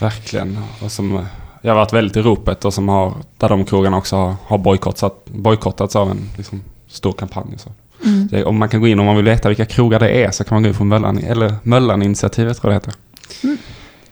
Verkligen. 0.00 0.58
Och 0.84 0.92
som 0.92 1.26
jag 1.66 1.74
har 1.74 1.80
varit 1.80 1.92
väldigt 1.92 2.16
i 2.16 2.22
ropet 2.22 2.64
och 2.64 2.74
som 2.74 2.88
har, 2.88 3.12
där 3.38 3.48
de 3.48 3.64
krogarna 3.64 3.96
också 3.96 4.16
har, 4.16 4.34
har 4.46 4.58
bojkottat, 4.58 5.24
bojkottats 5.24 5.96
av 5.96 6.10
en 6.10 6.28
liksom, 6.36 6.60
stor 6.88 7.12
kampanj. 7.12 7.58
Så. 7.58 7.70
Mm. 8.04 8.28
Det, 8.28 8.44
om 8.44 8.58
man 8.58 8.68
kan 8.68 8.80
gå 8.80 8.86
in 8.86 9.00
om 9.00 9.06
man 9.06 9.16
vill 9.16 9.24
veta 9.24 9.48
vilka 9.48 9.64
krogar 9.64 10.00
det 10.00 10.10
är 10.10 10.30
så 10.30 10.44
kan 10.44 10.56
man 10.56 10.62
gå 10.62 10.68
in 10.68 10.74
på 10.74 10.84
Möllan, 10.84 11.18
eller 11.18 11.54
Möllan-initiativet 11.62 12.60
tror 12.60 12.72
jag 12.72 12.82
det 12.82 12.86
heter. 12.86 13.00
Mm. 13.44 13.56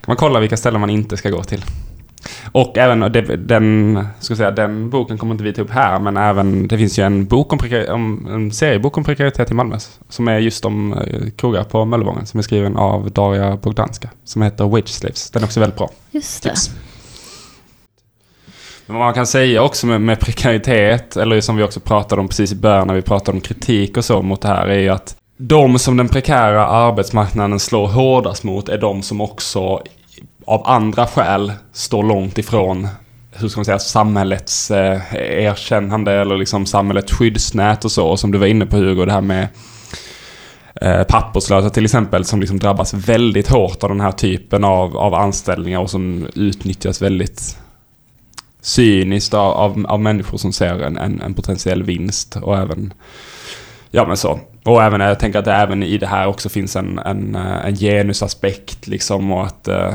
kan 0.01 0.05
man 0.07 0.17
kolla 0.17 0.39
vilka 0.39 0.57
ställen 0.57 0.81
man 0.81 0.89
inte 0.89 1.17
ska 1.17 1.29
gå 1.29 1.43
till. 1.43 1.65
Och 2.51 2.77
även 2.77 2.99
det, 2.99 3.21
den, 3.21 4.07
ska 4.19 4.35
säga, 4.35 4.51
den 4.51 4.89
boken 4.89 5.17
kommer 5.17 5.33
inte 5.33 5.43
vi 5.43 5.53
ta 5.53 5.61
upp 5.61 5.69
här, 5.69 5.99
men 5.99 6.17
även 6.17 6.67
det 6.67 6.77
finns 6.77 6.99
ju 6.99 7.03
en, 7.03 7.25
bok 7.25 7.53
om, 7.53 7.59
om, 7.89 8.27
en 8.29 8.51
seriebok 8.51 8.97
om 8.97 9.03
prekaritet 9.03 9.51
i 9.51 9.53
Malmö 9.53 9.77
som 10.09 10.27
är 10.27 10.39
just 10.39 10.65
om 10.65 10.93
eh, 10.93 11.29
krogar 11.35 11.63
på 11.63 11.85
Möllevången 11.85 12.25
som 12.25 12.37
är 12.37 12.41
skriven 12.41 12.77
av 12.77 13.11
Daria 13.11 13.57
Bogdanska 13.57 14.09
som 14.23 14.41
heter 14.41 14.63
Wage 14.65 14.89
Slaves. 14.89 15.29
Den 15.31 15.43
är 15.43 15.45
också 15.45 15.59
väldigt 15.59 15.77
bra. 15.77 15.89
Just 16.11 16.43
det. 16.43 16.49
Tips. 16.49 16.71
Men 18.87 18.97
vad 18.97 19.05
man 19.05 19.13
kan 19.13 19.27
säga 19.27 19.61
också 19.61 19.87
med, 19.87 20.01
med 20.01 20.19
prekaritet, 20.19 21.17
eller 21.17 21.41
som 21.41 21.55
vi 21.55 21.63
också 21.63 21.79
pratade 21.79 22.21
om 22.21 22.27
precis 22.27 22.51
i 22.51 22.55
början 22.55 22.87
när 22.87 22.93
vi 22.93 23.01
pratade 23.01 23.35
om 23.35 23.41
kritik 23.41 23.97
och 23.97 24.05
så 24.05 24.21
mot 24.21 24.41
det 24.41 24.47
här, 24.47 24.67
är 24.67 24.79
ju 24.79 24.89
att 24.89 25.17
de 25.37 25.79
som 25.79 25.97
den 25.97 26.09
prekära 26.09 26.67
arbetsmarknaden 26.67 27.59
slår 27.59 27.87
hårdast 27.87 28.43
mot 28.43 28.69
är 28.69 28.77
de 28.77 29.01
som 29.01 29.21
också 29.21 29.81
av 30.45 30.67
andra 30.67 31.07
skäl 31.07 31.53
står 31.73 32.03
långt 32.03 32.37
ifrån 32.37 32.87
hur 33.31 33.47
ska 33.47 33.59
man 33.59 33.65
säga, 33.65 33.79
samhällets 33.79 34.71
eh, 34.71 35.01
erkännande 35.15 36.11
eller 36.11 36.37
liksom 36.37 36.65
samhällets 36.65 37.13
skyddsnät 37.13 37.85
och 37.85 37.91
så. 37.91 38.07
Och 38.07 38.19
som 38.19 38.31
du 38.31 38.37
var 38.37 38.47
inne 38.47 38.65
på 38.65 38.77
Hugo, 38.77 39.05
det 39.05 39.11
här 39.11 39.21
med 39.21 39.47
eh, 40.81 41.03
papperslösa 41.03 41.69
till 41.69 41.85
exempel 41.85 42.25
som 42.25 42.39
liksom 42.39 42.59
drabbas 42.59 42.93
väldigt 42.93 43.47
hårt 43.47 43.83
av 43.83 43.89
den 43.89 44.01
här 44.01 44.11
typen 44.11 44.63
av, 44.63 44.97
av 44.97 45.13
anställningar 45.13 45.79
och 45.79 45.89
som 45.89 46.27
utnyttjas 46.35 47.01
väldigt 47.01 47.57
cyniskt 48.65 49.33
av, 49.33 49.51
av, 49.51 49.85
av 49.87 49.99
människor 49.99 50.37
som 50.37 50.53
ser 50.53 50.79
en, 50.79 50.97
en, 50.97 51.21
en 51.21 51.33
potentiell 51.33 51.83
vinst 51.83 52.35
och 52.35 52.57
även 52.57 52.93
Ja 53.91 54.07
men 54.07 54.17
så. 54.17 54.39
Och 54.63 54.83
även, 54.83 55.01
jag 55.01 55.19
tänker 55.19 55.39
att 55.39 55.45
det 55.45 55.53
även 55.53 55.83
i 55.83 55.97
det 55.97 56.07
här 56.07 56.27
också 56.27 56.49
finns 56.49 56.75
en, 56.75 56.99
en, 56.99 57.35
eh, 57.35 57.65
en 57.65 57.75
genusaspekt 57.75 58.87
liksom 58.87 59.31
och 59.31 59.45
att 59.45 59.67
eh, 59.67 59.93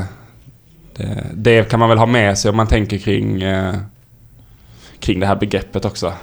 det, 0.95 1.23
det 1.33 1.69
kan 1.69 1.79
man 1.79 1.89
väl 1.89 1.97
ha 1.97 2.05
med 2.05 2.37
sig 2.37 2.49
om 2.49 2.57
man 2.57 2.67
tänker 2.67 2.97
kring 2.97 3.41
eh, 3.41 3.75
kring 4.99 5.19
det 5.19 5.25
här 5.27 5.35
begreppet 5.35 5.85
också. 5.85 6.13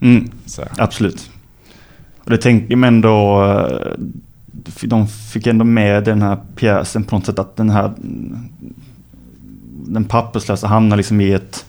Mm, 0.00 0.30
absolut. 0.78 1.30
Och 2.24 2.30
det 2.30 2.38
tänker 2.38 2.76
man 2.76 2.88
ändå... 2.88 3.44
De 4.82 5.08
fick 5.08 5.46
ändå 5.46 5.64
med 5.64 6.04
den 6.04 6.22
här 6.22 6.38
pjäsen 6.56 7.04
på 7.04 7.16
något 7.16 7.26
sätt 7.26 7.38
att 7.38 7.56
den 7.56 7.70
här... 7.70 7.92
Den 9.86 10.04
papperslösa 10.04 10.66
hamnar 10.66 10.96
liksom 10.96 11.20
i 11.20 11.32
ett... 11.32 11.66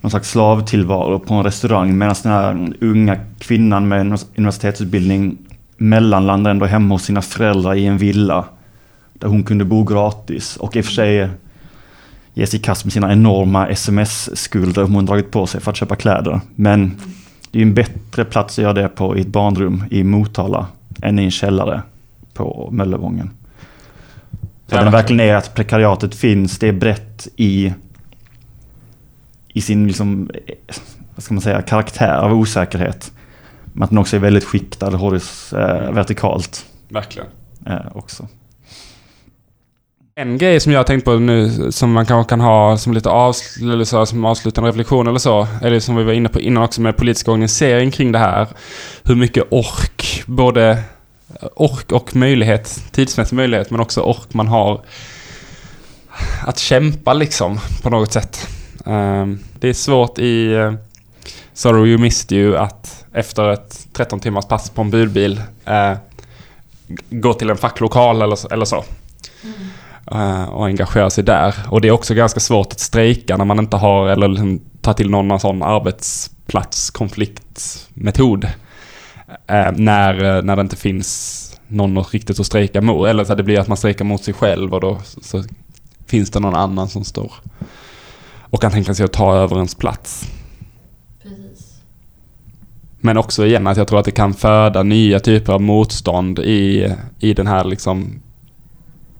Någon 0.00 0.10
slags 0.10 0.30
slavtillvaro 0.30 1.18
på 1.18 1.34
en 1.34 1.44
restaurang 1.44 1.98
medan 1.98 2.14
den 2.22 2.32
här 2.32 2.72
unga 2.80 3.16
kvinnan 3.38 3.88
med 3.88 4.00
en 4.00 4.18
universitetsutbildning 4.36 5.38
mellanlandar 5.76 6.50
ändå 6.50 6.66
hemma 6.66 6.94
hos 6.94 7.02
sina 7.02 7.22
föräldrar 7.22 7.74
i 7.74 7.86
en 7.86 7.98
villa. 7.98 8.44
Där 9.12 9.28
hon 9.28 9.42
kunde 9.42 9.64
bo 9.64 9.84
gratis 9.84 10.56
och 10.56 10.76
i 10.76 10.80
och 10.80 10.84
för 10.84 10.92
sig 10.92 11.30
ge 12.34 12.46
sig 12.46 12.60
i 12.60 12.62
kast 12.62 12.84
med 12.84 12.92
sina 12.92 13.12
enorma 13.12 13.68
sms-skulder 13.68 14.82
hon 14.82 15.06
dragit 15.06 15.30
på 15.30 15.46
sig 15.46 15.60
för 15.60 15.70
att 15.70 15.76
köpa 15.76 15.96
kläder. 15.96 16.40
Men 16.54 16.96
det 17.50 17.58
är 17.58 17.62
en 17.62 17.74
bättre 17.74 18.24
plats 18.24 18.58
att 18.58 18.62
göra 18.62 18.72
det 18.72 18.88
på 18.88 19.16
i 19.16 19.20
ett 19.20 19.26
barnrum 19.26 19.84
i 19.90 20.04
Motala 20.04 20.66
än 21.02 21.18
i 21.18 21.24
en 21.24 21.30
källare 21.30 21.82
på 22.34 22.68
Möllevången. 22.72 23.30
Så 24.66 24.74
den 24.74 24.84
verkligen. 24.84 24.92
verkligen 24.92 25.20
är 25.20 25.34
att 25.34 25.54
prekariatet 25.54 26.14
finns, 26.14 26.58
det 26.58 26.68
är 26.68 26.72
brett 26.72 27.28
i, 27.36 27.74
i 29.56 29.60
sin 29.60 29.86
liksom, 29.86 30.30
vad 31.14 31.24
ska 31.24 31.34
man 31.34 31.40
säga, 31.40 31.62
karaktär 31.62 32.18
av 32.18 32.32
osäkerhet. 32.32 33.12
Men 33.72 33.82
att 33.82 33.90
den 33.90 33.98
också 33.98 34.16
är 34.16 34.20
väldigt 34.20 34.44
skiktad 34.44 34.90
horis, 34.90 35.52
eh, 35.52 35.92
vertikalt 35.92 36.66
Verkligen. 36.88 37.28
eh, 37.66 37.96
också. 37.96 38.28
En 40.14 40.38
grej 40.38 40.60
som 40.60 40.72
jag 40.72 40.78
har 40.78 40.84
tänkt 40.84 41.04
på 41.04 41.18
nu 41.18 41.72
som 41.72 41.92
man 41.92 42.06
kanske 42.06 42.28
kan 42.28 42.40
ha 42.40 42.76
som 42.78 42.92
lite 42.92 43.08
avsl- 43.08 43.72
eller 43.72 43.84
så, 43.84 44.06
som 44.06 44.24
avslutande 44.24 44.70
reflektion 44.70 45.06
eller 45.06 45.18
så. 45.18 45.48
Eller 45.62 45.80
som 45.80 45.96
vi 45.96 46.04
var 46.04 46.12
inne 46.12 46.28
på 46.28 46.40
innan 46.40 46.62
också 46.62 46.80
med 46.80 46.96
politisk 46.96 47.28
organisering 47.28 47.90
kring 47.90 48.12
det 48.12 48.18
här. 48.18 48.46
Hur 49.04 49.14
mycket 49.14 49.44
ork, 49.50 50.22
både 50.26 50.82
ork 51.54 51.92
och 51.92 52.16
möjlighet, 52.16 52.82
tidsmässig 52.92 53.36
möjlighet 53.36 53.70
men 53.70 53.80
också 53.80 54.00
ork 54.00 54.34
man 54.34 54.48
har 54.48 54.80
att 56.46 56.58
kämpa 56.58 57.12
liksom 57.12 57.58
på 57.82 57.90
något 57.90 58.12
sätt. 58.12 58.48
Ehm, 58.86 59.38
det 59.60 59.68
är 59.68 59.72
svårt 59.72 60.18
i 60.18 60.54
uh, 60.54 60.74
Sorrow 61.54 61.86
You 61.86 61.98
Missed 61.98 62.32
You 62.38 62.56
att 62.56 63.04
efter 63.12 63.48
ett 63.52 63.86
13 63.92 64.20
timmars 64.20 64.44
pass 64.46 64.70
på 64.70 64.82
en 64.82 64.90
budbil 64.90 65.40
eh, 65.64 65.92
gå 67.10 67.34
till 67.34 67.50
en 67.50 67.56
facklokal 67.56 68.22
eller, 68.22 68.36
så- 68.36 68.48
eller 68.48 68.64
så. 68.64 68.84
Eh, 70.12 70.44
och 70.44 70.66
engagera 70.66 71.10
sig 71.10 71.24
där. 71.24 71.54
Och 71.70 71.80
det 71.80 71.88
är 71.88 71.92
också 71.92 72.14
ganska 72.14 72.40
svårt 72.40 72.72
att 72.72 72.80
strejka 72.80 73.36
när 73.36 73.44
man 73.44 73.58
inte 73.58 73.76
har, 73.76 74.08
eller 74.08 74.28
liksom 74.28 74.60
ta 74.80 74.92
till 74.92 75.10
någon 75.10 75.40
sån 75.40 75.62
arbets 75.62 76.30
arbetsplatskonfliktmetod. 76.46 78.44
Eh, 79.46 79.72
när, 79.76 80.36
eh, 80.36 80.42
när 80.42 80.56
det 80.56 80.62
inte 80.62 80.76
finns 80.76 81.42
någon 81.68 82.02
riktigt 82.04 82.40
att 82.40 82.46
strejka 82.46 82.80
mot. 82.80 83.08
Eller 83.08 83.24
så 83.24 83.32
att 83.32 83.38
det 83.38 83.44
blir 83.44 83.60
att 83.60 83.68
man 83.68 83.76
strejkar 83.76 84.04
mot 84.04 84.24
sig 84.24 84.34
själv 84.34 84.74
och 84.74 84.80
då 84.80 84.98
så 85.22 85.44
finns 86.06 86.30
det 86.30 86.40
någon 86.40 86.54
annan 86.54 86.88
som 86.88 87.04
står 87.04 87.32
och 88.56 88.62
kan 88.62 88.70
tänka 88.70 88.94
sig 88.94 89.04
att 89.04 89.12
ta 89.12 89.34
över 89.34 89.56
ens 89.56 89.74
plats. 89.74 90.28
Precis. 91.22 91.80
Men 93.00 93.16
också 93.16 93.46
igen 93.46 93.66
att 93.66 93.76
jag 93.76 93.88
tror 93.88 93.98
att 93.98 94.04
det 94.04 94.10
kan 94.10 94.34
föda 94.34 94.82
nya 94.82 95.20
typer 95.20 95.52
av 95.52 95.62
motstånd 95.62 96.38
i, 96.38 96.92
i 97.18 97.34
den 97.34 97.46
här 97.46 97.64
liksom 97.64 98.20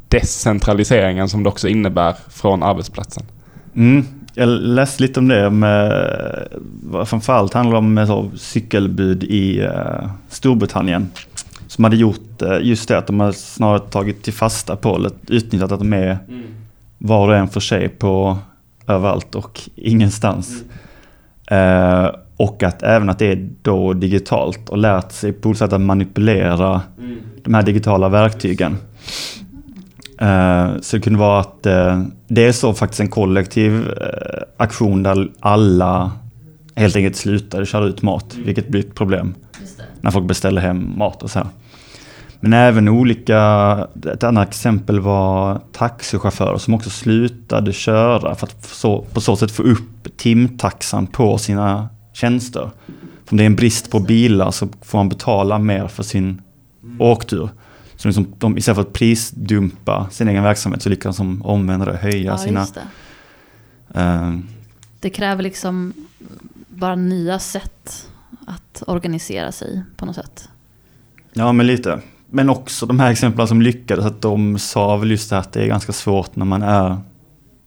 decentraliseringen 0.08 1.28
som 1.28 1.42
det 1.42 1.48
också 1.48 1.68
innebär 1.68 2.14
från 2.28 2.62
arbetsplatsen. 2.62 3.22
Mm. 3.74 4.06
Jag 4.34 4.48
läste 4.48 5.02
lite 5.02 5.20
om 5.20 5.28
det 5.28 5.50
med, 5.50 5.92
framförallt 7.04 7.54
handlar 7.54 7.76
om 7.76 7.94
med 7.94 8.06
så, 8.06 8.30
cykelbud 8.36 9.24
i 9.24 9.60
uh, 9.60 10.10
Storbritannien. 10.28 11.10
Som 11.66 11.84
hade 11.84 11.96
gjort 11.96 12.42
uh, 12.42 12.58
just 12.62 12.88
det 12.88 12.98
att 12.98 13.06
de 13.06 13.20
har 13.20 13.32
snarare 13.32 13.80
tagit 13.80 14.22
till 14.22 14.32
fasta 14.32 14.76
på, 14.76 14.96
eller 14.96 15.10
utnyttjat 15.28 15.72
att 15.72 15.80
de 15.80 15.92
är 15.92 16.18
var 16.98 17.28
och 17.28 17.36
en 17.36 17.48
för 17.48 17.60
sig 17.60 17.88
på 17.88 18.38
överallt 18.86 19.34
och 19.34 19.60
ingenstans. 19.74 20.64
Uh, 21.52 22.10
och 22.36 22.62
att 22.62 22.82
även 22.82 23.10
att 23.10 23.18
det 23.18 23.26
är 23.26 23.48
då 23.62 23.92
digitalt 23.92 24.68
och 24.68 24.78
lärt 24.78 25.12
sig 25.12 25.32
på 25.32 25.48
olika 25.48 25.58
sätt 25.58 25.72
att 25.72 25.80
manipulera 25.80 26.82
de 27.42 27.54
här 27.54 27.62
digitala 27.62 28.08
verktygen. 28.08 28.76
Uh, 30.22 30.80
så 30.80 30.96
det 30.96 31.02
kunde 31.02 31.18
vara 31.18 31.40
att 31.40 31.66
uh, 31.66 32.02
det 32.28 32.46
är 32.46 32.52
så 32.52 32.74
faktiskt 32.74 33.00
en 33.00 33.08
kollektiv 33.08 33.72
uh, 33.72 33.92
aktion 34.56 35.02
där 35.02 35.28
alla 35.40 36.12
helt 36.74 36.96
enkelt 36.96 37.16
slutade 37.16 37.66
köra 37.66 37.84
ut 37.84 38.02
mat, 38.02 38.34
vilket 38.44 38.68
blir 38.68 38.80
ett 38.80 38.94
problem 38.94 39.34
när 40.00 40.10
folk 40.10 40.26
beställer 40.26 40.60
hem 40.60 40.98
mat 40.98 41.22
och 41.22 41.30
så 41.30 41.38
här. 41.38 41.48
Men 42.40 42.52
även 42.52 42.88
olika, 42.88 43.88
ett 44.12 44.24
annat 44.24 44.48
exempel 44.48 45.00
var 45.00 45.60
taxichaufförer 45.72 46.58
som 46.58 46.74
också 46.74 46.90
slutade 46.90 47.72
köra 47.72 48.34
för 48.34 48.46
att 48.46 48.64
så, 48.64 49.02
på 49.12 49.20
så 49.20 49.36
sätt 49.36 49.50
få 49.50 49.62
upp 49.62 50.16
timtaxan 50.16 51.06
på 51.06 51.38
sina 51.38 51.88
tjänster. 52.12 52.70
För 53.24 53.32
om 53.32 53.36
det 53.36 53.44
är 53.44 53.46
en 53.46 53.56
brist 53.56 53.90
på 53.90 54.00
bilar 54.00 54.50
så 54.50 54.68
får 54.82 54.98
man 54.98 55.08
betala 55.08 55.58
mer 55.58 55.88
för 55.88 56.02
sin 56.02 56.42
åktur. 56.98 57.48
Så 57.96 58.08
liksom 58.08 58.34
de, 58.38 58.58
istället 58.58 58.76
för 58.76 58.82
att 58.82 58.92
prisdumpa 58.92 60.06
sin 60.10 60.28
egen 60.28 60.42
verksamhet 60.42 60.82
så 60.82 60.88
lyckas 60.88 61.16
de 61.16 61.42
omvända 61.42 61.86
det, 61.86 61.96
höja 61.96 62.16
Ja, 62.30 62.38
sina... 62.38 62.66
det. 62.74 64.00
eh, 64.00 64.32
Det 65.00 65.10
kräver 65.10 65.42
liksom 65.42 65.92
bara 66.68 66.94
nya 66.96 67.38
sätt 67.38 68.08
att 68.46 68.82
organisera 68.86 69.52
sig 69.52 69.82
på 69.96 70.06
något 70.06 70.14
sätt. 70.16 70.48
ja, 71.32 71.52
men 71.52 71.66
lite. 71.66 72.00
Men 72.30 72.50
också 72.50 72.86
de 72.86 73.00
här 73.00 73.10
exemplen 73.10 73.48
som 73.48 73.62
lyckades, 73.62 74.04
att 74.04 74.22
de 74.22 74.58
sa 74.58 74.96
väl 74.96 75.10
just 75.10 75.30
det 75.30 75.36
här 75.36 75.40
att 75.40 75.52
det 75.52 75.62
är 75.62 75.66
ganska 75.66 75.92
svårt 75.92 76.36
när 76.36 76.44
man 76.44 76.62
är 76.62 76.98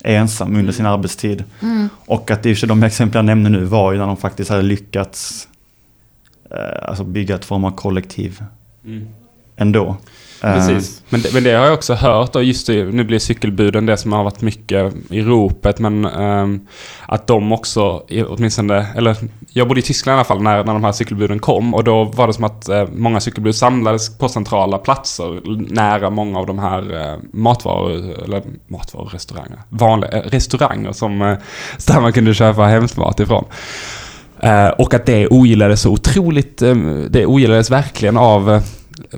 ensam 0.03 0.55
under 0.55 0.73
sin 0.73 0.85
arbetstid. 0.85 1.43
Mm. 1.61 1.89
Och 2.05 2.31
att 2.31 2.43
sig 2.55 2.69
de 2.69 2.83
exempel 2.83 3.15
jag 3.15 3.25
nämnde 3.25 3.49
nu 3.49 3.65
var 3.65 3.91
ju 3.91 3.97
när 3.97 4.07
de 4.07 4.17
faktiskt 4.17 4.49
hade 4.49 4.61
lyckats 4.61 5.47
eh, 6.51 6.89
alltså 6.89 7.03
bygga 7.03 7.35
ett 7.35 7.45
form 7.45 7.65
av 7.65 7.71
kollektiv 7.71 8.43
ändå. 9.59 9.97
Eh, 10.43 10.53
Precis. 10.53 11.03
Men 11.09 11.21
det, 11.21 11.33
men 11.33 11.43
det 11.43 11.51
har 11.51 11.65
jag 11.65 11.73
också 11.73 11.93
hört 11.93 12.35
och 12.35 12.43
just 12.43 12.67
det, 12.67 12.85
nu 12.85 13.03
blir 13.03 13.19
cykelbuden 13.19 13.85
det 13.85 13.97
som 13.97 14.13
har 14.13 14.23
varit 14.23 14.41
mycket 14.41 14.93
i 15.09 15.21
ropet 15.21 15.79
men 15.79 16.05
ehm, 16.05 16.67
att 17.05 17.27
de 17.27 17.51
också, 17.51 18.03
åtminstone, 18.27 18.87
eller 18.95 19.17
jag 19.53 19.67
bodde 19.67 19.79
i 19.79 19.83
Tyskland 19.83 20.15
i 20.15 20.17
alla 20.17 20.25
fall 20.25 20.41
när, 20.41 20.63
när 20.63 20.73
de 20.73 20.83
här 20.83 20.91
cykelbuden 20.91 21.39
kom 21.39 21.73
och 21.73 21.83
då 21.83 22.03
var 22.03 22.27
det 22.27 22.33
som 22.33 22.43
att 22.43 22.69
eh, 22.69 22.87
många 22.95 23.19
cykelbud 23.19 23.55
samlades 23.55 24.17
på 24.17 24.29
centrala 24.29 24.77
platser 24.77 25.41
nära 25.73 26.09
många 26.09 26.39
av 26.39 26.45
de 26.45 26.59
här 26.59 27.01
eh, 27.01 27.17
matvaror, 27.33 28.23
eller 28.23 28.43
matvarurestauranger, 28.67 29.59
vanliga 29.69 30.11
eh, 30.11 30.21
restauranger 30.21 30.91
som 30.91 31.21
eh, 31.21 31.37
där 31.87 32.01
man 32.01 32.13
kunde 32.13 32.33
köpa 32.33 32.63
hämtmat 32.65 33.19
ifrån. 33.19 33.45
Eh, 34.39 34.67
och 34.67 34.93
att 34.93 35.05
det 35.05 35.27
ogillades 35.27 35.81
så 35.81 35.91
otroligt, 35.91 36.61
eh, 36.61 36.75
det 37.09 37.25
ogillades 37.25 37.71
verkligen 37.71 38.17
av 38.17 38.51
eh, 38.51 38.61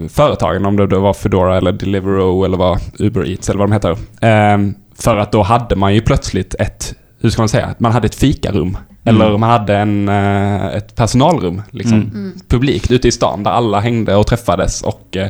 företagen, 0.10 0.66
om 0.66 0.78
det 0.78 0.88
då 0.88 1.00
var 1.00 1.14
Foodora 1.14 1.58
eller 1.58 1.72
Deliveroo 1.72 2.46
eller 2.46 2.58
vad 2.58 2.80
Uber 3.00 3.30
Eats 3.32 3.50
eller 3.50 3.60
vad 3.60 3.70
de 3.70 3.74
heter. 3.74 3.98
Ehm, 4.22 4.76
för 4.96 5.18
att 5.18 5.32
då 5.32 5.42
hade 5.44 5.76
man 5.76 5.94
ju 5.96 6.02
plötsligt 6.02 6.56
ett, 6.60 6.96
hur 7.20 7.30
ska 7.30 7.42
man 7.42 7.50
säga, 7.50 7.76
man 7.78 7.92
hade 7.92 8.06
ett 8.06 8.16
fikarum. 8.16 8.78
Eller 9.04 9.38
man 9.38 9.50
hade 9.50 9.78
en, 9.78 10.10
eh, 10.10 10.66
ett 10.66 10.96
personalrum, 10.96 11.62
liksom, 11.72 11.98
Mm. 12.02 12.34
publikt 12.48 12.92
ute 12.92 13.08
i 13.08 13.12
stan 13.12 13.44
där 13.44 13.52
alla 13.52 13.80
hängde 13.80 14.16
och 14.16 14.28
träffades 14.28 14.82
och 14.82 15.18
eh, 15.18 15.30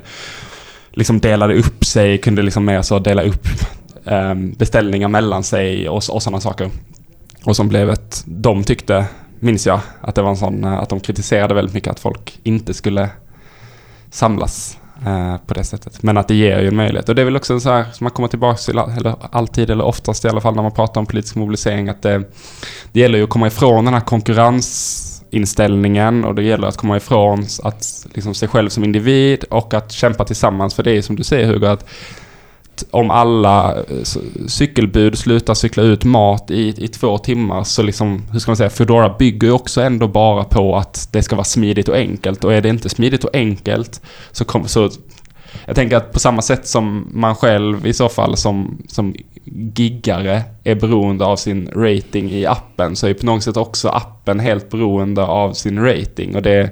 liksom 0.91 1.20
delade 1.20 1.54
upp 1.56 1.86
sig, 1.86 2.18
kunde 2.18 2.41
liksom 2.41 2.66
mer 2.66 2.82
så 2.82 2.99
dela 2.99 3.22
upp 3.24 3.47
eh, 4.06 4.34
beställningar 4.36 5.08
mellan 5.08 5.43
sig 5.43 5.89
och, 5.89 5.95
och 5.95 6.24
sådana 6.24 6.39
saker. 6.41 6.70
Och 7.43 7.56
som 7.56 7.68
blev 7.70 7.89
ett, 7.89 8.24
de 8.26 8.64
tyckte, 8.64 9.06
minns 9.39 9.68
jag, 9.68 9.80
att 10.02 10.16
det 10.16 10.22
var 10.22 10.30
en 10.30 10.38
sån, 10.38 10.64
eh, 10.64 10.74
att 10.74 10.89
de 10.89 10.99
kritiserade 10.99 11.54
väldigt 11.54 11.74
mycket 11.74 11.91
att 11.91 11.99
folk 11.99 12.39
inte 12.43 12.74
skulle 12.74 13.10
samlas 14.12 14.78
eh, 15.05 15.38
på 15.38 15.53
det 15.53 15.64
sättet. 15.64 16.03
Men 16.03 16.18
att 16.18 16.28
det 16.28 16.36
ger 16.36 16.59
ju 16.59 16.68
en 16.68 16.76
möjlighet. 16.76 17.09
Och 17.09 17.16
det 17.16 17.22
är 17.22 17.26
väl 17.26 17.36
också 17.36 17.59
så 17.59 17.70
här 17.70 17.86
som 17.93 18.03
man 18.03 18.12
kommer 18.12 18.28
tillbaka 18.28 18.57
till, 18.57 18.78
eller 18.78 19.16
alltid, 19.32 19.70
eller 19.70 19.84
oftast 19.84 20.26
i 20.26 20.28
alla 20.28 20.41
fall 20.41 20.55
när 20.55 20.64
man 20.64 20.72
pratar 20.72 21.01
om 21.01 21.07
politisk 21.07 21.36
mobilisering, 21.36 21.89
att 21.89 22.01
det, 22.01 22.24
det 22.91 22.99
gäller 22.99 23.18
ju 23.18 23.24
att 23.24 23.30
komma 23.30 23.47
ifrån 23.47 23.86
den 23.86 23.93
här 23.93 24.01
konkurrensinställningen 24.01 26.26
och 26.26 26.36
det 26.36 26.43
gäller 26.43 26.68
att 26.68 26.78
komma 26.78 26.97
ifrån 26.97 27.45
att 27.64 28.07
liksom 28.14 28.34
sig 28.34 28.47
själv 28.47 28.70
som 28.70 28.84
individ 28.84 29.43
och 29.43 29.74
att 29.74 29.91
kämpa 29.91 30.26
tillsammans. 30.26 30.74
För 30.74 30.84
det 30.84 30.91
är 30.91 31.01
som 31.01 31.16
du 31.16 31.24
säger 31.24 31.47
Hugo, 31.47 31.68
att 31.68 31.86
om 32.91 33.11
alla 33.11 33.76
eh, 33.76 33.84
cykelbud 34.47 35.17
slutar 35.17 35.53
cykla 35.53 35.84
ut 35.84 36.03
mat 36.03 36.51
i, 36.51 36.84
i 36.84 36.88
två 36.88 37.17
timmar 37.17 37.63
så 37.63 37.84
liksom, 37.84 38.24
hur 38.32 38.39
ska 38.39 38.51
man 38.51 38.57
säga, 38.57 38.69
Foodora 38.69 39.15
bygger 39.19 39.47
ju 39.47 39.53
också 39.53 39.82
ändå 39.82 40.07
bara 40.07 40.43
på 40.43 40.76
att 40.78 41.09
det 41.11 41.24
ska 41.24 41.36
vara 41.36 41.43
smidigt 41.43 41.89
och 41.89 41.95
enkelt. 41.95 42.43
Och 42.43 42.53
är 42.53 42.61
det 42.61 42.69
inte 42.69 42.89
smidigt 42.89 43.24
och 43.24 43.36
enkelt 43.36 44.01
så 44.32 44.45
kommer 44.45 44.67
så 44.67 44.89
jag 45.65 45.76
tänker 45.76 45.97
att 45.97 46.11
på 46.11 46.19
samma 46.19 46.41
sätt 46.41 46.67
som 46.67 47.07
man 47.13 47.36
själv 47.36 47.88
i 47.88 47.93
så 47.93 48.09
fall 48.09 48.38
som, 48.38 48.78
som 48.88 49.15
giggare 49.76 50.41
är 50.63 50.76
beroende 50.76 51.26
av 51.26 51.36
sin 51.36 51.69
rating 51.76 52.32
i 52.32 52.45
appen 52.45 52.95
så 52.95 53.07
är 53.07 53.13
på 53.13 53.26
något 53.26 53.43
sätt 53.43 53.57
också 53.57 53.89
appen 53.89 54.39
helt 54.39 54.69
beroende 54.69 55.24
av 55.24 55.53
sin 55.53 55.84
rating. 55.84 56.36
Och 56.36 56.41
det 56.41 56.69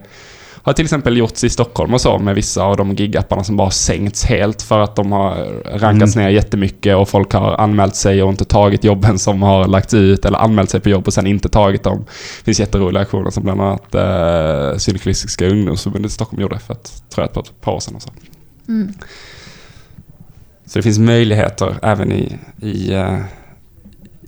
har 0.69 0.73
till 0.73 0.85
exempel 0.85 1.17
gjorts 1.17 1.43
i 1.43 1.49
Stockholm 1.49 1.93
och 1.93 2.01
så 2.01 2.19
med 2.19 2.35
vissa 2.35 2.63
av 2.63 2.77
de 2.77 2.95
gigapparna 2.95 3.43
som 3.43 3.57
bara 3.57 3.71
sänkts 3.71 4.25
helt 4.25 4.61
för 4.61 4.79
att 4.79 4.95
de 4.95 5.11
har 5.11 5.61
rankats 5.79 6.15
ner 6.15 6.29
jättemycket 6.29 6.95
och 6.95 7.09
folk 7.09 7.33
har 7.33 7.55
anmält 7.55 7.95
sig 7.95 8.23
och 8.23 8.29
inte 8.29 8.45
tagit 8.45 8.83
jobben 8.83 9.19
som 9.19 9.41
har 9.41 9.67
lagts 9.67 9.93
ut 9.93 10.25
eller 10.25 10.37
anmält 10.37 10.69
sig 10.69 10.79
på 10.79 10.89
jobb 10.89 11.07
och 11.07 11.13
sen 11.13 11.27
inte 11.27 11.49
tagit 11.49 11.83
dem. 11.83 12.05
Det 12.39 12.45
finns 12.45 12.59
jätteroliga 12.59 13.01
aktioner 13.01 13.29
som 13.29 13.43
bland 13.43 13.61
annat 13.61 13.95
eh, 13.95 14.77
Syndikalistiska 14.77 15.47
ungdomsförbundet 15.47 16.11
i 16.11 16.13
Stockholm 16.13 16.41
gjorde 16.41 16.59
för 16.59 16.73
ett, 16.73 17.03
tror 17.09 17.27
jag, 17.33 17.43
ett 17.45 17.61
par 17.61 17.71
år 17.71 17.79
sedan. 17.79 17.95
Och 17.95 18.01
så. 18.01 18.09
Mm. 18.67 18.93
så 20.65 20.79
det 20.79 20.83
finns 20.83 20.99
möjligheter 20.99 21.75
även 21.81 22.11
i, 22.11 22.37
i, 22.61 22.93
eh, 22.93 23.19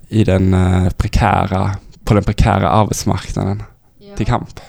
i 0.10 0.24
den 0.24 0.54
eh, 0.54 0.90
prekära, 0.90 1.72
på 2.04 2.14
den 2.14 2.24
prekära 2.24 2.70
arbetsmarknaden 2.70 3.64
till 4.18 4.26
kamp. 4.26 4.60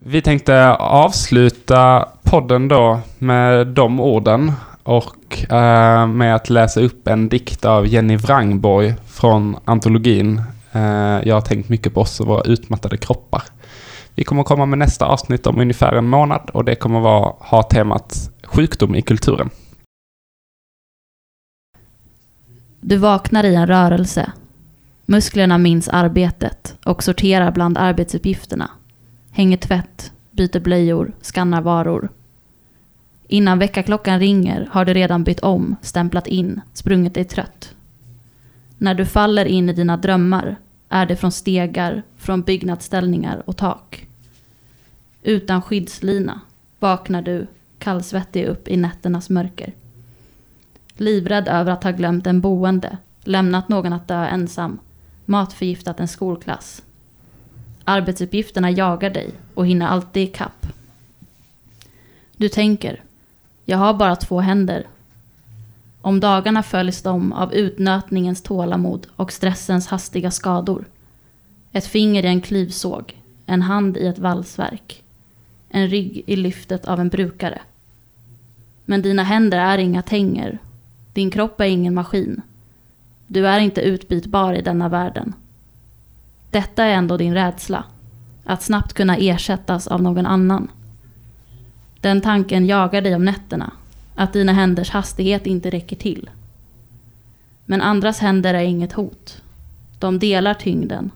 Vi 0.00 0.22
tänkte 0.22 0.74
avsluta 0.74 2.08
podden 2.22 2.68
då 2.68 3.00
med 3.18 3.66
de 3.66 4.00
orden 4.00 4.52
och 4.82 5.52
eh, 5.52 6.06
med 6.06 6.34
att 6.34 6.50
läsa 6.50 6.80
upp 6.80 7.08
en 7.08 7.28
dikt 7.28 7.64
av 7.64 7.86
Jenny 7.86 8.16
Wrangborg 8.16 8.94
från 9.06 9.56
antologin 9.64 10.42
eh, 10.72 10.82
Jag 11.24 11.34
har 11.34 11.40
tänkt 11.40 11.68
mycket 11.68 11.94
på 11.94 12.00
oss 12.00 12.20
och 12.20 12.26
våra 12.26 12.42
utmattade 12.42 12.96
kroppar. 12.96 13.42
Vi 14.14 14.24
kommer 14.24 14.42
komma 14.42 14.66
med 14.66 14.78
nästa 14.78 15.06
avsnitt 15.06 15.46
om 15.46 15.60
ungefär 15.60 15.92
en 15.92 16.08
månad 16.08 16.50
och 16.52 16.64
det 16.64 16.74
kommer 16.74 17.00
vara, 17.00 17.34
ha 17.38 17.62
temat 17.62 18.30
sjukdom 18.42 18.94
i 18.94 19.02
kulturen. 19.02 19.50
Du 22.80 22.96
vaknar 22.96 23.44
i 23.44 23.54
en 23.54 23.66
rörelse. 23.66 24.32
Musklerna 25.06 25.58
minns 25.58 25.88
arbetet 25.88 26.76
och 26.84 27.02
sorterar 27.02 27.50
bland 27.52 27.78
arbetsuppgifterna. 27.78 28.70
Hänger 29.38 29.56
tvätt, 29.56 30.12
byter 30.30 30.60
blöjor, 30.60 31.12
skannar 31.20 31.60
varor. 31.60 32.08
Innan 33.28 33.58
väckarklockan 33.58 34.20
ringer 34.20 34.68
har 34.70 34.84
du 34.84 34.94
redan 34.94 35.24
bytt 35.24 35.40
om, 35.40 35.76
stämplat 35.82 36.26
in, 36.26 36.60
sprungit 36.72 37.14
dig 37.14 37.24
trött. 37.24 37.74
När 38.78 38.94
du 38.94 39.06
faller 39.06 39.44
in 39.44 39.68
i 39.68 39.72
dina 39.72 39.96
drömmar 39.96 40.56
är 40.88 41.06
det 41.06 41.16
från 41.16 41.32
stegar, 41.32 42.02
från 42.16 42.42
byggnadsställningar 42.42 43.42
och 43.46 43.56
tak. 43.56 44.06
Utan 45.22 45.62
skyddslina 45.62 46.40
vaknar 46.78 47.22
du 47.22 47.46
kallsvettig 47.78 48.46
upp 48.46 48.68
i 48.68 48.76
nätternas 48.76 49.30
mörker. 49.30 49.72
Livrädd 50.96 51.48
över 51.48 51.72
att 51.72 51.84
ha 51.84 51.90
glömt 51.90 52.26
en 52.26 52.40
boende, 52.40 52.98
lämnat 53.24 53.68
någon 53.68 53.92
att 53.92 54.08
dö 54.08 54.26
ensam, 54.26 54.78
matförgiftat 55.24 56.00
en 56.00 56.08
skolklass. 56.08 56.82
Arbetsuppgifterna 57.88 58.70
jagar 58.70 59.10
dig 59.10 59.30
och 59.54 59.66
hinner 59.66 59.86
alltid 59.86 60.22
ikapp. 60.22 60.66
Du 62.36 62.48
tänker, 62.48 63.02
jag 63.64 63.78
har 63.78 63.94
bara 63.94 64.16
två 64.16 64.40
händer. 64.40 64.86
Om 66.00 66.20
dagarna 66.20 66.62
följs 66.62 67.02
de 67.02 67.32
av 67.32 67.54
utnötningens 67.54 68.42
tålamod 68.42 69.06
och 69.16 69.32
stressens 69.32 69.86
hastiga 69.86 70.30
skador. 70.30 70.84
Ett 71.72 71.86
finger 71.86 72.24
i 72.24 72.28
en 72.28 72.40
klyvsåg, 72.40 73.16
en 73.46 73.62
hand 73.62 73.96
i 73.96 74.06
ett 74.06 74.18
valsverk. 74.18 75.02
En 75.68 75.88
rygg 75.88 76.24
i 76.26 76.36
lyftet 76.36 76.84
av 76.84 77.00
en 77.00 77.08
brukare. 77.08 77.60
Men 78.84 79.02
dina 79.02 79.22
händer 79.22 79.58
är 79.58 79.78
inga 79.78 80.02
tänger. 80.02 80.58
Din 81.12 81.30
kropp 81.30 81.60
är 81.60 81.64
ingen 81.64 81.94
maskin. 81.94 82.42
Du 83.26 83.46
är 83.46 83.60
inte 83.60 83.80
utbytbar 83.80 84.54
i 84.54 84.62
denna 84.62 84.88
världen. 84.88 85.34
Detta 86.50 86.84
är 86.84 86.94
ändå 86.94 87.16
din 87.16 87.34
rädsla. 87.34 87.84
Att 88.44 88.62
snabbt 88.62 88.92
kunna 88.92 89.16
ersättas 89.16 89.86
av 89.86 90.02
någon 90.02 90.26
annan. 90.26 90.68
Den 92.00 92.20
tanken 92.20 92.66
jagar 92.66 93.02
dig 93.02 93.14
om 93.14 93.24
nätterna. 93.24 93.70
Att 94.14 94.32
dina 94.32 94.52
händers 94.52 94.90
hastighet 94.90 95.46
inte 95.46 95.70
räcker 95.70 95.96
till. 95.96 96.30
Men 97.64 97.82
andras 97.82 98.18
händer 98.18 98.54
är 98.54 98.62
inget 98.62 98.92
hot. 98.92 99.42
De 99.98 100.18
delar 100.18 100.54
tyngden. 100.54 101.10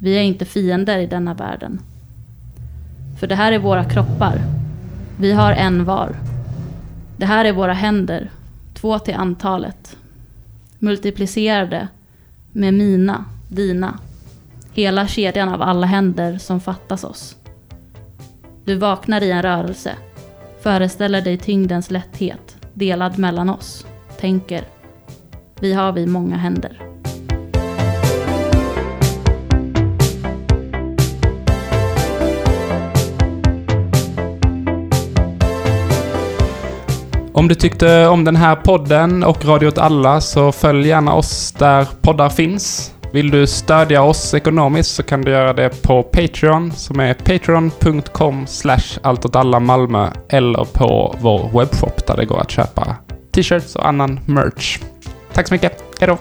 Vi 0.00 0.18
är 0.18 0.22
inte 0.22 0.44
fiender 0.44 0.98
i 0.98 1.06
denna 1.06 1.34
världen. 1.34 1.80
För 3.20 3.26
det 3.26 3.34
här 3.34 3.52
är 3.52 3.58
våra 3.58 3.84
kroppar. 3.84 4.42
Vi 5.20 5.32
har 5.32 5.52
en 5.52 5.84
var. 5.84 6.16
Det 7.16 7.26
här 7.26 7.44
är 7.44 7.52
våra 7.52 7.72
händer. 7.72 8.30
Två 8.74 8.98
till 8.98 9.14
antalet. 9.14 9.96
Multiplicerade 10.78 11.88
med 12.52 12.74
mina, 12.74 13.24
dina. 13.48 13.98
Hela 14.76 15.08
kedjan 15.08 15.48
av 15.48 15.62
alla 15.62 15.86
händer 15.86 16.38
som 16.38 16.60
fattas 16.60 17.04
oss. 17.04 17.36
Du 18.64 18.74
vaknar 18.74 19.22
i 19.22 19.30
en 19.30 19.42
rörelse. 19.42 19.92
Föreställer 20.60 21.20
dig 21.20 21.38
tyngdens 21.38 21.90
lätthet, 21.90 22.56
delad 22.74 23.18
mellan 23.18 23.50
oss. 23.50 23.86
Tänker. 24.20 24.64
Vi 25.60 25.72
har 25.72 25.92
vi 25.92 26.06
många 26.06 26.36
händer. 26.36 26.82
Om 37.32 37.48
du 37.48 37.54
tyckte 37.54 38.06
om 38.06 38.24
den 38.24 38.36
här 38.36 38.56
podden 38.56 39.24
och 39.24 39.44
Radio 39.44 39.68
åt 39.68 39.78
alla 39.78 40.20
så 40.20 40.52
följ 40.52 40.88
gärna 40.88 41.14
oss 41.14 41.52
där 41.52 41.88
poddar 42.00 42.28
finns. 42.28 42.95
Vill 43.16 43.30
du 43.30 43.46
stödja 43.46 44.02
oss 44.02 44.34
ekonomiskt 44.34 44.90
så 44.94 45.02
kan 45.02 45.22
du 45.22 45.30
göra 45.30 45.52
det 45.52 45.82
på 45.82 46.02
Patreon 46.02 46.72
som 46.72 47.00
är 47.00 47.14
patreon.com 47.14 48.46
alltåtallamalmö 49.02 50.10
eller 50.28 50.64
på 50.64 51.16
vår 51.20 51.58
webbshop 51.58 52.06
där 52.06 52.16
det 52.16 52.24
går 52.24 52.40
att 52.40 52.50
köpa 52.50 52.96
t-shirts 53.34 53.76
och 53.76 53.88
annan 53.88 54.20
merch. 54.26 54.78
Tack 55.32 55.48
så 55.48 55.54
mycket. 55.54 55.84
Hejdå! 56.00 56.18